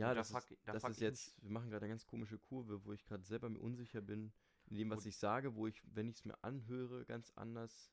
Ja, 0.00 0.08
da 0.08 0.14
das, 0.14 0.30
frag- 0.30 0.50
ist, 0.50 0.60
da 0.66 0.72
das 0.72 0.84
ist 0.84 1.00
jetzt, 1.00 1.42
wir 1.42 1.50
machen 1.50 1.70
gerade 1.70 1.84
eine 1.84 1.92
ganz 1.92 2.06
komische 2.06 2.38
Kurve, 2.38 2.84
wo 2.84 2.92
ich 2.92 3.04
gerade 3.04 3.22
selber 3.24 3.48
mir 3.48 3.60
unsicher 3.60 4.00
bin 4.00 4.32
in 4.66 4.76
dem, 4.76 4.90
was 4.90 5.00
Und- 5.00 5.08
ich 5.08 5.16
sage, 5.16 5.54
wo 5.54 5.66
ich, 5.66 5.82
wenn 5.94 6.08
ich 6.08 6.16
es 6.16 6.24
mir 6.24 6.42
anhöre, 6.42 7.04
ganz 7.04 7.30
anders 7.36 7.92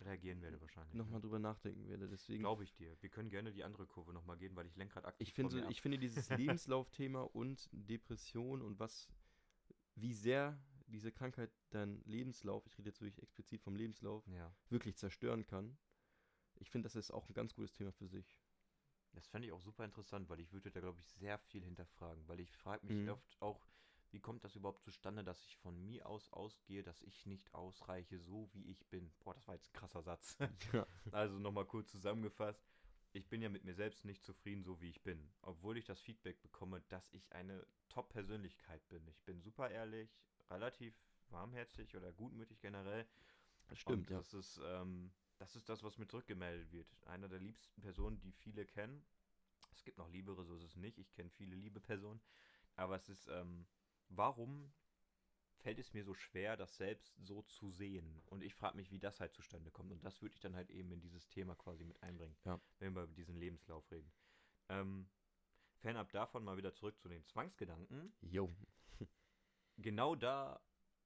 Reagieren 0.00 0.40
werde 0.42 0.60
wahrscheinlich. 0.60 0.94
nochmal 0.94 1.20
drüber 1.20 1.40
nachdenken 1.40 1.88
werde. 1.88 2.08
Deswegen, 2.08 2.38
Glaube 2.40 2.62
ich 2.62 2.72
dir. 2.72 2.96
Wir 3.00 3.08
können 3.10 3.30
gerne 3.30 3.52
die 3.52 3.64
andere 3.64 3.84
Kurve 3.86 4.12
nochmal 4.12 4.36
gehen, 4.38 4.54
weil 4.54 4.66
ich 4.66 4.76
lenke 4.76 4.94
gerade 4.94 5.08
aktiv 5.08 5.26
ich 5.26 5.34
finde, 5.34 5.60
so, 5.62 5.68
ich 5.68 5.82
finde 5.82 5.98
dieses 5.98 6.28
Lebenslaufthema 6.62 7.22
und 7.22 7.68
Depression 7.72 8.62
und 8.62 8.78
was, 8.78 9.08
wie 9.96 10.12
sehr 10.14 10.56
diese 10.86 11.10
Krankheit 11.10 11.50
deinen 11.70 12.00
Lebenslauf, 12.04 12.64
ich 12.66 12.78
rede 12.78 12.90
jetzt 12.90 13.00
wirklich 13.00 13.20
explizit 13.22 13.60
vom 13.60 13.74
Lebenslauf, 13.74 14.24
Ja, 14.28 14.54
wirklich 14.70 14.96
zerstören 14.96 15.44
kann. 15.44 15.76
Ich 16.60 16.70
finde, 16.70 16.86
das 16.86 16.94
ist 16.94 17.10
auch 17.10 17.28
ein 17.28 17.34
ganz 17.34 17.54
gutes 17.54 17.72
Thema 17.72 17.90
für 17.92 18.06
sich. 18.06 18.37
Das 19.12 19.26
fände 19.28 19.46
ich 19.48 19.52
auch 19.52 19.60
super 19.60 19.84
interessant, 19.84 20.28
weil 20.28 20.40
ich 20.40 20.52
würde 20.52 20.70
da, 20.70 20.80
glaube 20.80 21.00
ich, 21.00 21.08
sehr 21.08 21.38
viel 21.38 21.62
hinterfragen. 21.64 22.26
Weil 22.28 22.40
ich 22.40 22.50
frage 22.52 22.86
mich 22.86 22.96
Mhm. 23.02 23.08
oft 23.08 23.40
auch, 23.42 23.66
wie 24.10 24.20
kommt 24.20 24.44
das 24.44 24.56
überhaupt 24.56 24.82
zustande, 24.82 25.22
dass 25.24 25.44
ich 25.44 25.56
von 25.58 25.78
mir 25.84 26.06
aus 26.06 26.32
ausgehe, 26.32 26.82
dass 26.82 27.02
ich 27.02 27.26
nicht 27.26 27.52
ausreiche, 27.54 28.18
so 28.20 28.48
wie 28.52 28.64
ich 28.70 28.86
bin. 28.88 29.12
Boah, 29.20 29.34
das 29.34 29.46
war 29.48 29.54
jetzt 29.54 29.68
ein 29.68 29.72
krasser 29.78 30.02
Satz. 30.02 30.36
Ja. 30.72 30.86
Also 31.12 31.38
nochmal 31.38 31.66
kurz 31.66 31.90
zusammengefasst. 31.90 32.64
Ich 33.12 33.28
bin 33.28 33.40
ja 33.42 33.48
mit 33.48 33.64
mir 33.64 33.74
selbst 33.74 34.04
nicht 34.04 34.22
zufrieden, 34.24 34.62
so 34.62 34.80
wie 34.80 34.88
ich 34.90 35.02
bin. 35.02 35.30
Obwohl 35.42 35.76
ich 35.78 35.84
das 35.86 36.00
Feedback 36.00 36.40
bekomme, 36.42 36.82
dass 36.88 37.12
ich 37.12 37.32
eine 37.32 37.66
Top-Persönlichkeit 37.88 38.86
bin. 38.88 39.06
Ich 39.08 39.22
bin 39.24 39.40
super 39.40 39.70
ehrlich, 39.70 40.10
relativ 40.50 40.94
warmherzig 41.30 41.96
oder 41.96 42.12
gutmütig 42.12 42.60
generell. 42.60 43.06
Das 43.66 43.78
stimmt, 43.78 44.08
Und 44.08 44.10
ja. 44.10 44.18
das 44.18 44.32
ist, 44.34 44.60
ähm, 44.64 45.12
das 45.38 45.56
ist 45.56 45.68
das, 45.68 45.82
was 45.82 45.98
mir 45.98 46.06
zurückgemeldet 46.06 46.70
wird. 46.72 46.88
Einer 47.06 47.28
der 47.28 47.40
liebsten 47.40 47.80
Personen, 47.80 48.20
die 48.20 48.32
viele 48.32 48.66
kennen. 48.66 49.04
Es 49.72 49.82
gibt 49.84 49.98
noch 49.98 50.08
liebere, 50.10 50.44
so 50.44 50.56
ist 50.56 50.64
es 50.64 50.76
nicht. 50.76 50.98
Ich 50.98 51.12
kenne 51.12 51.30
viele 51.30 51.54
liebe 51.56 51.80
Personen. 51.80 52.20
Aber 52.76 52.96
es 52.96 53.08
ist, 53.08 53.28
ähm, 53.28 53.66
warum 54.08 54.72
fällt 55.58 55.78
es 55.78 55.92
mir 55.92 56.04
so 56.04 56.14
schwer, 56.14 56.56
das 56.56 56.76
selbst 56.76 57.14
so 57.18 57.42
zu 57.42 57.70
sehen? 57.70 58.20
Und 58.26 58.42
ich 58.42 58.54
frage 58.54 58.76
mich, 58.76 58.90
wie 58.90 58.98
das 58.98 59.20
halt 59.20 59.32
zustande 59.34 59.70
kommt. 59.70 59.92
Und 59.92 60.04
das 60.04 60.20
würde 60.22 60.34
ich 60.34 60.40
dann 60.40 60.54
halt 60.56 60.70
eben 60.70 60.90
in 60.92 61.00
dieses 61.00 61.28
Thema 61.28 61.54
quasi 61.56 61.84
mit 61.84 62.02
einbringen, 62.02 62.36
Ja. 62.44 62.60
wenn 62.78 62.94
wir 62.94 63.04
über 63.04 63.12
diesen 63.14 63.36
Lebenslauf 63.36 63.88
reden. 63.90 64.12
Ähm, 64.68 65.08
fernab 65.78 66.10
davon 66.12 66.44
mal 66.44 66.56
wieder 66.56 66.72
zurück 66.74 66.98
zu 67.00 67.08
den 67.08 67.24
Zwangsgedanken 67.26 68.12
Jo. 68.20 68.52
genau 69.76 70.14
da, 70.14 70.60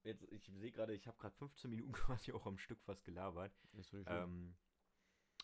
jetzt, 0.05 0.25
ich 0.31 0.45
sehe 0.47 0.73
gerade, 0.73 0.95
ich 0.95 1.07
habe 1.07 1.19
gerade 1.19 1.35
15 1.37 1.71
Minuten 1.71 1.93
quasi 2.27 2.33
auch 2.33 2.47
am 2.47 2.59
Stück 2.59 2.81
fast 2.83 3.05
gelabert. 3.05 3.53
Ist 3.73 3.93
nicht 3.93 4.07
schlimm. 4.07 4.07
Ähm, 4.09 4.57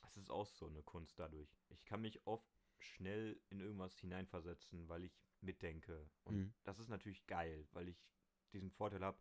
es 0.06 0.16
ist 0.16 0.30
auch 0.30 0.46
so 0.46 0.66
eine 0.66 0.82
Kunst 0.82 1.18
dadurch. 1.18 1.48
Ich 1.68 1.84
kann 1.84 2.00
mich 2.00 2.24
oft 2.26 2.48
schnell 2.78 3.40
in 3.50 3.60
irgendwas 3.60 3.98
hineinversetzen, 3.98 4.88
weil 4.88 5.04
ich 5.04 5.20
mitdenke. 5.40 6.08
Und 6.24 6.36
Mhm. 6.36 6.54
das 6.64 6.78
ist 6.78 6.88
natürlich 6.88 7.26
geil, 7.26 7.66
weil 7.72 7.88
ich 7.88 8.02
diesen 8.52 8.70
Vorteil 8.70 9.02
habe, 9.02 9.18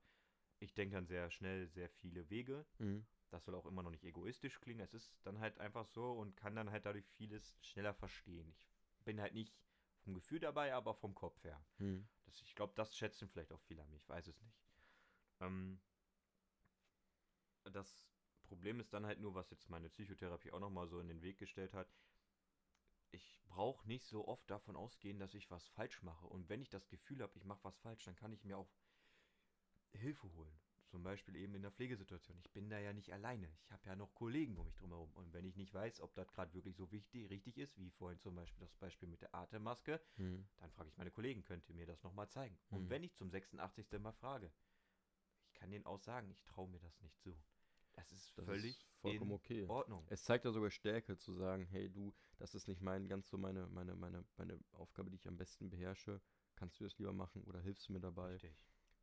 ich 0.60 0.73
denke 0.73 0.95
dann 0.95 1.08
sehr 1.08 1.30
schnell 1.30 1.67
sehr 1.67 1.89
viele 1.89 2.30
Wege. 2.30 2.65
Mhm. 2.80 3.06
Das 3.30 3.43
soll 3.45 3.56
auch 3.56 3.65
immer 3.65 3.84
noch 3.84 3.91
nicht 3.91 4.06
egoistisch 4.06 4.60
klingen. 4.62 4.82
Es 4.82 4.93
ist 4.93 5.13
dann 5.23 5.39
halt 5.39 5.60
einfach 5.60 5.86
so 5.86 6.13
und 6.13 6.38
kann 6.38 6.56
dann 6.56 6.71
halt 6.71 6.86
dadurch 6.86 7.06
vieles 7.17 7.58
schneller 7.62 7.93
verstehen. 7.93 8.56
Ich 9.00 9.04
bin 9.04 9.19
halt 9.19 9.34
nicht 9.34 9.54
vom 10.00 10.13
Gefühl 10.13 10.39
dabei, 10.39 10.73
aber 10.73 10.93
vom 10.93 11.13
Kopf 11.13 11.43
her. 11.43 11.63
Mhm. 11.78 12.08
Das, 12.23 12.41
ich 12.41 12.56
glaube, 12.56 12.73
das 12.76 12.95
schätzen 12.95 13.28
vielleicht 13.28 13.52
auch 13.52 13.62
viele 13.62 13.82
an 13.82 13.89
mir. 13.89 13.97
Ich 13.97 14.08
weiß 14.08 14.28
es 14.28 14.41
nicht. 14.41 14.66
Ähm, 15.39 15.80
das 17.63 18.08
Problem 18.43 18.80
ist 18.80 18.93
dann 18.93 19.06
halt 19.06 19.19
nur, 19.19 19.36
was 19.36 19.50
jetzt 19.52 19.69
meine 19.69 19.89
Psychotherapie 19.89 20.52
auch 20.52 20.60
nochmal 20.60 20.88
so 20.88 21.00
in 21.00 21.08
den 21.08 21.21
Weg 21.21 21.38
gestellt 21.38 21.73
hat. 21.73 21.91
Ich 23.12 23.41
brauche 23.47 23.88
nicht 23.88 24.06
so 24.06 24.28
oft 24.28 24.50
davon 24.50 24.76
ausgehen, 24.76 25.19
dass 25.19 25.34
ich 25.34 25.50
was 25.50 25.67
falsch 25.67 26.02
mache. 26.04 26.28
Und 26.28 26.50
wenn 26.50 26.62
ich 26.62 26.69
das 26.69 26.88
Gefühl 26.88 27.21
habe, 27.21 27.38
ich 27.38 27.45
mache 27.45 27.63
was 27.63 27.78
falsch, 27.80 28.04
dann 28.04 28.15
kann 28.15 28.34
ich 28.34 28.43
mir 28.43 28.58
auch 28.58 28.69
Hilfe 29.93 30.32
holen. 30.34 30.60
Zum 30.88 31.04
Beispiel 31.04 31.36
eben 31.36 31.54
in 31.56 31.62
der 31.63 31.71
Pflegesituation. 31.71 32.38
Ich 32.39 32.52
bin 32.52 32.69
da 32.69 32.80
ja 32.80 32.93
nicht 32.93 33.12
alleine. 33.12 33.52
Ich 33.62 33.71
habe 33.71 33.86
ja 33.86 33.95
noch 33.95 34.13
Kollegen 34.13 34.58
um 34.58 34.65
mich 34.65 34.76
drumherum. 34.76 35.12
Und 35.15 35.34
wenn 35.34 35.45
ich 35.45 35.58
nicht 35.58 35.73
weiß, 35.73 36.00
ob 36.00 36.13
das 36.15 36.32
gerade 36.32 36.54
wirklich 36.54 36.78
so 36.78 36.89
wichtig, 36.91 37.30
richtig 37.30 37.58
ist, 37.58 37.78
wie 37.78 37.89
vorhin 37.91 38.19
zum 38.19 38.36
Beispiel 38.36 38.62
das 38.62 38.76
Beispiel 38.76 39.10
mit 39.10 39.21
der 39.21 39.36
Atemmaske, 39.36 40.02
Mhm. 40.15 40.47
dann 40.58 40.71
frage 40.71 40.89
ich 40.89 40.97
meine 40.97 41.12
Kollegen, 41.12 41.43
könnt 41.43 41.67
ihr 41.67 41.76
mir 41.76 41.86
das 41.86 42.04
nochmal 42.04 42.30
zeigen? 42.30 42.58
Und 42.69 42.86
Mhm. 42.86 42.89
wenn 42.89 43.04
ich 43.04 43.15
zum 43.15 43.30
86. 43.30 44.00
Mal 44.00 44.13
frage, 44.13 44.52
kann 45.58 45.72
denen 45.72 45.86
auch 45.86 46.00
sagen, 46.00 46.30
ich 46.30 46.43
traue 46.43 46.70
mir 46.70 46.80
das 46.80 47.02
nicht 47.02 47.20
zu. 47.20 47.36
Das 47.96 48.12
ist 48.12 48.32
Das 48.38 48.46
völlig 48.46 48.78
ist 48.78 48.84
vollkommen 49.02 49.32
in 49.32 49.36
okay. 49.36 49.65
Ordnung. 49.67 50.06
Es 50.10 50.24
zeigt 50.24 50.46
ja 50.46 50.52
sogar 50.52 50.70
Stärke 50.70 51.17
zu 51.17 51.34
sagen, 51.34 51.65
hey 51.65 51.89
du, 51.89 52.13
das 52.38 52.54
ist 52.54 52.67
nicht 52.67 52.82
mein 52.82 53.08
ganz 53.08 53.28
so 53.30 53.38
meine, 53.38 53.67
meine, 53.67 53.96
meine, 53.96 54.24
meine 54.38 54.60
Aufgabe, 54.74 55.10
die 55.10 55.15
ich 55.17 55.28
am 55.28 55.38
besten 55.38 55.70
beherrsche. 55.70 56.22
Kannst 56.56 56.80
du 56.80 56.84
das 56.84 56.98
lieber 56.98 57.13
machen 57.13 57.43
oder 57.43 57.60
hilfst 57.60 57.89
du 57.89 57.93
mir 57.93 58.00
dabei? 58.00 58.34
Richtig. 58.34 58.52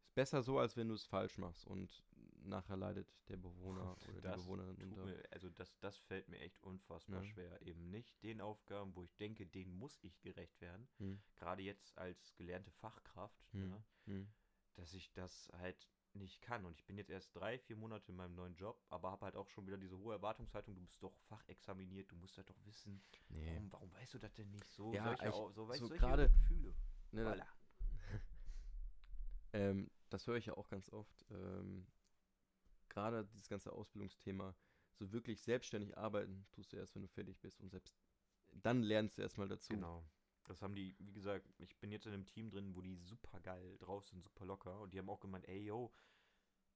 Ist 0.05 0.15
besser 0.15 0.43
so, 0.43 0.59
als 0.61 0.77
wenn 0.77 0.89
du 0.89 0.95
es 0.95 1.05
falsch 1.07 1.39
machst 1.39 1.67
und 1.67 2.05
nachher 2.45 2.77
leidet 2.77 3.09
der 3.29 3.37
Bewohner 3.37 3.97
oder 4.09 4.21
die 4.21 4.21
Das 4.21 4.43
Bewohnerin 4.43 4.77
tut 4.77 4.91
unter. 4.91 5.05
mir, 5.07 5.23
also 5.33 5.51
das, 5.51 5.77
das 5.81 5.97
fällt 5.99 6.29
mir 6.29 6.39
echt 6.39 6.63
unfassbar 6.63 7.23
Ja. 7.23 7.25
schwer. 7.25 7.63
Eben 7.63 7.91
nicht 7.91 8.23
den 8.23 8.41
Aufgaben, 8.41 8.95
wo 8.95 9.03
ich 9.03 9.17
denke, 9.17 9.45
denen 9.47 9.73
muss 9.77 9.99
ich 10.03 10.21
gerecht 10.21 10.61
werden. 10.61 10.89
Hm, 10.99 11.21
Gerade 11.37 11.63
jetzt 11.63 11.97
als 11.99 12.35
gelernte 12.37 12.71
Fachkraft, 12.71 13.45
hm, 13.53 13.71
ne, 13.71 13.85
hm. 14.05 14.29
dass 14.75 14.95
ich 14.95 15.13
das 15.13 15.49
halt 15.55 15.89
nicht 16.15 16.41
kann. 16.43 16.65
Und 16.65 16.75
ich 16.79 16.85
bin 16.87 16.97
jetzt 16.97 17.11
erst 17.11 17.35
drei, 17.35 17.59
vier 17.59 17.77
Monate 17.77 18.11
in 18.13 18.17
meinem 18.17 18.35
neuen 18.35 18.55
Job, 18.57 18.83
aber 18.91 19.11
habe 19.11 19.25
halt 19.27 19.37
auch 19.37 19.49
schon 19.49 19.67
wieder 19.67 19.77
diese 19.79 19.99
hohe 19.99 20.15
Erwartungshaltung, 20.15 20.75
du 20.75 20.81
bist 20.83 21.03
doch 21.03 21.15
fachexaminiert, 21.29 22.11
du 22.11 22.17
musst 22.17 22.37
das 22.39 22.47
doch 22.47 22.65
wissen. 22.65 23.03
Nee. 23.29 23.47
Warum, 23.49 23.73
warum 23.73 23.95
weißt 23.95 24.15
du 24.15 24.19
das 24.19 24.35
denn 24.35 24.51
nicht? 24.51 24.69
So, 24.71 24.93
Ja, 24.93 25.05
solche, 25.05 25.29
ich- 25.29 25.35
Au- 25.35 25.51
so, 25.53 25.69
weißt 25.69 25.81
so 25.81 25.85
du, 25.87 25.89
solche 25.89 26.01
gerade- 26.07 26.29
Gefühle. 26.31 26.75
Ne, 27.13 27.25
Voila. 27.25 27.47
Ähm, 29.53 29.91
das 30.11 30.27
höre 30.27 30.37
ich 30.37 30.47
ja 30.47 30.57
auch 30.57 30.69
ganz 30.69 30.89
oft. 30.93 31.25
Ähm, 31.31 31.87
Gerade 32.89 33.25
dieses 33.27 33.49
ganze 33.49 33.73
Ausbildungsthema, 33.73 34.55
so 34.95 35.13
wirklich 35.13 35.41
selbstständig 35.43 35.97
arbeiten, 35.97 36.47
tust 36.53 36.73
du 36.73 36.77
erst, 36.77 36.95
wenn 36.95 37.03
du 37.03 37.09
fertig 37.09 37.41
bist 37.41 37.61
und 37.61 37.71
selbst 37.71 37.97
dann 38.53 38.83
lernst 38.83 39.19
du 39.19 39.23
erstmal 39.23 39.49
dazu. 39.49 39.73
Genau. 39.73 40.05
Das 40.45 40.63
haben 40.63 40.75
die, 40.75 40.95
wie 40.99 41.13
gesagt, 41.13 41.47
ich 41.59 41.77
bin 41.79 41.91
jetzt 41.91 42.07
in 42.07 42.13
einem 42.13 42.27
Team 42.27 42.51
drin, 42.51 42.75
wo 42.75 42.81
die 42.81 42.97
super 42.97 43.41
geil 43.41 43.77
drauf 43.79 44.07
sind, 44.07 44.23
super 44.23 44.45
locker. 44.45 44.81
Und 44.81 44.93
die 44.93 44.99
haben 44.99 45.09
auch 45.09 45.21
gemeint, 45.21 45.49
ey, 45.49 45.65
yo, 45.65 45.93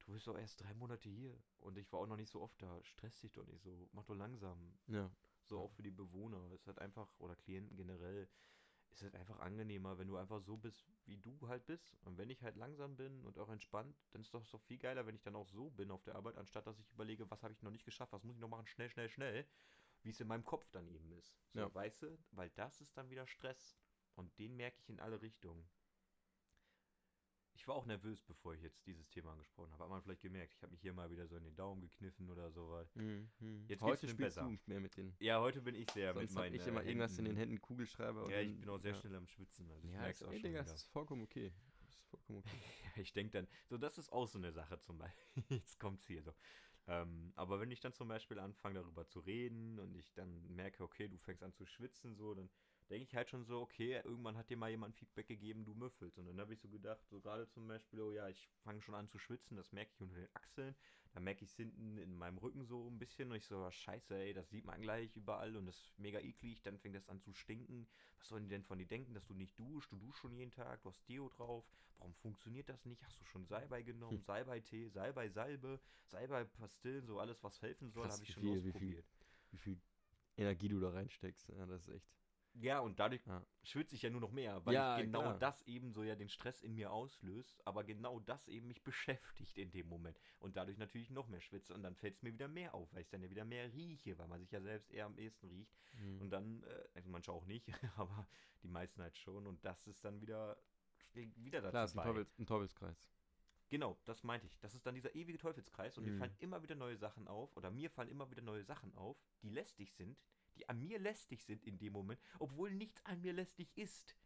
du 0.07 0.13
bist 0.13 0.27
doch 0.27 0.39
erst 0.39 0.63
drei 0.63 0.73
Monate 0.75 1.09
hier. 1.09 1.37
Und 1.59 1.77
ich 1.77 1.93
war 1.93 2.01
auch 2.01 2.07
noch 2.07 2.17
nicht 2.17 2.31
so 2.31 2.41
oft 2.41 2.61
da. 2.63 2.83
Stress 2.83 3.21
dich 3.21 3.33
doch 3.33 3.47
nicht 3.47 3.63
so. 3.63 3.89
Mach 3.93 4.05
doch 4.05 4.15
langsam. 4.15 4.79
Ja. 4.87 5.11
So 5.45 5.57
Ja. 5.57 5.63
auch 5.63 5.73
für 5.73 5.83
die 5.83 5.91
Bewohner. 5.91 6.51
Es 6.53 6.63
ist 6.63 6.67
halt 6.67 6.79
einfach, 6.79 7.15
oder 7.19 7.37
Klienten 7.37 7.77
generell, 7.77 8.29
ist 8.91 9.03
halt 9.03 9.15
einfach 9.15 9.39
angenehmer, 9.41 9.99
wenn 9.99 10.09
du 10.09 10.17
einfach 10.17 10.41
so 10.41 10.57
bist, 10.57 10.85
wie 11.05 11.19
du 11.19 11.49
halt 11.49 11.67
bist. 11.67 11.95
Und 12.03 12.17
wenn 12.19 12.31
ich 12.31 12.43
halt 12.43 12.57
langsam 12.57 12.97
bin 12.97 13.25
und 13.25 13.39
auch 13.39 13.51
entspannt, 13.51 13.97
dann 14.11 14.23
ist 14.23 14.33
doch 14.33 14.45
so 14.45 14.59
viel 14.59 14.79
geiler, 14.79 15.07
wenn 15.07 15.15
ich 15.15 15.23
dann 15.23 15.37
auch 15.37 15.49
so 15.49 15.71
bin 15.71 15.91
auf 15.91 16.03
der 16.05 16.17
Arbeit, 16.17 16.37
anstatt 16.37 16.67
dass 16.67 16.79
ich 16.79 16.91
überlege, 16.93 17.31
was 17.31 17.43
habe 17.43 17.53
ich 17.53 17.63
noch 17.63 17.71
nicht 17.71 17.85
geschafft, 17.85 18.13
was 18.13 18.25
muss 18.25 18.37
ich 18.37 18.41
noch 18.41 18.49
machen, 18.49 18.67
schnell, 18.67 18.89
schnell, 18.89 19.09
schnell, 19.09 19.47
wie 20.03 20.11
es 20.11 20.21
in 20.21 20.29
meinem 20.29 20.45
Kopf 20.45 20.69
dann 20.71 20.89
eben 20.89 21.11
ist. 21.13 21.37
So, 21.53 21.61
Ja. 21.61 21.75
weißt 21.75 22.03
du? 22.03 22.19
Weil 22.33 22.51
das 22.51 22.81
ist 22.81 22.97
dann 22.97 23.11
wieder 23.11 23.27
Stress. 23.27 23.77
Und 24.15 24.37
den 24.39 24.57
merke 24.57 24.79
ich 24.81 24.89
in 24.89 25.01
alle 25.01 25.21
Richtungen. 25.23 25.69
Ich 27.55 27.67
war 27.67 27.75
auch 27.75 27.87
nervös, 27.87 28.23
bevor 28.23 28.55
ich 28.55 28.63
jetzt 28.63 28.87
dieses 28.87 29.09
Thema 29.11 29.33
angesprochen 29.33 29.73
habe. 29.73 29.83
Hat 29.83 29.91
man 29.91 30.01
vielleicht 30.01 30.21
gemerkt, 30.23 30.55
ich 30.55 30.63
habe 30.63 30.71
mich 30.71 30.81
hier 30.81 30.93
mal 30.93 31.11
wieder 31.11 31.27
so 31.27 31.37
in 31.37 31.43
den 31.43 31.57
Daumen 31.57 31.81
gekniffen 31.81 32.31
oder 32.31 32.53
so. 32.53 32.71
Weil 32.71 32.89
Mhm. 32.95 33.29
Jetzt 33.41 33.69
geht's 33.69 33.83
Heute 33.83 34.07
mir 34.07 34.13
spielst 34.13 34.37
besser. 34.37 34.49
du 34.49 34.59
mehr 34.67 34.81
mit 34.81 34.97
den. 34.97 35.17
ja, 35.19 35.41
heute 35.41 35.61
bin 35.61 35.75
ich 35.75 35.91
sehr 35.91 36.15
Sonst 36.15 36.31
mit 36.31 36.35
meinen 36.39 36.55
ich 36.55 36.67
immer 36.69 36.83
äh, 36.85 36.87
irgendwas 36.89 37.19
in 37.19 37.25
den 37.25 37.37
Händen- 37.37 37.51
Händen, 37.55 37.61
Kugelschreiber. 37.61 38.31
Ja, 38.31 38.41
ich 38.41 38.61
bin 38.61 38.69
auch 38.69 38.79
sehr 38.79 38.93
ja. 38.95 39.01
schnell 39.01 39.17
am 39.17 39.27
Schwitzen. 39.27 39.69
Also 39.73 39.87
ich 39.89 39.93
Ja, 39.93 40.01
merk's 40.01 40.23
auch 40.23 40.29
ey, 40.31 40.35
schon 40.41 40.51
Digga, 40.51 40.63
das 40.63 40.73
ist 40.75 40.87
vollkommen 40.87 41.23
okay. 41.23 41.53
Das 41.81 41.91
ist 41.91 42.03
vollkommen 42.05 42.39
okay. 42.39 42.49
Ich 43.09 43.13
denke 43.13 43.33
dann, 43.33 43.49
so 43.67 43.77
das 43.77 43.99
ist 43.99 44.13
auch 44.13 44.27
so 44.29 44.39
eine 44.39 44.53
Sache 44.53 44.79
zum 44.81 44.99
Beispiel. 44.99 45.33
Jetzt 45.63 45.81
kommt's 45.81 46.07
hier 46.07 46.23
so. 46.23 46.33
Ähm, 46.89 47.33
aber 47.37 47.61
wenn 47.61 47.71
ich 47.71 47.81
dann 47.81 47.93
zum 47.93 48.09
Beispiel 48.09 48.39
anfange 48.39 48.81
darüber 48.81 49.07
zu 49.07 49.21
reden 49.21 49.79
und 49.79 49.95
ich 49.95 50.15
dann 50.15 50.43
merke, 50.49 50.83
okay, 50.83 51.09
du 51.09 51.19
fängst 51.19 51.43
an 51.45 51.53
zu 51.53 51.67
schwitzen, 51.67 52.17
so, 52.17 52.35
dann 52.35 52.51
denke 52.89 53.05
ich 53.05 53.15
halt 53.15 53.29
schon 53.29 53.45
so, 53.45 53.61
okay, 53.61 54.01
irgendwann 54.05 54.37
hat 54.37 54.51
dir 54.51 54.57
mal 54.57 54.71
jemand 54.71 54.95
Feedback 54.97 55.27
gegeben, 55.29 55.65
du 55.65 55.75
müffelst. 55.75 56.19
Und 56.19 56.27
dann 56.27 56.41
habe 56.41 56.55
ich 56.55 56.61
so 56.61 56.69
gedacht, 56.69 57.07
so 57.09 57.21
gerade 57.21 57.49
zum 57.49 57.69
Beispiel, 57.69 58.01
oh 58.01 58.13
ja, 58.13 58.29
ich 58.29 58.49
fange 58.63 58.81
schon 58.83 58.95
an 58.95 59.09
zu 59.09 59.19
schwitzen, 59.19 59.57
das 59.57 59.73
merke 59.73 59.93
ich 59.95 60.01
unter 60.01 60.17
den 60.17 60.29
Achseln, 60.35 60.75
dann 61.13 61.25
merke 61.25 61.45
ich 61.45 61.51
es 61.51 61.57
hinten 61.57 61.99
in 61.99 62.17
meinem 62.17 62.39
Rücken 62.39 62.65
so 62.65 62.89
ein 62.89 62.99
bisschen 62.99 63.31
und 63.31 63.37
ich 63.37 63.47
so, 63.47 63.59
ah, 63.59 63.71
scheiße, 63.71 64.17
ey, 64.17 64.33
das 64.33 64.51
sieht 64.51 64.65
man 64.65 64.81
gleich 64.81 65.15
überall 65.17 65.57
und 65.57 65.67
das 65.67 65.77
ist 65.77 65.99
mega 65.99 66.19
eklig, 66.21 66.63
dann 66.63 66.79
fängt 66.79 66.97
das 66.97 67.09
an 67.09 67.21
zu 67.21 67.33
stinken. 67.33 67.87
Was 68.19 68.29
sollen 68.29 68.45
die 68.45 68.51
denn 68.51 68.65
von 68.65 68.79
dir 68.79 68.87
denken, 68.87 69.15
dass 69.15 69.27
du 69.27 69.35
nicht 69.35 69.59
duschst? 69.59 69.93
Du 69.93 69.97
duschst 69.97 70.21
schon 70.21 70.33
jeden 70.35 70.51
Tag, 70.53 70.83
du 70.83 70.89
hast 70.89 71.07
Deo 71.09 71.29
drauf. 71.29 71.65
Warum 71.99 72.15
funktioniert 72.15 72.69
das 72.69 72.85
nicht? 72.85 73.03
Hast 73.03 73.21
du 73.21 73.25
schon 73.25 73.45
Salbei 73.45 73.83
genommen? 73.83 74.19
Hm. 74.19 74.25
Salbei-Tee, 74.25 74.89
Salbei-Salbe, 74.89 75.81
Salbei-Pastillen, 76.07 77.07
so 77.07 77.19
alles, 77.19 77.43
was 77.43 77.61
helfen 77.61 77.91
soll, 77.91 78.09
habe 78.09 78.23
ich 78.23 78.31
schon 78.33 78.43
viel- 78.43 78.53
wie 78.65 78.73
viel- 78.73 78.73
ausprobiert. 78.73 79.07
Wie 79.51 79.59
viel 79.59 79.81
Energie 80.37 80.69
du 80.69 80.79
da 80.81 80.91
reinsteckst. 80.91 81.49
Ja, 81.49 81.67
das 81.67 81.89
ist 81.89 81.95
echt. 81.95 82.09
Ja, 82.61 82.81
und 82.81 82.99
dadurch 82.99 83.23
Ja. 83.27 83.43
schwitze 83.63 83.95
ich 83.95 84.03
ja 84.03 84.11
nur 84.11 84.21
noch 84.21 84.33
mehr, 84.33 84.65
weil 84.65 84.75
Ja, 84.75 84.97
ich 84.99 85.05
genau 85.05 85.21
klar. 85.21 85.39
das 85.39 85.63
eben 85.63 85.93
so 85.93 86.03
ja 86.03 86.15
den 86.17 86.29
Stress 86.29 86.63
in 86.63 86.75
mir 86.75 86.91
auslöst, 86.93 87.61
aber 87.67 87.85
genau 87.85 88.19
das 88.21 88.49
eben 88.49 88.67
mich 88.67 88.83
beschäftigt 88.83 89.59
in 89.59 89.71
dem 89.71 89.89
Moment 89.89 90.19
und 90.41 90.57
dadurch 90.57 90.79
natürlich 90.79 91.11
noch 91.11 91.29
mehr 91.29 91.41
schwitze 91.41 91.75
und 91.75 91.83
dann 91.83 91.95
fällt 91.95 92.17
es 92.17 92.23
mir 92.23 92.33
wieder 92.33 92.49
mehr 92.49 92.75
auf, 92.75 92.93
weil 92.93 93.03
ich 93.03 93.09
dann 93.11 93.23
ja 93.23 93.31
wieder 93.31 93.45
mehr 93.45 93.73
rieche, 93.73 94.17
weil 94.19 94.29
man 94.29 94.41
sich 94.41 94.51
ja 94.51 94.61
selbst 94.61 94.91
eher 94.91 95.07
am 95.07 95.19
ehesten 95.19 95.49
riecht 95.49 95.77
Mhm. 95.93 96.21
und 96.21 96.31
dann, 96.31 96.63
äh, 96.63 96.89
also 96.95 97.11
manche 97.11 97.33
auch 97.33 97.45
nicht, 97.47 97.69
aber 97.97 98.29
die 98.63 98.69
meisten 98.69 99.03
halt 99.03 99.17
schon 99.17 99.47
und 99.47 99.65
das 99.65 99.87
ist 99.87 100.05
dann 100.05 100.21
wieder, 100.21 100.57
wieder 101.15 101.61
dazu 101.61 101.71
Klar, 101.73 101.85
ist 101.85 101.95
ein, 101.95 101.97
bei. 101.97 102.05
Teufels, 102.05 102.39
ein 102.39 102.47
Teufelskreis. 102.47 103.09
Genau, 103.71 103.99
das 104.05 104.23
meinte 104.23 104.47
ich. 104.47 104.59
Das 104.61 104.75
ist 104.75 104.87
dann 104.87 104.95
dieser 104.95 105.15
ewige 105.15 105.39
Teufelskreis 105.39 105.99
und 105.99 106.05
mir 106.05 106.13
Mhm. 106.13 106.19
fallen 106.19 106.35
immer 106.39 106.63
wieder 106.63 106.75
neue 106.75 106.97
Sachen 106.97 107.29
auf 107.29 107.55
oder 107.57 107.71
mir 107.71 107.91
fallen 107.91 108.09
immer 108.09 108.31
wieder 108.31 108.43
neue 108.43 108.65
Sachen 108.65 108.95
auf, 108.95 109.19
die 109.43 109.51
lästig 109.51 109.93
sind, 109.93 110.19
die 110.59 110.69
an 110.69 110.81
mir 110.81 110.99
lästig 110.99 111.45
sind 111.45 111.65
in 111.65 111.79
dem 111.79 111.93
Moment, 111.93 112.21
obwohl 112.39 112.73
nichts 112.73 113.05
an 113.07 113.21
mir 113.21 113.33
lästig 113.33 113.71
ist. 113.77 114.17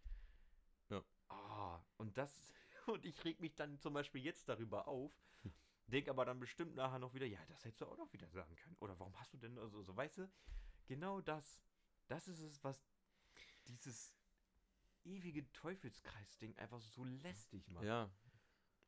Ja. 0.89 1.05
Ah, 1.29 1.85
und 1.99 2.17
das, 2.17 2.53
und 2.87 3.05
ich 3.05 3.23
reg 3.25 3.41
mich 3.41 3.55
dann 3.55 3.79
zum 3.79 3.93
Beispiel 3.95 4.23
jetzt 4.23 4.49
darüber 4.49 4.89
auf, 4.89 5.13
denk 5.87 6.09
aber 6.09 6.25
dann 6.25 6.41
bestimmt 6.41 6.75
nachher 6.75 6.99
noch 6.99 7.13
wieder, 7.15 7.27
ja, 7.27 7.45
das 7.47 7.65
hättest 7.65 7.83
du 7.83 7.87
auch 7.87 7.99
noch 7.99 8.13
wieder 8.13 8.29
sagen 8.31 8.57
können. 8.57 8.77
Oder 8.81 8.99
warum 8.99 9.19
hast 9.21 9.35
du 9.35 9.39
denn, 9.39 9.59
also, 9.59 9.83
so, 9.83 9.95
weißt 9.95 10.19
du, 10.19 10.33
genau 10.87 11.21
das, 11.21 11.61
das 12.09 12.29
ist 12.29 12.41
es, 12.41 12.65
was 12.65 12.83
dieses 13.67 14.15
ewige 15.05 15.51
Teufelskreis-Ding 15.53 16.57
einfach 16.57 16.81
so 16.81 17.05
lästig 17.05 17.69
macht 17.69 17.85
Ja, 17.85 18.11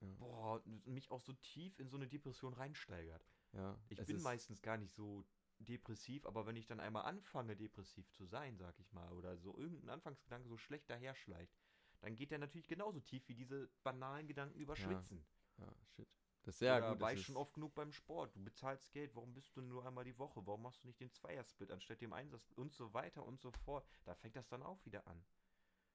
boah, 0.01 0.65
und 0.65 0.87
mich 0.87 1.11
auch 1.11 1.21
so 1.21 1.33
tief 1.35 1.79
in 1.79 1.89
so 1.89 1.97
eine 1.97 2.09
Depression 2.09 2.55
reinsteigert. 2.55 3.27
ja. 3.53 3.79
Ich 3.89 4.05
bin 4.07 4.17
ist- 4.17 4.23
meistens 4.23 4.63
gar 4.63 4.77
nicht 4.77 4.95
so 4.95 5.25
depressiv, 5.65 6.27
aber 6.27 6.47
wenn 6.47 6.57
ich 6.57 6.67
dann 6.67 6.81
einmal 6.81 7.05
anfange, 7.05 7.57
depressiv 7.57 8.11
zu 8.13 8.25
sein, 8.25 8.57
sag 8.57 8.79
ich 8.79 8.93
mal, 8.93 9.13
oder 9.13 9.37
so 9.37 9.57
irgendein 9.57 9.91
Anfangsgedanke 9.91 10.49
so 10.49 10.57
schlecht 10.57 10.89
daherschleicht, 10.91 11.55
dann 12.01 12.17
geht 12.17 12.31
der 12.31 12.39
natürlich 12.39 12.69
genauso 12.69 13.01
tief 13.01 13.27
wie 13.29 13.35
diese 13.35 13.69
banalen 13.83 14.27
Gedanken 14.27 14.59
über 14.59 14.77
Ja, 14.77 14.85
Schwitzen. 14.85 15.25
Ja, 15.59 15.75
shit. 15.97 16.09
Das 16.43 16.57
ist 16.57 16.59
sehr 16.59 16.77
oder 16.77 16.91
gut. 16.93 17.01
war 17.01 17.13
ich 17.15 17.23
schon 17.25 17.37
oft 17.37 17.55
genug 17.55 17.75
beim 17.75 17.91
Sport. 17.93 18.37
Du 18.37 18.45
bezahlst 18.45 18.93
Geld, 18.93 19.15
warum 19.15 19.33
bist 19.33 19.57
du 19.57 19.63
nur 19.63 19.87
einmal 19.87 20.05
die 20.05 20.19
Woche? 20.19 20.47
Warum 20.47 20.63
machst 20.63 20.83
du 20.85 20.87
nicht 20.89 21.01
den 21.01 21.11
Zweiersplit 21.11 21.71
anstatt 21.71 22.03
dem 22.03 22.13
Einsatz 22.13 22.51
und 22.51 22.75
so 22.75 22.93
weiter 22.93 23.25
und 23.25 23.41
so 23.41 23.51
fort? 23.51 23.89
Da 24.05 24.15
fängt 24.15 24.37
das 24.37 24.49
dann 24.49 24.63
auch 24.63 24.85
wieder 24.85 25.07
an. 25.07 25.25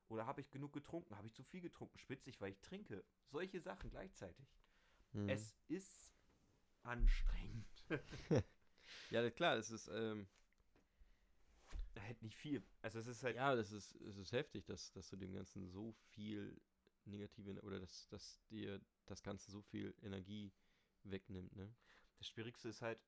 Oder 0.08 0.26
habe 0.26 0.42
ich 0.42 0.50
genug 0.50 0.74
getrunken? 0.74 1.16
Habe 1.16 1.28
ich 1.28 1.36
zu 1.36 1.44
viel 1.44 1.62
getrunken? 1.62 2.00
Schwitze 2.00 2.32
ich, 2.32 2.42
weil 2.42 2.52
ich 2.52 2.62
trinke? 2.62 3.06
Solche 3.28 3.62
Sachen 3.62 3.92
gleichzeitig. 3.92 4.48
Mhm. 5.12 5.30
Es 5.30 5.56
ist 5.68 6.16
anstrengend. 6.82 7.68
Ja, 9.10 9.30
klar, 9.32 9.56
das 9.56 9.72
ist, 9.72 9.88
ähm, 9.88 10.28
halt 11.98 12.22
nicht 12.22 12.36
viel. 12.36 12.64
Also 12.82 13.00
es 13.00 13.08
ist 13.08 13.24
halt. 13.24 13.36
ja, 13.36 13.56
das 13.56 13.72
ist, 13.72 13.96
es 14.02 14.18
ist 14.18 14.32
heftig, 14.32 14.66
dass, 14.66 14.92
dass 14.92 15.10
du 15.10 15.16
dem 15.16 15.34
Ganzen 15.34 15.68
so 15.68 15.94
viel 16.12 16.60
negative, 17.06 17.62
oder 17.62 17.80
dass, 17.80 18.08
dass 18.10 18.40
dir 18.50 18.82
das 19.06 19.24
Ganze 19.24 19.52
so 19.52 19.62
viel 19.62 19.94
Energie 20.02 20.52
wegnimmt, 21.04 21.56
ne? 21.56 21.74
Das 22.18 22.28
Schwierigste 22.28 22.70
ist 22.70 22.82
halt 22.82 23.00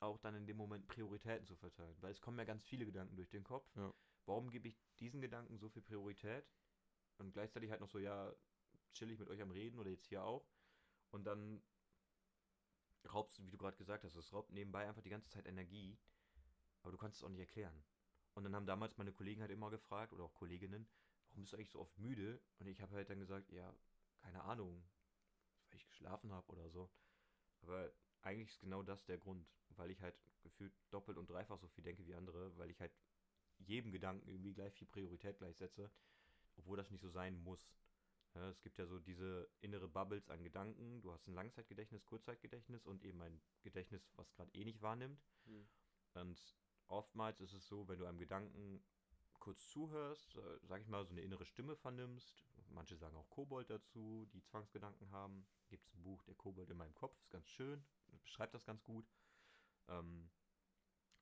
auch 0.00 0.18
dann 0.18 0.34
in 0.34 0.46
dem 0.46 0.56
Moment 0.56 0.86
Prioritäten 0.88 1.46
zu 1.46 1.54
verteilen. 1.56 1.96
Weil 2.00 2.10
es 2.10 2.20
kommen 2.20 2.38
ja 2.38 2.44
ganz 2.44 2.64
viele 2.64 2.84
Gedanken 2.84 3.16
durch 3.16 3.28
den 3.28 3.44
Kopf. 3.44 3.70
Ja. 3.76 3.92
Warum 4.26 4.50
gebe 4.50 4.68
ich 4.68 4.78
diesen 4.98 5.20
Gedanken 5.20 5.58
so 5.58 5.68
viel 5.68 5.82
Priorität? 5.82 6.44
Und 7.18 7.32
gleichzeitig 7.32 7.70
halt 7.70 7.80
noch 7.80 7.88
so, 7.88 7.98
ja, 7.98 8.34
chill 8.92 9.10
ich 9.10 9.18
mit 9.18 9.28
euch 9.28 9.42
am 9.42 9.50
Reden 9.50 9.78
oder 9.78 9.90
jetzt 9.90 10.06
hier 10.06 10.24
auch. 10.24 10.48
Und 11.10 11.24
dann 11.24 11.62
raubst 13.12 13.44
wie 13.44 13.50
du 13.50 13.58
gerade 13.58 13.76
gesagt 13.76 14.04
hast, 14.04 14.14
es 14.14 14.32
raubt 14.32 14.52
nebenbei 14.52 14.86
einfach 14.86 15.02
die 15.02 15.10
ganze 15.10 15.30
Zeit 15.30 15.46
Energie. 15.46 15.98
Aber 16.82 16.92
du 16.92 16.98
kannst 16.98 17.18
es 17.18 17.24
auch 17.24 17.28
nicht 17.28 17.40
erklären. 17.40 17.84
Und 18.34 18.44
dann 18.44 18.54
haben 18.54 18.66
damals 18.66 18.96
meine 18.96 19.12
Kollegen 19.12 19.40
halt 19.40 19.50
immer 19.50 19.70
gefragt, 19.70 20.12
oder 20.12 20.24
auch 20.24 20.34
Kolleginnen, 20.34 20.88
warum 21.30 21.42
bist 21.42 21.52
du 21.52 21.56
eigentlich 21.56 21.70
so 21.70 21.80
oft 21.80 21.98
müde? 21.98 22.40
Und 22.58 22.66
ich 22.66 22.80
habe 22.80 22.94
halt 22.94 23.10
dann 23.10 23.18
gesagt, 23.18 23.50
ja, 23.50 23.74
keine 24.18 24.42
Ahnung, 24.42 24.82
weil 25.68 25.78
ich 25.78 25.86
geschlafen 25.86 26.32
habe 26.32 26.50
oder 26.52 26.68
so. 26.70 26.90
Aber 27.62 27.92
eigentlich 28.22 28.48
ist 28.48 28.60
genau 28.60 28.82
das 28.82 29.04
der 29.04 29.18
Grund, 29.18 29.46
weil 29.70 29.90
ich 29.90 30.00
halt 30.00 30.16
gefühlt 30.42 30.72
doppelt 30.90 31.18
und 31.18 31.28
dreifach 31.28 31.58
so 31.58 31.68
viel 31.68 31.84
denke 31.84 32.06
wie 32.06 32.14
andere, 32.14 32.56
weil 32.56 32.70
ich 32.70 32.80
halt 32.80 32.92
jedem 33.58 33.92
Gedanken 33.92 34.28
irgendwie 34.28 34.54
gleich 34.54 34.74
viel 34.74 34.86
Priorität 34.86 35.38
gleichsetze, 35.38 35.90
obwohl 36.56 36.76
das 36.76 36.90
nicht 36.90 37.00
so 37.00 37.10
sein 37.10 37.42
muss. 37.42 37.70
Es 38.34 38.62
gibt 38.62 38.78
ja 38.78 38.86
so 38.86 38.98
diese 39.00 39.48
innere 39.60 39.88
Bubbles 39.88 40.30
an 40.30 40.42
Gedanken. 40.42 41.02
Du 41.02 41.12
hast 41.12 41.26
ein 41.26 41.34
Langzeitgedächtnis, 41.34 42.04
Kurzzeitgedächtnis 42.04 42.86
und 42.86 43.02
eben 43.02 43.20
ein 43.22 43.40
Gedächtnis, 43.62 44.08
was 44.16 44.32
gerade 44.32 44.52
eh 44.54 44.64
nicht 44.64 44.82
wahrnimmt. 44.82 45.20
Hm. 45.46 45.66
Und 46.14 46.56
oftmals 46.86 47.40
ist 47.40 47.52
es 47.52 47.66
so, 47.66 47.88
wenn 47.88 47.98
du 47.98 48.06
einem 48.06 48.18
Gedanken 48.18 48.82
kurz 49.40 49.68
zuhörst, 49.68 50.36
äh, 50.36 50.58
sag 50.62 50.80
ich 50.80 50.86
mal, 50.86 51.04
so 51.04 51.12
eine 51.12 51.22
innere 51.22 51.44
Stimme 51.44 51.74
vernimmst. 51.74 52.44
Manche 52.68 52.96
sagen 52.96 53.16
auch 53.16 53.28
Kobold 53.30 53.68
dazu, 53.70 54.28
die 54.32 54.42
Zwangsgedanken 54.44 55.10
haben. 55.10 55.46
Gibt 55.68 55.86
es 55.86 55.94
ein 55.94 56.02
Buch, 56.02 56.22
der 56.24 56.34
Kobold 56.34 56.70
in 56.70 56.76
meinem 56.76 56.94
Kopf, 56.94 57.18
ist 57.20 57.30
ganz 57.30 57.48
schön, 57.48 57.84
beschreibt 58.22 58.54
das 58.54 58.64
ganz 58.64 58.84
gut. 58.84 59.10
Ähm, 59.88 60.30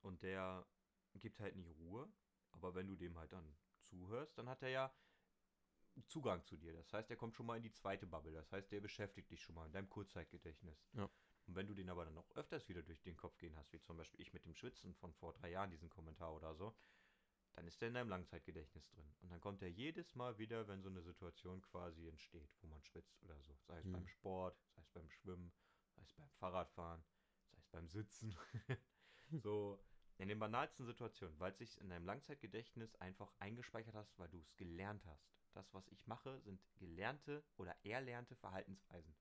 und 0.02 0.22
der 0.22 0.66
gibt 1.14 1.40
halt 1.40 1.56
nicht 1.56 1.70
Ruhe, 1.70 2.10
aber 2.52 2.74
wenn 2.74 2.86
du 2.86 2.96
dem 2.96 3.18
halt 3.18 3.32
dann 3.32 3.56
zuhörst, 3.80 4.36
dann 4.36 4.48
hat 4.48 4.62
er 4.62 4.68
ja 4.68 4.94
Zugang 6.06 6.44
zu 6.44 6.56
dir. 6.56 6.72
Das 6.74 6.92
heißt, 6.92 7.10
er 7.10 7.16
kommt 7.16 7.34
schon 7.34 7.46
mal 7.46 7.56
in 7.56 7.62
die 7.62 7.72
zweite 7.72 8.06
Bubble. 8.06 8.32
Das 8.32 8.50
heißt, 8.52 8.70
der 8.70 8.80
beschäftigt 8.80 9.30
dich 9.30 9.42
schon 9.42 9.54
mal 9.54 9.66
in 9.66 9.72
deinem 9.72 9.88
Kurzzeitgedächtnis. 9.88 10.86
Ja. 10.92 11.08
Und 11.46 11.54
wenn 11.56 11.66
du 11.66 11.74
den 11.74 11.88
aber 11.88 12.04
dann 12.04 12.14
noch 12.14 12.30
öfters 12.36 12.68
wieder 12.68 12.82
durch 12.82 13.00
den 13.02 13.16
Kopf 13.16 13.38
gehen 13.38 13.56
hast, 13.56 13.72
wie 13.72 13.80
zum 13.80 13.96
Beispiel 13.96 14.20
ich 14.20 14.32
mit 14.32 14.44
dem 14.44 14.54
Schwitzen 14.54 14.94
von 14.94 15.14
vor 15.14 15.32
drei 15.32 15.50
Jahren, 15.50 15.70
diesen 15.70 15.88
Kommentar 15.88 16.34
oder 16.34 16.54
so, 16.54 16.76
dann 17.54 17.66
ist 17.66 17.80
der 17.80 17.88
in 17.88 17.94
deinem 17.94 18.10
Langzeitgedächtnis 18.10 18.86
drin. 18.90 19.12
Und 19.20 19.30
dann 19.30 19.40
kommt 19.40 19.62
er 19.62 19.68
jedes 19.70 20.14
Mal 20.14 20.38
wieder, 20.38 20.68
wenn 20.68 20.82
so 20.82 20.90
eine 20.90 21.02
Situation 21.02 21.60
quasi 21.62 22.06
entsteht, 22.06 22.50
wo 22.60 22.66
man 22.68 22.82
schwitzt 22.82 23.20
oder 23.24 23.40
so. 23.40 23.56
Sei 23.66 23.78
es 23.78 23.86
Mhm. 23.86 23.92
beim 23.92 24.06
Sport, 24.06 24.60
sei 24.74 24.82
es 24.82 24.90
beim 24.90 25.10
Schwimmen, 25.10 25.52
sei 25.96 26.02
es 26.02 26.12
beim 26.12 26.28
Fahrradfahren, 26.30 27.02
sei 27.50 27.58
es 27.58 27.66
beim 27.68 27.88
Sitzen. 27.88 28.36
so 29.42 29.82
in 30.18 30.28
den 30.28 30.38
banalsten 30.38 30.84
Situationen, 30.84 31.38
weil 31.38 31.52
es 31.52 31.58
sich 31.58 31.80
in 31.80 31.88
deinem 31.88 32.04
Langzeitgedächtnis 32.04 32.94
einfach 32.96 33.32
eingespeichert 33.38 33.94
hast, 33.94 34.18
weil 34.18 34.28
du 34.28 34.38
es 34.38 34.54
gelernt 34.56 35.04
hast. 35.06 35.28
Das, 35.58 35.74
was 35.74 35.88
ich 35.88 36.06
mache, 36.06 36.40
sind 36.42 36.62
gelernte 36.76 37.42
oder 37.56 37.74
erlernte 37.84 38.36
Verhaltensweisen. 38.36 39.12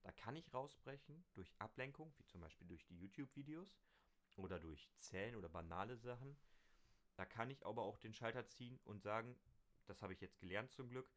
Da 0.00 0.10
kann 0.10 0.36
ich 0.36 0.54
rausbrechen 0.54 1.22
durch 1.34 1.52
Ablenkung, 1.58 2.14
wie 2.16 2.24
zum 2.24 2.40
Beispiel 2.40 2.66
durch 2.66 2.86
die 2.86 2.98
YouTube-Videos 2.98 3.78
oder 4.36 4.58
durch 4.58 4.90
Zählen 5.00 5.36
oder 5.36 5.50
banale 5.50 5.98
Sachen. 5.98 6.38
Da 7.14 7.26
kann 7.26 7.50
ich 7.50 7.66
aber 7.66 7.82
auch 7.82 7.98
den 7.98 8.14
Schalter 8.14 8.46
ziehen 8.46 8.80
und 8.84 9.02
sagen, 9.02 9.38
das 9.84 10.00
habe 10.00 10.14
ich 10.14 10.22
jetzt 10.22 10.38
gelernt 10.38 10.72
zum 10.72 10.88
Glück. 10.88 11.12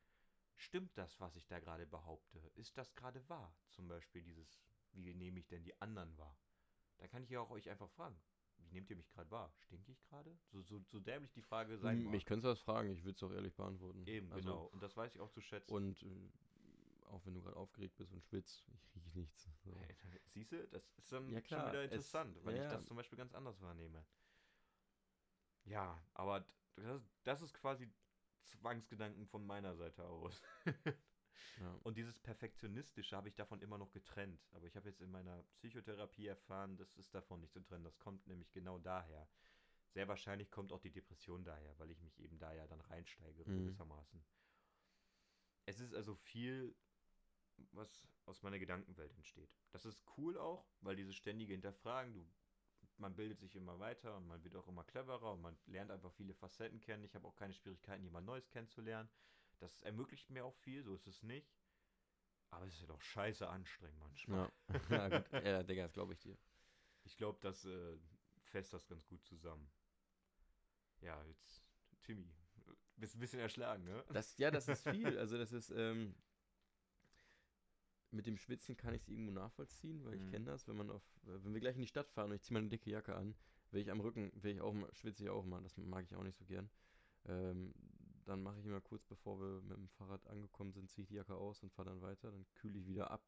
Stimmt 0.55 0.97
das, 0.97 1.21
was 1.21 1.38
ich 1.38 1.47
da 1.47 1.61
gerade 1.61 1.88
behaupte? 1.88 2.39
Ist 2.55 2.77
das 2.77 2.93
gerade 2.95 3.29
wahr? 3.29 3.55
Zum 3.69 3.88
Beispiel 3.88 4.23
dieses, 4.23 4.59
wie 4.91 5.13
nehme 5.13 5.39
ich 5.39 5.47
denn 5.47 5.63
die 5.63 5.79
anderen 5.81 6.17
wahr? 6.17 6.37
Da 6.97 7.08
kann 7.08 7.23
ich 7.23 7.29
ja 7.29 7.39
auch 7.39 7.50
euch 7.50 7.69
einfach 7.69 7.91
fragen. 7.91 8.21
Nehmt 8.76 8.90
ihr 8.90 8.98
mich 8.98 9.10
gerade 9.10 9.32
wahr? 9.32 9.54
Stinke 9.58 9.94
ich 9.94 10.04
gerade? 10.04 10.38
So, 10.52 10.62
so, 10.62 10.82
so 10.92 11.00
dämlich 11.00 11.32
die 11.32 11.42
Frage 11.42 11.78
sein 11.78 11.98
Hm, 11.98 12.04
mag. 12.04 12.12
Mich 12.12 12.26
könntest 12.26 12.44
du 12.44 12.50
das 12.50 12.60
fragen, 12.60 12.90
ich 12.92 13.04
würde 13.06 13.15
es 13.15 13.23
auch 13.23 13.32
ehrlich 13.32 13.56
beantworten. 13.56 14.06
Eben, 14.06 14.30
Also, 14.32 14.50
genau. 14.50 14.65
Und 14.65 14.84
das 14.84 14.98
weiß 14.98 15.15
ich 15.15 15.21
auch 15.21 15.30
zu 15.32 15.40
schätzen. 15.40 15.73
Und 15.76 16.04
äh, 16.04 17.06
auch 17.10 17.26
wenn 17.26 17.36
du 17.36 17.42
gerade 17.42 17.56
aufgeregt 17.56 17.96
bist 17.98 18.12
und 18.12 18.21
schwitzt, 18.21 18.65
ich 18.73 18.96
rieche 18.96 19.17
nichts. 19.17 19.48
So. 19.63 19.71
Siehst 20.34 20.52
du, 20.52 20.67
das 20.67 20.84
ist 20.98 21.12
dann 21.13 21.32
Ja, 21.32 21.40
klar, 21.40 21.62
schon 21.62 21.71
wieder 21.71 21.84
es- 21.86 21.92
interessant, 21.96 22.46
weil 22.46 22.58
ja, 22.58 22.63
ich 22.65 22.69
das 22.69 22.86
zum 22.88 22.98
Beispiel 22.98 23.17
ganz 23.17 23.34
anders 23.34 23.62
wahrnehme. 23.62 24.04
Ja, 25.65 25.98
aber 26.13 26.46
das, 26.76 27.02
das 27.23 27.42
ist 27.42 27.54
quasi 27.54 27.90
Zwangsgedanken 28.44 29.26
von 29.28 29.46
meiner 29.46 29.76
Seite 29.76 30.04
aus. 30.06 30.42
Ja. 31.60 31.79
Und 31.83 31.98
dieses 31.98 32.19
Perfektionistische 32.19 33.15
habe 33.15 33.29
ich 33.29 33.36
davon 33.36 33.62
immer 33.62 33.77
noch 33.77 33.92
getrennt. 33.92 34.46
Aber 34.52 34.65
ich 34.67 34.75
habe 34.75 34.90
jetzt 34.90 35.02
in 35.02 35.12
meiner 35.12 35.44
Psychotherapie 35.56 36.27
erfahren, 36.27 36.77
das 36.77 36.94
ist 36.96 37.13
davon 37.13 37.40
nicht 37.40 37.54
zu 37.54 37.62
trennen. 37.62 37.83
Das 37.83 37.98
kommt 38.00 38.25
nämlich 38.27 38.52
genau 38.52 38.79
daher. 38.79 39.27
Sehr 39.88 40.08
wahrscheinlich 40.08 40.52
kommt 40.52 40.71
auch 40.73 40.81
die 40.81 40.92
Depression 40.92 41.44
daher, 41.44 41.77
weil 41.79 41.92
ich 41.92 42.02
mich 42.02 42.19
eben 42.19 42.38
da 42.38 42.54
ja 42.54 42.67
dann 42.67 42.81
reinsteige, 42.81 43.44
Mhm. 43.50 43.60
gewissermaßen. 43.63 44.23
Es 45.65 45.79
ist 45.79 45.94
also 45.94 46.15
viel, 46.15 46.75
was 47.71 48.08
aus 48.25 48.42
meiner 48.44 48.60
Gedankenwelt 48.60 49.13
entsteht. 49.15 49.50
Das 49.71 49.86
ist 49.86 50.04
cool 50.17 50.38
auch, 50.38 50.67
weil 50.81 50.96
dieses 50.96 51.15
ständige 51.15 51.54
Hinterfragen, 51.54 52.13
du, 52.13 52.27
man 52.98 53.15
bildet 53.15 53.40
sich 53.40 53.56
immer 53.56 53.79
weiter 53.79 54.15
und 54.17 54.27
man 54.27 54.44
wird 54.44 54.56
auch 54.56 54.67
immer 54.67 54.83
cleverer 54.83 55.33
und 55.33 55.42
man 55.42 55.58
lernt 55.65 55.92
einfach 55.92 56.12
viele 56.13 56.33
Facetten 56.33 56.81
kennen. 56.81 57.04
Ich 57.04 57.15
habe 57.15 57.27
auch 57.27 57.36
keine 57.36 57.54
Schwierigkeiten, 57.54 58.04
jemand 58.04 58.25
Neues 58.25 58.50
kennenzulernen. 58.50 59.10
Das 59.60 59.81
ermöglicht 59.81 60.29
mir 60.29 60.45
auch 60.45 60.56
viel, 60.56 60.83
so 60.83 60.93
ist 60.95 61.08
es 61.08 61.23
nicht. 61.23 61.49
Aber 62.51 62.65
es 62.65 62.73
ist 62.75 62.81
ja 62.81 62.87
doch 62.87 63.01
scheiße 63.01 63.47
anstrengend 63.47 63.99
manchmal. 63.99 64.49
Ja, 64.69 64.87
ja 64.89 65.10
gut. 65.10 65.31
Ja, 65.43 65.63
Digga, 65.63 65.83
das 65.83 65.93
glaube 65.93 66.13
ich 66.13 66.19
dir. 66.19 66.37
Ich 67.03 67.17
glaube, 67.17 67.39
das 67.41 67.65
äh, 67.65 67.97
fasst 68.43 68.73
das 68.73 68.87
ganz 68.87 69.06
gut 69.08 69.23
zusammen. 69.25 69.69
Ja, 71.01 71.21
jetzt, 71.25 71.62
Timmy, 72.03 72.27
bist 72.95 73.15
ein 73.15 73.19
bisschen 73.19 73.39
erschlagen, 73.39 73.83
ne? 73.83 74.03
Das, 74.12 74.37
ja, 74.37 74.51
das 74.51 74.67
ist 74.67 74.83
viel. 74.87 75.17
Also 75.17 75.37
das 75.37 75.51
ist, 75.51 75.69
ähm, 75.71 76.15
mit 78.12 78.25
dem 78.25 78.37
Schwitzen 78.37 78.77
kann 78.77 78.93
ich 78.93 79.01
es 79.01 79.10
irgendwo 79.10 79.31
nachvollziehen, 79.31 80.03
weil 80.06 80.15
ich 80.15 80.25
Mhm. 80.25 80.31
kenne 80.31 80.45
das, 80.45 80.67
wenn 80.67 80.77
man 80.77 80.89
auf, 80.89 81.03
wenn 81.23 81.53
wir 81.53 81.60
gleich 81.60 81.75
in 81.75 81.81
die 81.81 81.87
Stadt 81.87 82.10
fahren 82.10 82.29
und 82.29 82.35
ich 82.37 82.43
ziehe 82.43 82.53
meine 82.53 82.69
dicke 82.69 82.89
Jacke 82.89 83.15
an, 83.15 83.35
will 83.71 83.81
ich 83.81 83.91
am 83.91 83.99
Rücken, 83.99 84.31
will 84.41 84.53
ich 84.53 84.62
auch 84.62 84.73
mal, 84.73 84.89
schwitze 84.93 85.23
ich 85.23 85.29
auch 85.29 85.45
mal, 85.45 85.62
das 85.62 85.75
mag 85.77 86.06
ich 86.06 86.15
auch 86.15 86.23
nicht 86.23 86.37
so 86.37 86.45
gern. 86.45 86.69
Ähm, 87.25 87.73
dann 88.26 88.44
mache 88.44 88.60
ich 88.60 88.65
immer 88.65 88.82
kurz 88.82 89.06
bevor 89.06 89.40
wir 89.40 89.62
mit 89.62 89.78
dem 89.78 89.90
Fahrrad 89.90 90.26
angekommen 90.28 90.73
sind, 90.73 90.90
ziehe 90.90 91.04
ich 91.04 91.10
die 91.10 91.15
Jacke 91.15 91.36
aus 91.36 91.63
und 91.63 91.71
fahre 91.71 91.90
dann 91.90 92.02
weiter, 92.02 92.32
dann 92.32 92.46
kühle 92.56 92.80
ich 92.80 92.88
wieder 92.88 93.12
ab. 93.12 93.21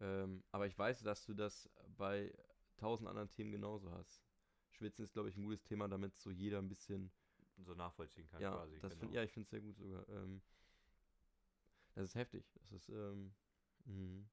Ähm, 0.00 0.42
aber 0.50 0.66
ich 0.66 0.78
weiß, 0.78 1.00
dass 1.02 1.24
du 1.24 1.34
das 1.34 1.68
bei 1.96 2.32
tausend 2.76 3.08
anderen 3.08 3.30
Themen 3.30 3.52
genauso 3.52 3.90
hast. 3.92 4.22
Schwitzen 4.70 5.04
ist, 5.04 5.12
glaube 5.12 5.28
ich, 5.28 5.36
ein 5.36 5.44
gutes 5.44 5.62
Thema, 5.62 5.88
damit 5.88 6.18
so 6.18 6.30
jeder 6.30 6.58
ein 6.58 6.68
bisschen 6.68 7.12
So 7.58 7.74
nachvollziehen 7.74 8.26
kann 8.28 8.40
ja, 8.40 8.50
quasi. 8.52 8.78
das 8.80 8.92
genau. 8.92 9.00
find, 9.00 9.14
ja, 9.14 9.22
ich 9.22 9.32
finde 9.32 9.44
es 9.44 9.50
sehr 9.50 9.60
gut 9.60 9.76
sogar. 9.76 10.08
Ähm, 10.08 10.40
das 11.94 12.04
ist 12.04 12.14
heftig. 12.14 12.44
Das 12.54 12.72
ist, 12.72 12.88
ähm, 12.88 13.34
mhm. 13.84 14.28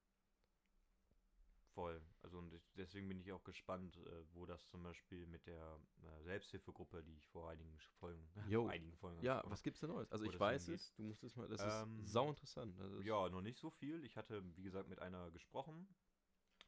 Voll. 1.80 2.02
Also 2.24 2.40
und 2.40 2.52
deswegen 2.76 3.08
bin 3.08 3.22
ich 3.22 3.32
auch 3.32 3.44
gespannt, 3.46 3.96
äh, 3.96 4.24
wo 4.34 4.46
das 4.46 4.68
zum 4.68 4.84
Beispiel 4.84 5.26
mit 5.28 5.48
der 5.48 5.80
äh, 6.04 6.24
Selbsthilfegruppe, 6.24 7.02
die 7.04 7.16
ich 7.16 7.26
vor 7.28 7.50
einigen 7.50 7.78
Folgen, 8.00 8.28
vor 8.52 8.70
einigen 8.70 8.94
Folgen 8.98 9.24
ja, 9.24 9.42
was 9.48 9.64
gibt's 9.64 9.80
denn 9.80 9.90
Neues? 9.90 10.12
Also 10.12 10.26
ich 10.26 10.38
weiß 10.38 10.66
hingeht. 10.66 10.82
es, 10.82 10.94
du 10.96 11.04
musst 11.04 11.24
es 11.24 11.38
mal, 11.38 11.48
das 11.48 11.62
Ähm, 11.62 12.00
ist 12.02 12.12
sau 12.12 12.30
interessant. 12.30 12.78
Ist, 12.78 13.06
Ja, 13.06 13.30
noch 13.30 13.42
nicht 13.42 13.58
so 13.58 13.70
viel. 13.70 14.04
Ich 14.04 14.18
hatte, 14.18 14.44
wie 14.58 14.64
gesagt, 14.64 14.90
mit 14.90 15.00
einer 15.00 15.32
gesprochen. 15.32 15.88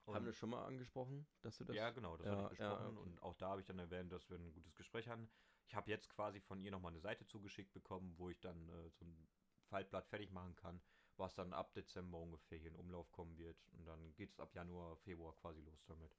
Haben 0.07 0.25
wir 0.25 0.33
schon 0.33 0.49
mal 0.49 0.65
angesprochen, 0.65 1.27
dass 1.41 1.57
du 1.57 1.65
das. 1.65 1.75
ja, 1.75 1.89
genau, 1.91 2.15
das 2.17 2.27
ja, 2.27 2.37
hatte 2.37 2.53
ich 2.53 2.59
ja, 2.59 2.69
besprochen. 2.73 2.97
okay. 2.97 3.09
Und 3.09 3.21
auch 3.21 3.35
da 3.35 3.49
habe 3.49 3.61
ich 3.61 3.67
dann 3.67 3.79
erwähnt, 3.79 4.11
dass 4.13 4.29
wir 4.29 4.37
ein 4.37 4.53
gutes 4.53 4.75
Gespräch 4.75 5.09
hatten. 5.09 5.29
Ich 5.67 5.75
habe 5.75 5.89
jetzt 5.89 6.09
quasi 6.09 6.39
von 6.39 6.59
ihr 6.61 6.71
nochmal 6.71 6.91
eine 6.91 7.01
Seite 7.01 7.25
zugeschickt 7.27 7.73
bekommen, 7.73 8.13
wo 8.17 8.29
ich 8.29 8.39
dann 8.39 8.69
äh, 8.69 8.89
so 8.91 9.05
ein 9.05 9.27
Faltblatt 9.65 10.07
fertig 10.07 10.31
machen 10.31 10.55
kann, 10.55 10.81
was 11.17 11.35
dann 11.35 11.53
ab 11.53 11.73
Dezember 11.73 12.17
ungefähr 12.19 12.57
hier 12.57 12.69
in 12.69 12.75
Umlauf 12.75 13.11
kommen 13.11 13.37
wird. 13.37 13.57
Und 13.73 13.85
dann 13.85 14.13
geht 14.15 14.31
es 14.31 14.39
ab 14.39 14.53
Januar, 14.55 14.95
Februar 14.97 15.35
quasi 15.35 15.61
los 15.61 15.83
damit. 15.85 16.11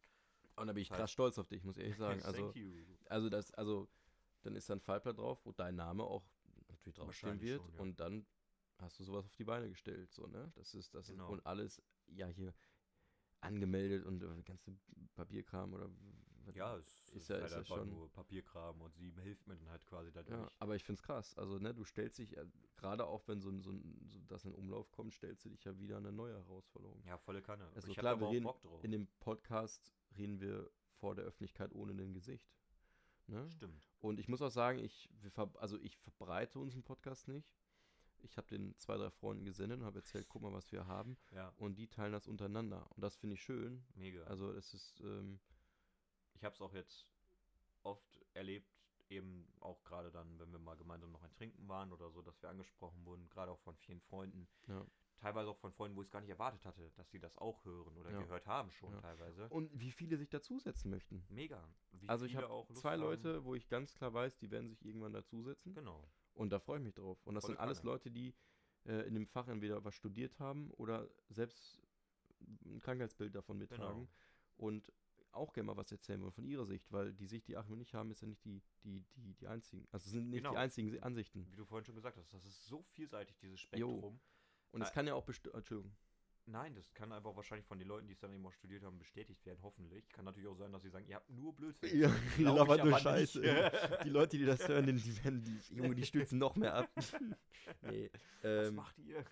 Und 0.56 0.66
da 0.66 0.72
bin 0.72 0.82
ich 0.82 0.88
Das 0.88 0.98
krass 0.98 1.10
heißt- 1.10 1.12
stolz 1.14 1.38
auf 1.38 1.48
dich, 1.48 1.64
muss 1.64 1.76
ich 1.76 1.82
ehrlich 1.84 1.98
sagen. 1.98 2.22
Also, 2.22 2.52
also 3.06 3.28
das, 3.30 3.50
also, 3.52 3.88
dann 4.42 4.54
ist 4.56 4.68
da 4.68 4.74
ein 4.74 4.80
Fallblatt 4.80 5.18
drauf, 5.18 5.40
wo 5.44 5.52
dein 5.52 5.76
Name 5.76 6.04
auch 6.04 6.24
natürlich 6.68 6.96
draufstehen 6.96 7.40
wird. 7.40 7.62
schon, 7.62 7.74
ja. 7.74 7.80
Und 7.80 8.00
dann 8.00 8.26
hast 8.78 8.98
du 8.98 9.04
sowas 9.04 9.24
auf 9.24 9.34
die 9.36 9.44
Beine 9.44 9.68
gestellt, 9.68 10.12
so, 10.12 10.26
ne? 10.26 10.50
Das 10.56 10.74
ist, 10.74 10.94
das 10.94 11.06
Genau. 11.08 11.26
ist, 11.26 11.30
und 11.32 11.46
alles, 11.46 11.82
ja, 12.08 12.26
hier 12.26 12.52
angemeldet 13.40 14.04
und 14.04 14.22
äh, 14.22 14.42
ganze 14.42 14.76
Papierkram 15.14 15.72
oder 15.72 15.90
Ja, 16.54 16.76
es 16.76 16.86
Ist 17.08 17.14
ist, 17.16 17.28
ja- 17.28 17.36
halt 17.36 17.46
ist 17.46 17.52
ja 17.56 17.64
schon- 17.64 17.90
nur 17.90 18.10
Papierkram 18.12 18.80
und 18.80 18.94
sie 18.96 19.10
hilft 19.22 19.46
mir 19.46 19.56
dann 19.56 19.68
halt 19.68 19.84
quasi 19.86 20.10
dadurch. 20.12 20.38
Ja, 20.40 20.50
aber 20.58 20.76
ich 20.76 20.84
find's 20.84 21.02
krass. 21.02 21.36
Also, 21.38 21.58
ne, 21.58 21.72
du 21.74 21.84
stellst 21.84 22.18
dich, 22.18 22.36
äh, 22.36 22.46
gerade 22.76 23.06
auch 23.06 23.26
wenn 23.28 23.40
so 23.40 23.50
ein, 23.50 23.60
so 23.62 23.70
ein, 23.70 24.00
so 24.08 24.20
das 24.28 24.44
in 24.44 24.54
Umlauf 24.54 24.90
kommt, 24.90 25.14
stellst 25.14 25.44
du 25.44 25.48
dich 25.50 25.64
ja 25.64 25.78
wieder 25.78 25.96
eine 25.98 26.12
neue 26.12 26.34
Herausforderung. 26.34 27.02
Ja, 27.06 27.18
volle 27.18 27.42
Kanne. 27.42 27.68
Also 27.74 27.88
ich 27.88 27.96
klar, 27.96 28.18
wir 28.20 28.28
reden 28.30 28.44
Bock 28.44 28.60
drauf. 28.60 28.82
In 28.84 28.90
dem 28.92 29.06
Podcast 29.20 29.92
reden 30.16 30.40
wir 30.40 30.70
vor 30.98 31.14
der 31.14 31.24
Öffentlichkeit 31.24 31.72
ohne 31.74 31.92
ein 31.92 32.12
Gesicht. 32.12 32.48
Ne? 33.28 33.48
Stimmt. 33.50 33.88
Und 34.00 34.18
ich 34.18 34.28
muss 34.28 34.42
auch 34.42 34.50
sagen, 34.50 34.78
ich, 34.78 35.08
wir 35.20 35.32
also 35.60 35.78
ich 35.78 35.96
verbreite 35.96 36.58
unseren 36.58 36.82
Podcast 36.82 37.28
nicht. 37.28 37.48
Ich 38.24 38.36
habe 38.36 38.46
den 38.46 38.76
zwei, 38.78 38.96
drei 38.96 39.10
Freunden 39.10 39.44
gesendet 39.44 39.80
und 39.80 39.84
habe 39.84 39.98
erzählt, 39.98 40.28
guck 40.28 40.42
mal, 40.42 40.52
was 40.52 40.70
wir 40.70 40.86
haben. 40.86 41.16
Ja, 41.32 41.52
Und 41.56 41.76
die 41.76 41.88
teilen 41.88 42.12
das 42.12 42.28
untereinander. 42.28 42.86
Und 42.94 43.00
das 43.02 43.16
finde 43.16 43.34
ich 43.34 43.42
schön. 43.42 43.84
mega. 43.94 44.22
Also 44.24 44.52
es 44.52 44.74
ist, 44.74 45.00
ähm, 45.00 45.40
ich 46.42 46.44
habe 46.44 46.54
es 46.56 46.60
auch 46.60 46.74
jetzt 46.74 47.06
oft 47.84 48.20
erlebt, 48.34 48.68
eben 49.08 49.46
auch 49.60 49.84
gerade 49.84 50.10
dann, 50.10 50.40
wenn 50.40 50.50
wir 50.50 50.58
mal 50.58 50.74
gemeinsam 50.76 51.12
noch 51.12 51.22
ein 51.22 51.32
Trinken 51.34 51.68
waren 51.68 51.92
oder 51.92 52.10
so, 52.10 52.20
dass 52.20 52.42
wir 52.42 52.48
angesprochen 52.48 53.04
wurden, 53.06 53.28
gerade 53.28 53.52
auch 53.52 53.60
von 53.60 53.76
vielen 53.76 54.00
Freunden. 54.00 54.48
Ja. 54.66 54.84
Teilweise 55.20 55.50
auch 55.50 55.56
von 55.58 55.70
Freunden, 55.72 55.96
wo 55.96 56.02
ich 56.02 56.06
es 56.08 56.10
gar 56.10 56.20
nicht 56.20 56.30
erwartet 56.30 56.64
hatte, 56.64 56.90
dass 56.96 57.08
sie 57.12 57.20
das 57.20 57.38
auch 57.38 57.64
hören 57.64 57.96
oder 57.96 58.10
Ja. 58.10 58.18
gehört 58.22 58.44
haben 58.48 58.72
schon 58.72 58.92
Ja. 58.92 59.00
teilweise. 59.02 59.48
und 59.50 59.70
wie 59.78 59.92
viele 59.92 60.16
sich 60.16 60.30
dazusetzen 60.30 60.90
möchten. 60.90 61.24
Mega. 61.28 61.62
Wie 61.92 62.08
Also 62.08 62.24
ich 62.26 62.34
habe 62.34 62.50
auch 62.50 62.68
zwei 62.72 62.94
haben. 62.94 63.02
Leute, 63.02 63.44
wo 63.44 63.54
ich 63.54 63.68
ganz 63.68 63.94
klar 63.94 64.12
weiß, 64.12 64.36
die 64.38 64.50
werden 64.50 64.68
sich 64.68 64.84
irgendwann 64.84 65.12
dazusetzen. 65.12 65.74
Genau. 65.74 66.08
Und 66.34 66.50
da 66.50 66.58
freue 66.58 66.78
ich 66.78 66.84
mich 66.84 66.94
drauf. 66.94 67.24
Und 67.24 67.36
das 67.36 67.42
Volle 67.44 67.54
sind 67.54 67.60
alles. 67.60 67.84
Leute, 67.84 68.10
die 68.10 68.34
äh, 68.84 69.06
in 69.06 69.14
dem 69.14 69.28
Fach 69.28 69.46
entweder 69.46 69.84
was 69.84 69.94
studiert 69.94 70.40
haben 70.40 70.72
oder 70.72 71.08
selbst 71.28 71.80
ein 72.64 72.80
Krankheitsbild 72.80 73.32
davon 73.32 73.58
mittragen. 73.58 74.08
Genau. 74.08 74.08
Und 74.56 74.92
auch 75.34 75.52
gerne 75.52 75.66
mal 75.68 75.76
was 75.76 75.90
erzählen 75.92 76.20
wollen 76.20 76.32
von 76.32 76.44
ihrer 76.44 76.66
Sicht, 76.66 76.90
weil 76.92 77.12
die 77.12 77.26
Sicht, 77.26 77.48
die 77.48 77.56
Achim 77.56 77.74
und 77.74 77.80
ich 77.80 77.94
haben, 77.94 78.10
ist 78.10 78.20
ja 78.22 78.28
nicht 78.28 78.44
die, 78.44 78.62
die, 78.84 79.02
die, 79.16 79.34
die 79.34 79.46
einzigen. 79.46 79.86
Also 79.90 80.10
sind 80.10 80.28
nicht 80.30 80.38
Genau. 80.38 80.50
die 80.52 80.56
einzigen 80.58 81.02
Ansichten. 81.02 81.46
Wie 81.50 81.56
du 81.56 81.64
vorhin 81.64 81.84
schon 81.84 81.94
gesagt 81.94 82.16
hast, 82.18 82.32
das 82.32 82.44
ist 82.44 82.66
so 82.66 82.82
vielseitig, 82.82 83.38
dieses 83.38 83.60
Spektrum. 83.60 84.20
Und 84.72 84.82
es 84.82 84.90
Äh, 84.90 84.92
kann 84.94 85.06
ja 85.06 85.14
auch 85.14 85.26
Entschuldigung. 85.28 85.94
Nein, 86.44 86.74
das 86.74 86.92
kann 86.92 87.12
einfach 87.12 87.36
wahrscheinlich 87.36 87.64
von 87.66 87.78
den 87.78 87.86
Leuten, 87.86 88.08
die 88.08 88.14
es 88.14 88.18
dann 88.18 88.32
eben 88.32 88.44
auch 88.44 88.52
studiert 88.52 88.82
haben, 88.82 88.98
bestätigt 88.98 89.46
werden, 89.46 89.60
hoffentlich. 89.62 90.08
Kann 90.08 90.24
natürlich 90.24 90.48
auch 90.48 90.56
sein, 90.56 90.72
dass 90.72 90.82
sie 90.82 90.90
sagen, 90.90 91.06
ihr 91.06 91.14
habt 91.14 91.30
nur 91.30 91.54
Blödsinn. 91.54 91.96
Ja, 92.00 92.08
ich 92.36 92.38
labern 92.38 92.88
nur 92.88 92.98
Scheiße. 92.98 93.40
Die 94.04 94.08
Leute, 94.10 94.38
die 94.38 94.44
das 94.44 94.66
hören, 94.66 94.86
die, 94.86 95.24
werden, 95.24 95.44
die, 95.44 95.74
Junge, 95.74 95.94
die 95.94 96.04
stützen 96.04 96.38
noch 96.38 96.56
mehr 96.56 96.74
ab. 96.74 96.90
nee. 97.82 98.10
Was 98.42 98.68
Ähm, 98.68 98.74
macht 98.74 98.98
ihr? 98.98 99.24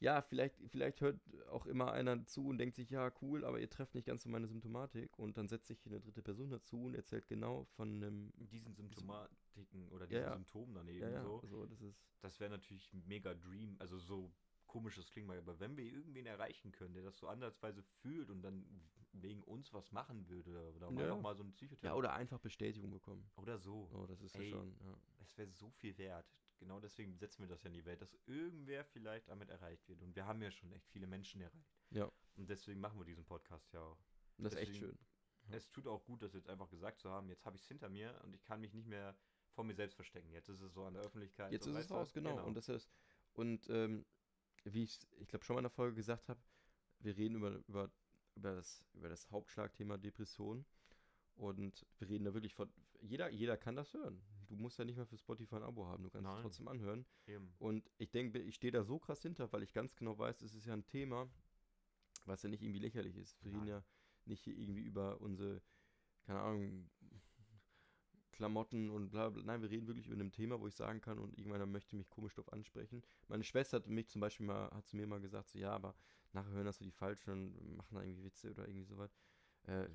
Ja, 0.00 0.22
vielleicht, 0.22 0.56
vielleicht 0.68 1.00
hört 1.02 1.20
auch 1.50 1.66
immer 1.66 1.92
einer 1.92 2.24
zu 2.26 2.46
und 2.46 2.58
denkt 2.58 2.74
sich, 2.74 2.90
ja, 2.90 3.12
cool, 3.22 3.44
aber 3.44 3.60
ihr 3.60 3.68
trefft 3.68 3.94
nicht 3.94 4.06
ganz 4.06 4.22
so 4.22 4.28
meine 4.30 4.46
Symptomatik. 4.48 5.18
Und 5.18 5.36
dann 5.36 5.46
setzt 5.48 5.68
sich 5.68 5.84
eine 5.86 6.00
dritte 6.00 6.22
Person 6.22 6.50
dazu 6.50 6.84
und 6.84 6.94
erzählt 6.94 7.28
genau 7.28 7.64
von 7.76 7.96
einem. 8.02 8.32
diesen 8.36 8.74
Symptomatiken 8.74 9.88
oder 9.90 10.06
diesen 10.06 10.22
ja. 10.22 10.32
Symptomen 10.32 10.74
daneben 10.74 11.12
Ja, 11.12 11.22
so. 11.22 11.42
so, 11.46 11.66
das 11.66 11.80
ist. 11.82 12.02
Das 12.22 12.40
wäre 12.40 12.50
natürlich 12.50 12.92
mega 13.06 13.34
Dream. 13.34 13.76
Also 13.78 13.98
so 13.98 14.32
komisch 14.66 14.96
das 14.96 15.10
klingt 15.10 15.26
mal, 15.26 15.36
aber 15.36 15.58
wenn 15.58 15.76
wir 15.76 15.84
irgendwen 15.84 16.26
erreichen 16.26 16.70
können, 16.72 16.94
der 16.94 17.02
das 17.02 17.18
so 17.18 17.26
ansatzweise 17.26 17.82
fühlt 17.82 18.30
und 18.30 18.40
dann 18.42 18.64
wegen 19.12 19.42
uns 19.42 19.72
was 19.72 19.90
machen 19.90 20.28
würde 20.28 20.72
oder 20.76 20.90
Ja. 20.92 21.02
einfach 21.10 21.20
mal 21.20 21.34
so 21.34 21.42
ein 21.42 21.50
Psychotherapie 21.52 21.86
Ja, 21.88 21.94
oder 21.96 22.12
einfach 22.14 22.38
Bestätigung 22.38 22.90
bekommen. 22.92 23.28
oder 23.36 23.58
so. 23.58 23.90
Oh, 23.92 24.06
das 24.06 24.22
ist 24.22 24.36
Ey. 24.36 24.44
ja 24.44 24.50
schon. 24.50 24.76
Ja. 24.84 24.96
Es 25.20 25.36
wäre 25.36 25.50
so 25.50 25.68
viel 25.70 25.98
wert. 25.98 26.24
Genau 26.60 26.78
deswegen 26.78 27.16
setzen 27.16 27.42
wir 27.42 27.48
das 27.48 27.62
ja 27.62 27.68
in 27.68 27.74
die 27.74 27.84
Welt, 27.86 28.00
dass 28.02 28.14
irgendwer 28.26 28.84
vielleicht 28.84 29.28
damit 29.28 29.48
erreicht 29.48 29.88
wird. 29.88 30.00
Und 30.02 30.14
wir 30.14 30.26
haben 30.26 30.42
ja 30.42 30.50
schon 30.50 30.70
echt 30.72 30.86
viele 30.90 31.06
Menschen 31.06 31.40
erreicht. 31.40 31.74
Ja. 31.90 32.10
Und 32.36 32.48
deswegen 32.50 32.80
machen 32.80 32.98
wir 32.98 33.04
diesen 33.06 33.24
Podcast 33.24 33.72
ja 33.72 33.80
auch. 33.80 33.98
Das 34.36 34.52
ist 34.52 34.58
echt 34.58 34.72
Deswegen- 34.74 34.86
schön. 34.92 34.98
Ja. 35.48 35.56
Es 35.56 35.70
tut 35.70 35.86
auch 35.86 36.04
gut, 36.04 36.22
das 36.22 36.34
jetzt 36.34 36.48
einfach 36.48 36.68
gesagt 36.68 37.00
zu 37.00 37.10
haben, 37.10 37.28
jetzt 37.30 37.44
habe 37.46 37.56
ich 37.56 37.62
es 37.62 37.68
hinter 37.68 37.88
mir 37.88 38.20
und 38.24 38.34
ich 38.34 38.44
kann 38.44 38.60
mich 38.60 38.74
nicht 38.74 38.86
mehr 38.86 39.16
vor 39.52 39.64
mir 39.64 39.74
selbst 39.74 39.94
verstecken. 39.94 40.30
Jetzt 40.32 40.48
ist 40.48 40.60
es 40.60 40.74
so 40.74 40.84
an 40.84 40.94
der 40.94 41.02
Öffentlichkeit. 41.02 41.50
Jetzt 41.50 41.66
ist 41.66 41.76
es 41.76 41.90
raus, 41.90 42.12
genau. 42.12 42.44
Und 42.46 42.54
das 42.54 42.68
ist. 42.68 42.90
Und 43.32 43.68
ähm, 43.70 44.04
wie 44.64 44.84
ich, 44.84 45.00
ich 45.18 45.28
glaube, 45.28 45.44
schon 45.44 45.54
mal 45.54 45.60
in 45.60 45.64
der 45.64 45.70
Folge 45.70 45.96
gesagt 45.96 46.28
habe, 46.28 46.40
wir 47.00 47.16
reden 47.16 47.36
über, 47.36 47.50
über, 47.66 47.90
über, 48.36 48.54
das, 48.54 48.84
über 48.92 49.08
das 49.08 49.30
Hauptschlagthema 49.30 49.96
Depression. 49.96 50.66
Und 51.34 51.86
wir 51.98 52.08
reden 52.08 52.26
da 52.26 52.34
wirklich 52.34 52.54
von. 52.54 52.70
Jeder, 53.00 53.30
jeder 53.30 53.56
kann 53.56 53.76
das 53.76 53.94
hören. 53.94 54.22
Du 54.50 54.56
musst 54.56 54.78
ja 54.78 54.84
nicht 54.84 54.96
mal 54.96 55.06
für 55.06 55.16
Spotify 55.16 55.56
ein 55.56 55.62
Abo 55.62 55.86
haben, 55.86 56.02
du 56.02 56.10
kannst 56.10 56.26
es 56.26 56.34
Nein. 56.34 56.42
trotzdem 56.42 56.68
anhören. 56.68 57.06
Eben. 57.26 57.54
Und 57.60 57.88
ich 57.98 58.10
denke, 58.10 58.40
ich 58.40 58.56
stehe 58.56 58.72
da 58.72 58.82
so 58.82 58.98
krass 58.98 59.22
hinter, 59.22 59.50
weil 59.52 59.62
ich 59.62 59.72
ganz 59.72 59.94
genau 59.94 60.18
weiß, 60.18 60.42
es 60.42 60.54
ist 60.54 60.66
ja 60.66 60.72
ein 60.72 60.84
Thema, 60.84 61.30
was 62.24 62.42
ja 62.42 62.48
nicht 62.48 62.62
irgendwie 62.62 62.80
lächerlich 62.80 63.16
ist. 63.16 63.42
Wir 63.44 63.52
reden 63.52 63.68
ja 63.68 63.84
nicht 64.24 64.42
hier 64.42 64.56
irgendwie 64.56 64.82
über 64.82 65.20
unsere, 65.20 65.62
keine 66.24 66.40
Ahnung, 66.40 66.90
Klamotten 68.32 68.90
und 68.90 69.10
bla 69.10 69.28
bla. 69.28 69.42
Nein, 69.44 69.62
wir 69.62 69.70
reden 69.70 69.86
wirklich 69.86 70.08
über 70.08 70.20
ein 70.20 70.32
Thema, 70.32 70.58
wo 70.60 70.66
ich 70.66 70.74
sagen 70.74 71.00
kann 71.00 71.18
und 71.18 71.38
irgendwann 71.38 71.70
möchte 71.70 71.94
mich 71.94 72.08
komisch 72.08 72.34
drauf 72.34 72.52
ansprechen. 72.52 73.04
Meine 73.28 73.44
Schwester 73.44 73.76
hat 73.76 73.86
mich 73.86 74.08
zum 74.08 74.20
Beispiel 74.20 74.46
mal, 74.46 74.70
hat 74.70 74.86
zu 74.88 74.96
mir 74.96 75.06
mal 75.06 75.20
gesagt, 75.20 75.50
so 75.50 75.58
ja, 75.58 75.72
aber 75.72 75.94
nachher 76.32 76.50
hören 76.50 76.64
das 76.64 76.78
so 76.78 76.84
die 76.84 76.90
Falschen 76.90 77.54
und 77.54 77.76
machen 77.76 77.94
da 77.94 78.02
irgendwie 78.02 78.24
Witze 78.24 78.50
oder 78.50 78.66
irgendwie 78.66 78.86
sowas. 78.86 79.16
Äh, 79.64 79.88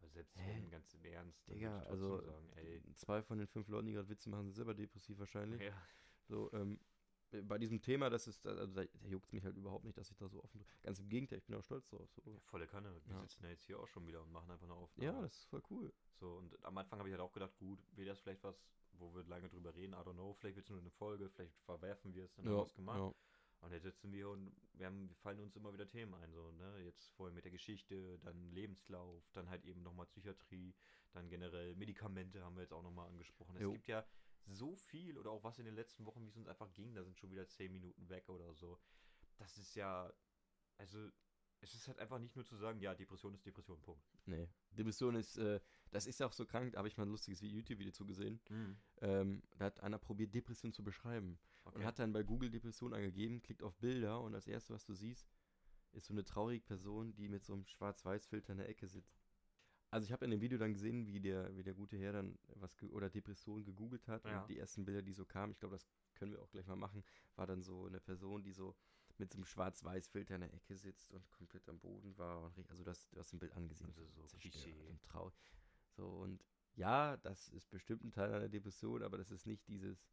Aber 0.00 0.08
selbst 0.10 0.36
Hä? 0.36 0.54
wenn 0.56 0.70
ganz 0.70 0.94
im 0.94 1.04
Ernst, 1.04 1.46
dann 1.48 1.56
Digga, 1.56 1.82
ich 1.82 1.88
also 1.88 2.20
sagen, 2.22 2.50
ey, 2.56 2.82
zwei 2.94 3.22
von 3.22 3.38
den 3.38 3.46
fünf 3.46 3.68
Leuten, 3.68 3.86
die 3.86 3.92
gerade 3.92 4.08
Witze 4.08 4.30
machen, 4.30 4.44
sind 4.44 4.54
selber 4.54 4.74
depressiv 4.74 5.18
wahrscheinlich. 5.18 5.60
ja, 5.62 5.72
So, 6.28 6.50
ähm, 6.52 6.80
äh, 7.32 7.42
bei 7.42 7.58
diesem 7.58 7.80
Thema, 7.80 8.08
das 8.10 8.26
ist, 8.26 8.46
also 8.46 8.66
da, 8.74 8.84
da 8.84 9.08
juckt 9.08 9.26
es 9.26 9.32
mich 9.32 9.44
halt 9.44 9.56
überhaupt 9.56 9.84
nicht, 9.84 9.96
dass 9.98 10.10
ich 10.10 10.16
da 10.16 10.28
so 10.28 10.42
offen. 10.42 10.64
Ganz 10.82 10.98
im 10.98 11.08
Gegenteil, 11.08 11.38
ich 11.38 11.44
bin 11.44 11.56
auch 11.56 11.64
stolz 11.64 11.88
drauf. 11.88 12.08
So. 12.12 12.30
Ja, 12.30 12.38
volle 12.40 12.66
Kanne. 12.66 12.94
Wir 13.04 13.14
Ja. 13.14 13.20
sitzen 13.22 13.44
ja 13.44 13.50
jetzt 13.50 13.64
hier 13.64 13.78
auch 13.78 13.88
schon 13.88 14.06
wieder 14.06 14.22
und 14.22 14.32
machen 14.32 14.50
einfach 14.50 14.64
eine 14.66 14.74
Aufnahme. 14.74 15.12
Ja, 15.12 15.20
das 15.22 15.36
ist 15.36 15.44
voll 15.46 15.62
cool. 15.70 15.92
So, 16.18 16.36
und 16.36 16.64
am 16.64 16.76
Anfang 16.78 16.98
habe 16.98 17.08
ich 17.08 17.12
halt 17.12 17.22
auch 17.22 17.32
gedacht, 17.32 17.56
gut, 17.58 17.78
wäre 17.96 18.08
das 18.08 18.20
vielleicht 18.20 18.42
was, 18.42 18.62
wo 18.92 19.14
wir 19.14 19.24
lange 19.24 19.48
drüber 19.48 19.74
reden, 19.74 19.92
I 19.92 19.96
don't 19.96 20.14
know, 20.14 20.32
vielleicht 20.34 20.56
wird 20.56 20.66
es 20.66 20.70
nur 20.70 20.80
eine 20.80 20.90
Folge, 20.90 21.28
vielleicht 21.30 21.56
verwerfen 21.60 22.14
wir 22.14 22.24
es, 22.24 22.34
dann 22.34 22.46
haben 22.46 22.56
wir 22.56 22.62
es 22.64 22.74
gemacht. 22.74 22.98
ja. 22.98 23.14
Und 23.60 23.72
jetzt 23.72 23.82
sitzen 23.82 24.10
wir 24.10 24.30
und 24.30 24.50
wir, 24.72 24.86
haben, 24.86 25.08
wir 25.08 25.16
fallen 25.16 25.40
uns 25.40 25.54
immer 25.54 25.72
wieder 25.72 25.86
Themen 25.86 26.14
ein, 26.14 26.32
so, 26.32 26.50
ne? 26.52 26.78
Jetzt 26.82 27.08
vorher 27.12 27.34
mit 27.34 27.44
der 27.44 27.52
Geschichte, 27.52 28.18
dann 28.20 28.50
Lebenslauf, 28.52 29.30
dann 29.32 29.50
halt 29.50 29.64
eben 29.64 29.82
nochmal 29.82 30.06
Psychiatrie, 30.06 30.74
dann 31.12 31.28
generell 31.28 31.74
Medikamente 31.76 32.42
haben 32.42 32.56
wir 32.56 32.62
jetzt 32.62 32.72
auch 32.72 32.82
nochmal 32.82 33.08
angesprochen. 33.08 33.56
Es 33.56 33.62
Jo. 33.62 33.72
gibt 33.72 33.86
ja 33.86 34.04
so 34.46 34.76
viel 34.76 35.18
oder 35.18 35.30
auch 35.30 35.44
was 35.44 35.58
in 35.58 35.66
den 35.66 35.74
letzten 35.74 36.06
Wochen, 36.06 36.24
wie 36.24 36.28
es 36.28 36.36
uns 36.36 36.48
einfach 36.48 36.72
ging, 36.72 36.94
da 36.94 37.04
sind 37.04 37.18
schon 37.18 37.30
wieder 37.30 37.46
zehn 37.48 37.70
Minuten 37.72 38.08
weg 38.08 38.28
oder 38.30 38.54
so. 38.54 38.78
Das 39.36 39.56
ist 39.58 39.74
ja, 39.74 40.10
also, 40.78 41.10
es 41.60 41.74
ist 41.74 41.86
halt 41.88 41.98
einfach 41.98 42.18
nicht 42.18 42.36
nur 42.36 42.46
zu 42.46 42.56
sagen, 42.56 42.80
ja, 42.80 42.94
Depression 42.94 43.34
ist 43.34 43.44
Depression, 43.44 43.80
Punkt. 43.82 44.02
Nee. 44.24 44.48
Depression 44.70 45.14
ist, 45.14 45.36
äh, 45.36 45.60
das 45.90 46.06
ist 46.06 46.22
auch 46.22 46.32
so 46.32 46.46
krank, 46.46 46.72
da 46.72 46.78
habe 46.78 46.88
ich 46.88 46.96
mal 46.96 47.04
ein 47.04 47.10
lustiges 47.10 47.40
YouTube-Video 47.42 47.92
zu 47.92 48.06
gesehen. 48.06 48.40
Ähm, 49.02 49.42
da 49.56 49.66
hat 49.66 49.80
einer 49.80 49.98
probiert, 49.98 50.34
Depression 50.34 50.72
zu 50.72 50.82
beschreiben. 50.82 51.38
Okay. 51.70 51.78
Und 51.78 51.84
hat 51.84 51.98
dann 51.98 52.12
bei 52.12 52.22
Google 52.22 52.50
Depression 52.50 52.92
eingegeben, 52.92 53.42
klickt 53.42 53.62
auf 53.62 53.76
Bilder 53.78 54.20
und 54.20 54.32
das 54.32 54.46
erste, 54.46 54.74
was 54.74 54.84
du 54.84 54.94
siehst, 54.94 55.28
ist 55.92 56.06
so 56.06 56.14
eine 56.14 56.24
traurige 56.24 56.64
Person, 56.64 57.14
die 57.14 57.28
mit 57.28 57.44
so 57.44 57.52
einem 57.52 57.64
Schwarz-Weiß-Filter 57.64 58.52
in 58.52 58.58
der 58.58 58.68
Ecke 58.68 58.86
sitzt. 58.86 59.20
Also 59.90 60.04
ich 60.04 60.12
habe 60.12 60.24
in 60.24 60.30
dem 60.30 60.40
Video 60.40 60.56
dann 60.56 60.72
gesehen, 60.72 61.06
wie 61.12 61.20
der, 61.20 61.56
wie 61.56 61.64
der 61.64 61.74
gute 61.74 61.96
Herr 61.96 62.12
dann 62.12 62.38
was 62.54 62.80
oder 62.90 63.10
Depression 63.10 63.64
gegoogelt 63.64 64.06
hat 64.06 64.24
Ja. 64.24 64.40
und 64.40 64.48
die 64.48 64.58
ersten 64.58 64.84
Bilder, 64.84 65.02
die 65.02 65.12
so 65.12 65.24
kamen, 65.24 65.52
ich 65.52 65.58
glaube, 65.58 65.74
das 65.74 65.88
können 66.14 66.32
wir 66.32 66.40
auch 66.42 66.50
gleich 66.50 66.66
mal 66.66 66.76
machen, 66.76 67.02
war 67.34 67.46
dann 67.46 67.62
so 67.62 67.86
eine 67.86 68.00
Person, 68.00 68.42
die 68.42 68.52
so 68.52 68.76
mit 69.18 69.30
so 69.30 69.36
einem 69.36 69.44
Schwarz-Weiß-Filter 69.44 70.36
in 70.36 70.42
der 70.42 70.54
Ecke 70.54 70.76
sitzt 70.76 71.10
und 71.10 71.30
komplett 71.32 71.68
am 71.68 71.80
Boden 71.80 72.16
war. 72.16 72.56
Und, 72.56 72.70
also 72.70 72.84
das, 72.84 73.08
du 73.10 73.18
hast 73.18 73.32
im 73.32 73.38
Bild 73.40 73.52
angesehen. 73.52 73.88
Also 73.88 74.06
so 74.06 74.26
zerstört 74.26 74.66
und 74.88 75.02
traurig. 75.02 75.34
So 75.90 76.06
und 76.08 76.44
ja, 76.74 77.16
das 77.18 77.48
ist 77.48 77.68
bestimmt 77.70 78.04
ein 78.04 78.12
Teil 78.12 78.32
einer 78.32 78.48
Depression, 78.48 79.02
aber 79.02 79.18
das 79.18 79.30
ist 79.30 79.44
nicht 79.46 79.66
dieses. 79.66 80.06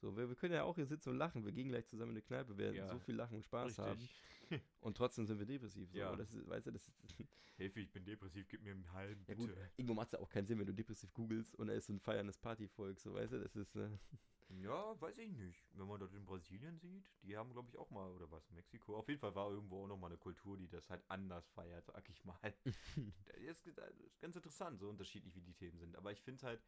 So, 0.00 0.16
wir, 0.16 0.28
wir 0.28 0.36
können 0.36 0.54
ja 0.54 0.64
auch 0.64 0.76
hier 0.76 0.86
sitzen 0.86 1.10
und 1.10 1.16
lachen. 1.16 1.44
Wir 1.44 1.52
gehen 1.52 1.68
gleich 1.68 1.86
zusammen 1.86 2.12
in 2.12 2.16
eine 2.16 2.22
Kneipe, 2.22 2.56
wir 2.56 2.64
werden 2.64 2.76
Ja, 2.76 2.88
so 2.88 2.98
viel 2.98 3.14
lachen 3.14 3.36
und 3.36 3.44
Spaß 3.44 3.78
haben. 3.78 4.00
Richtig. 4.00 4.10
Und 4.80 4.96
trotzdem 4.96 5.26
sind 5.26 5.38
wir 5.38 5.46
depressiv. 5.46 5.88
So. 5.92 5.98
Ja. 5.98 6.16
Das 6.16 6.34
ist, 6.34 6.48
weißt 6.48 6.66
du, 6.66 6.72
das 6.72 6.88
ist, 6.88 6.98
Hilfe, 7.56 7.78
ich 7.78 7.92
bin 7.92 8.04
depressiv, 8.04 8.48
gib 8.48 8.62
mir 8.62 8.72
einen 8.72 8.92
halben, 8.92 9.24
ja 9.28 9.34
bitte. 9.36 9.46
gut, 9.46 9.56
irgendwo 9.76 9.94
macht 9.94 10.06
es 10.06 10.12
ja 10.12 10.18
auch 10.18 10.28
keinen 10.28 10.46
Sinn, 10.46 10.58
wenn 10.58 10.66
du 10.66 10.74
depressiv 10.74 11.12
googelst 11.12 11.54
und 11.54 11.68
da 11.68 11.74
ist 11.74 11.86
so 11.86 11.92
ein 11.92 12.00
feierndes 12.00 12.36
Partyvolk, 12.36 12.98
so 12.98 13.14
weißt 13.14 13.34
du, 13.34 13.38
das 13.38 13.54
ist, 13.54 13.76
äh, 13.76 13.90
Ja, 14.62 15.00
weiß 15.00 15.18
ich 15.18 15.30
nicht. 15.30 15.64
Wenn 15.74 15.86
man 15.86 16.00
dort 16.00 16.12
in 16.12 16.26
Brasilien 16.26 16.76
sieht, 16.78 17.08
die 17.22 17.36
haben, 17.36 17.52
glaube 17.52 17.68
ich, 17.70 17.78
auch 17.78 17.88
mal, 17.90 18.10
oder 18.10 18.28
was, 18.32 18.50
Mexiko? 18.50 18.96
Auf 18.96 19.08
jeden 19.08 19.20
Fall 19.20 19.34
war 19.34 19.50
irgendwo 19.50 19.84
auch 19.84 19.86
noch 19.86 19.96
mal 19.96 20.08
eine 20.08 20.18
Kultur, 20.18 20.56
die 20.56 20.68
das 20.68 20.90
halt 20.90 21.04
anders 21.08 21.48
feiert, 21.50 21.86
sag 21.86 22.08
ich 22.08 22.24
mal. 22.24 22.36
das 22.42 23.36
ist 23.64 23.78
das 23.78 24.00
ist 24.00 24.20
ganz 24.20 24.34
interessant, 24.34 24.80
so 24.80 24.88
unterschiedlich 24.88 25.36
wie 25.36 25.42
die 25.42 25.54
Themen 25.54 25.78
sind. 25.78 25.94
Aber 25.96 26.10
ich 26.10 26.20
finde 26.20 26.38
es 26.38 26.42
halt 26.42 26.60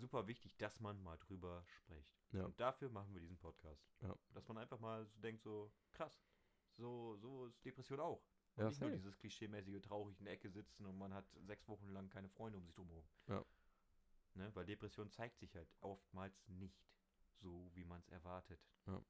super 0.00 0.26
wichtig, 0.26 0.56
dass 0.56 0.80
man 0.80 1.00
mal 1.02 1.16
drüber 1.18 1.64
spricht. 1.66 2.20
Ja. 2.32 2.44
Und 2.44 2.58
dafür 2.58 2.88
machen 2.90 3.12
wir 3.12 3.20
diesen 3.20 3.38
Podcast. 3.38 3.88
Ja. 4.00 4.16
Dass 4.32 4.46
man 4.48 4.58
einfach 4.58 4.78
mal 4.80 5.06
so 5.06 5.20
denkt, 5.20 5.42
so, 5.42 5.72
krass, 5.92 6.22
so, 6.76 7.16
so 7.16 7.46
ist 7.46 7.64
Depression 7.64 8.00
auch. 8.00 8.22
Und 8.54 8.62
Ja, 8.64 8.68
nicht 8.68 8.80
nur 8.80 8.90
dieses 8.90 9.16
klischeemäßige 9.18 9.80
traurig 9.82 10.18
in 10.18 10.24
der 10.24 10.34
Ecke 10.34 10.50
sitzen 10.50 10.86
und 10.86 10.98
man 10.98 11.14
hat 11.14 11.26
sechs 11.46 11.68
Wochen 11.68 11.88
lang 11.88 12.08
keine 12.08 12.28
Freunde 12.28 12.58
um 12.58 12.64
sich 12.66 12.74
drumherum. 12.74 13.06
Ja. 13.28 13.44
Ne? 14.34 14.54
Weil 14.54 14.66
Depression 14.66 15.10
zeigt 15.10 15.38
sich 15.38 15.54
halt 15.54 15.68
oftmals 15.80 16.48
nicht 16.48 16.84
so, 17.36 17.70
wie 17.74 17.84
man 17.84 18.00
es 18.00 18.08
erwartet. 18.08 18.60
Ja. 18.86 19.02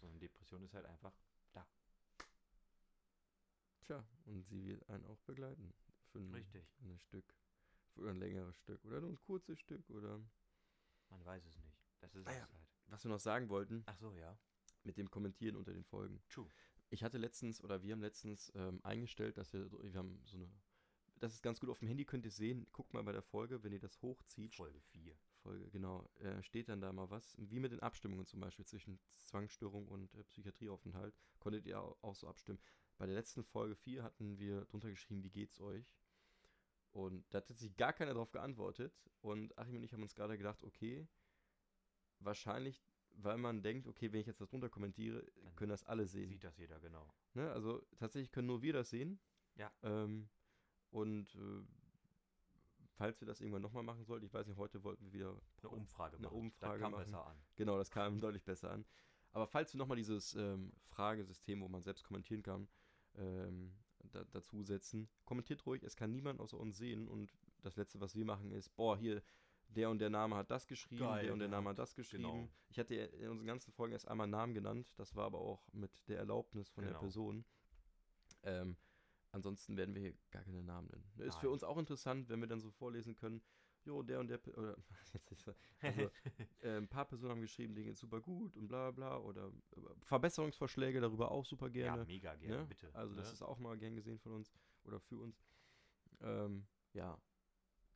Sondern 0.00 0.18
Depression 0.20 0.62
ist 0.62 0.74
halt 0.74 0.86
einfach 0.86 1.14
da. 1.52 1.66
tja, 3.82 4.04
und 4.26 4.44
sie 4.48 4.64
wird 4.64 4.88
einen 4.88 5.04
auch 5.06 5.20
begleiten. 5.22 5.72
Für 6.10 6.18
ein, 6.18 6.32
Richtig. 6.32 6.64
ein 6.82 6.98
Stück. 6.98 7.34
Für 7.94 8.10
ein 8.10 8.16
längeres 8.16 8.56
Stück. 8.58 8.84
Oder 8.84 9.00
nur 9.00 9.10
ein 9.10 9.20
kurzes 9.20 9.58
Stück. 9.58 9.88
Oder. 9.90 10.20
Man 11.10 11.24
weiß 11.24 11.44
es 11.44 11.58
nicht. 11.58 11.78
Das 12.00 12.14
ist 12.14 12.26
Ah 12.26 12.32
ja. 12.32 12.40
halt. 12.40 12.66
Was 12.86 13.04
wir 13.04 13.10
noch 13.10 13.20
sagen 13.20 13.48
wollten, 13.48 13.82
Ach 13.86 13.96
so, 13.96 14.12
ja. 14.14 14.36
mit 14.82 14.96
dem 14.96 15.10
Kommentieren 15.10 15.56
unter 15.56 15.72
den 15.72 15.84
Folgen. 15.84 16.22
True. 16.28 16.48
Ich 16.90 17.02
hatte 17.02 17.16
letztens, 17.18 17.62
oder 17.62 17.82
wir 17.82 17.92
haben 17.92 18.02
letztens 18.02 18.52
ähm, 18.54 18.80
eingestellt, 18.82 19.38
dass 19.38 19.52
wir, 19.52 19.70
wir 19.70 19.94
haben 19.98 20.20
so 20.24 20.36
eine, 20.36 20.50
das 21.16 21.32
ist 21.32 21.42
ganz 21.42 21.60
gut 21.60 21.70
auf 21.70 21.78
dem 21.78 21.88
Handy, 21.88 22.04
könnt 22.04 22.24
ihr 22.26 22.30
sehen, 22.30 22.66
guckt 22.72 22.92
mal 22.92 23.02
bei 23.02 23.12
der 23.12 23.22
Folge, 23.22 23.62
wenn 23.62 23.72
ihr 23.72 23.78
das 23.78 24.02
hochzieht, 24.02 24.56
Folge 24.56 24.80
4. 24.80 25.16
Folge, 25.42 25.70
genau, 25.70 26.10
äh, 26.16 26.42
steht 26.42 26.68
dann 26.68 26.80
da 26.80 26.92
mal 26.92 27.08
was, 27.10 27.34
wie 27.38 27.60
mit 27.60 27.72
den 27.72 27.80
Abstimmungen 27.80 28.26
zum 28.26 28.40
Beispiel 28.40 28.66
zwischen 28.66 28.98
Zwangsstörung 29.16 29.88
und 29.88 30.14
äh, 30.14 30.24
Psychiatrieaufenthalt, 30.24 31.14
konntet 31.38 31.66
ihr 31.66 31.80
auch, 31.80 31.96
auch 32.02 32.14
so 32.14 32.28
abstimmen. 32.28 32.60
Bei 32.98 33.06
der 33.06 33.14
letzten 33.14 33.42
Folge 33.42 33.74
4 33.74 34.02
hatten 34.02 34.38
wir 34.38 34.64
drunter 34.66 34.90
geschrieben, 34.90 35.22
wie 35.22 35.30
geht's 35.30 35.60
euch? 35.60 35.90
Und 36.92 37.24
da 37.30 37.38
hat 37.38 37.48
sich 37.48 37.76
gar 37.76 37.92
keiner 37.92 38.14
drauf 38.14 38.30
geantwortet. 38.30 38.92
Und 39.20 39.56
Achim 39.58 39.76
und 39.76 39.82
ich 39.82 39.92
haben 39.92 40.02
uns 40.02 40.14
gerade 40.14 40.36
gedacht, 40.36 40.62
okay, 40.62 41.08
wahrscheinlich, 42.18 42.82
weil 43.14 43.38
man 43.38 43.62
denkt, 43.62 43.86
okay, 43.86 44.12
wenn 44.12 44.20
ich 44.20 44.26
jetzt 44.26 44.40
das 44.40 44.50
drunter 44.50 44.68
kommentiere, 44.68 45.24
Dann 45.42 45.56
können 45.56 45.70
das 45.70 45.84
alle 45.84 46.06
sehen. 46.06 46.28
Sieht 46.28 46.44
das 46.44 46.56
jeder, 46.58 46.78
genau. 46.80 47.12
Ne? 47.34 47.50
Also 47.52 47.82
tatsächlich 47.98 48.30
können 48.30 48.46
nur 48.48 48.62
wir 48.62 48.72
das 48.72 48.90
sehen. 48.90 49.18
Ja. 49.56 49.70
Ähm, 49.82 50.28
und 50.90 51.34
äh, 51.34 51.64
falls 52.96 53.20
wir 53.20 53.26
das 53.26 53.40
irgendwann 53.40 53.62
nochmal 53.62 53.82
machen 53.82 54.04
sollten, 54.04 54.26
ich 54.26 54.34
weiß 54.34 54.46
nicht, 54.46 54.58
heute 54.58 54.84
wollten 54.84 55.04
wir 55.06 55.12
wieder 55.12 55.40
Eine 55.58 55.70
Umfrage 55.70 56.16
Eine 56.16 56.26
machen. 56.26 56.38
Umfrage 56.38 56.72
das 56.74 56.82
kam 56.82 56.92
machen. 56.92 57.04
besser 57.04 57.26
an. 57.26 57.36
Genau, 57.56 57.78
das 57.78 57.90
kam 57.90 58.20
deutlich 58.20 58.44
besser 58.44 58.70
an. 58.70 58.84
Aber 59.30 59.46
falls 59.46 59.72
wir 59.72 59.78
nochmal 59.78 59.96
dieses 59.96 60.34
ähm, 60.34 60.72
Fragesystem, 60.88 61.62
wo 61.62 61.68
man 61.68 61.82
selbst 61.82 62.04
kommentieren 62.04 62.42
kann, 62.42 62.68
ähm, 63.14 63.74
da, 64.10 64.24
dazu 64.24 64.62
setzen, 64.62 65.08
kommentiert 65.24 65.64
ruhig, 65.66 65.82
es 65.82 65.96
kann 65.96 66.10
niemand 66.10 66.40
außer 66.40 66.58
uns 66.58 66.76
sehen. 66.78 67.08
Und 67.08 67.32
das 67.62 67.76
Letzte, 67.76 68.00
was 68.00 68.14
wir 68.14 68.24
machen, 68.24 68.50
ist, 68.50 68.74
boah, 68.76 68.96
hier, 68.96 69.22
der 69.68 69.90
und 69.90 69.98
der 69.98 70.10
Name 70.10 70.36
hat 70.36 70.50
das 70.50 70.66
geschrieben, 70.66 71.04
Geil, 71.04 71.24
der 71.24 71.32
und 71.32 71.38
der 71.38 71.48
Name 71.48 71.70
hat 71.70 71.78
das 71.78 71.94
geschrieben. 71.94 72.24
Genau. 72.24 72.48
Ich 72.68 72.78
hatte 72.78 72.94
in 72.94 73.30
unseren 73.30 73.46
ganzen 73.46 73.72
Folgen 73.72 73.92
erst 73.92 74.08
einmal 74.08 74.26
Namen 74.26 74.54
genannt, 74.54 74.92
das 74.96 75.14
war 75.14 75.26
aber 75.26 75.40
auch 75.40 75.66
mit 75.72 76.08
der 76.08 76.18
Erlaubnis 76.18 76.68
von 76.68 76.82
der 76.84 76.92
Genau. 76.92 77.00
Person. 77.00 77.44
Ähm, 78.42 78.76
ansonsten 79.30 79.76
werden 79.76 79.94
wir 79.94 80.02
hier 80.02 80.14
gar 80.30 80.42
keine 80.42 80.62
Namen 80.62 80.88
nennen. 80.88 81.28
Ist 81.28 81.38
für 81.38 81.46
Nein. 81.46 81.54
uns 81.54 81.64
auch 81.64 81.78
interessant, 81.78 82.28
wenn 82.28 82.40
wir 82.40 82.48
dann 82.48 82.60
so 82.60 82.70
vorlesen 82.70 83.14
können, 83.16 83.42
jo, 83.84 84.02
der 84.02 84.20
und 84.20 84.28
der, 84.28 84.40
oder, 84.56 84.76
also, 85.80 86.10
äh, 86.62 86.76
ein 86.76 86.88
paar 86.88 87.04
Personen 87.04 87.32
haben 87.32 87.40
geschrieben, 87.40 87.74
denen 87.74 87.86
geht's 87.86 88.00
super 88.00 88.20
gut 88.20 88.56
und 88.56 88.68
bla 88.68 88.90
bla 88.90 89.18
oder 89.18 89.48
äh, 89.76 89.80
Verbesserungsvorschläge 90.00 91.00
darüber 91.00 91.30
auch 91.30 91.44
super 91.44 91.66
ja, 91.66 91.94
gerne. 91.94 92.04
mega 92.04 92.34
gerne, 92.36 92.58
ne? 92.58 92.66
bitte. 92.66 92.94
Also 92.94 93.14
das 93.14 93.26
ne? 93.26 93.32
ist 93.32 93.42
auch 93.42 93.58
mal 93.58 93.76
gern 93.76 93.94
gesehen 93.94 94.18
von 94.18 94.32
uns 94.32 94.52
oder 94.84 95.00
für 95.00 95.18
uns. 95.18 95.42
Ähm, 96.20 96.66
ja. 96.92 97.18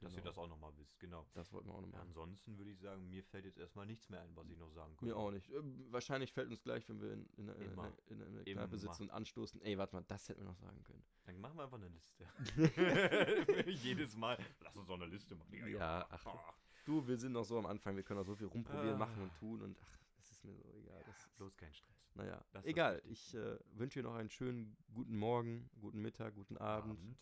Dass 0.01 0.13
ihr 0.13 0.17
genau. 0.17 0.29
das 0.29 0.39
auch 0.39 0.49
nochmal 0.49 0.77
wisst, 0.77 0.99
genau. 0.99 1.27
Das 1.33 1.53
wollten 1.53 1.69
wir 1.69 1.75
auch 1.75 1.81
noch 1.81 1.93
Ja, 1.93 2.01
ansonsten 2.01 2.59
würde 2.59 2.71
ich 2.71 2.79
sagen, 2.79 3.09
mir 3.09 3.25
fällt 3.25 3.47
jetzt 3.47 3.59
erstmal 3.59 3.87
nichts 3.87 4.11
mehr 4.11 4.21
ein, 4.21 4.37
was 4.37 4.49
ich 4.51 4.59
noch 4.59 4.71
sagen 4.71 4.95
könnte. 4.97 5.15
Mir 5.15 5.17
auch 5.17 5.31
nicht. 5.31 5.51
Ähm, 5.51 5.87
wahrscheinlich 5.91 6.33
fällt 6.33 6.51
uns 6.51 6.63
gleich, 6.63 6.87
wenn 6.89 7.01
wir 7.01 7.13
in, 7.13 7.27
in, 7.37 7.49
in, 7.49 7.55
in, 7.55 7.63
in, 8.09 8.21
in, 8.21 8.47
Immer. 8.47 8.63
Kneipe 8.63 8.79
sitzen 8.79 9.05
und 9.05 9.11
anstoßen. 9.11 9.63
Ey, 9.63 9.79
warte 9.79 9.97
mal, 9.97 10.05
das 10.07 10.29
hätten 10.29 10.41
wir 10.41 10.49
noch 10.49 10.57
sagen 10.57 10.83
können. 10.85 11.03
Dann 11.25 11.41
machen 11.41 11.57
wir 11.57 11.65
einfach 11.65 11.79
eine 11.79 11.89
Liste. 11.89 12.27
Jedes 13.71 14.17
Mal. 14.17 14.39
Lass 14.61 14.77
uns 14.77 14.87
doch 14.87 14.97
eine 14.97 15.07
Liste 15.07 15.35
machen. 15.35 15.67
Ja, 15.69 16.07
ach. 16.11 16.55
Du, 16.85 17.07
wir 17.09 17.19
sind 17.19 17.33
noch 17.33 17.45
so 17.45 17.59
am 17.59 17.67
Anfang, 17.67 17.97
wir 17.97 18.05
können 18.05 18.21
noch 18.21 18.27
so 18.27 18.37
viel 18.37 18.47
rumprobieren, 18.47 18.97
machen 18.97 19.21
und 19.21 19.35
tun 19.35 19.61
und 19.61 19.77
ach, 19.83 19.99
das 20.19 20.31
ist 20.31 20.45
mir 20.45 20.55
so 20.55 20.71
egal. 20.73 21.03
das 21.05 21.17
ist, 21.17 21.37
Bloß 21.37 21.57
kein 21.57 21.75
Stress. 21.75 21.97
naja, 22.15 22.45
egal. 22.63 23.03
Ich 23.07 23.35
äh, 23.35 23.59
wünsche 23.73 23.99
dir 23.99 24.05
noch 24.05 24.15
einen 24.15 24.31
schönen 24.31 24.77
guten 24.95 25.17
Morgen, 25.17 25.69
guten 25.81 26.01
Mittag, 26.01 26.37
guten 26.37 26.57
Abend. 26.57 26.97
guten 27.01 27.17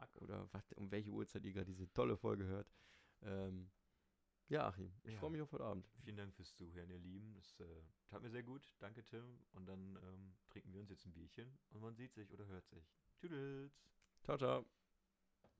Tag. 0.00 0.16
oder 0.22 0.48
was, 0.52 0.72
um 0.72 0.90
welche 0.90 1.10
Uhrzeit 1.10 1.44
ihr 1.44 1.52
gerade 1.52 1.66
diese 1.66 1.92
tolle 1.92 2.16
Folge 2.16 2.44
hört. 2.44 2.72
Ähm, 3.22 3.70
ja, 4.48 4.66
Achim, 4.66 4.92
ich 5.04 5.12
Ja. 5.14 5.20
freue 5.20 5.30
mich 5.30 5.42
auf 5.42 5.52
heute 5.52 5.64
Abend. 5.64 5.86
Vielen 6.02 6.16
Dank 6.16 6.34
fürs 6.34 6.54
Zuhören, 6.54 6.90
ihr 6.90 6.98
Lieben. 6.98 7.34
Das 7.34 7.60
äh, 7.60 7.82
tat 8.08 8.22
mir 8.22 8.30
sehr 8.30 8.42
gut. 8.42 8.74
Danke, 8.78 9.04
Tim. 9.04 9.38
Und 9.52 9.66
dann 9.66 9.96
ähm, 10.02 10.34
trinken 10.48 10.72
wir 10.72 10.80
uns 10.80 10.90
jetzt 10.90 11.06
ein 11.06 11.12
Bierchen 11.12 11.58
und 11.70 11.80
man 11.82 11.94
sieht 11.94 12.14
sich 12.14 12.32
oder 12.32 12.46
hört 12.46 12.66
sich. 12.66 12.84
Tüdels. 13.18 13.72
Ciao, 14.24 14.36
ciao. 14.38 14.79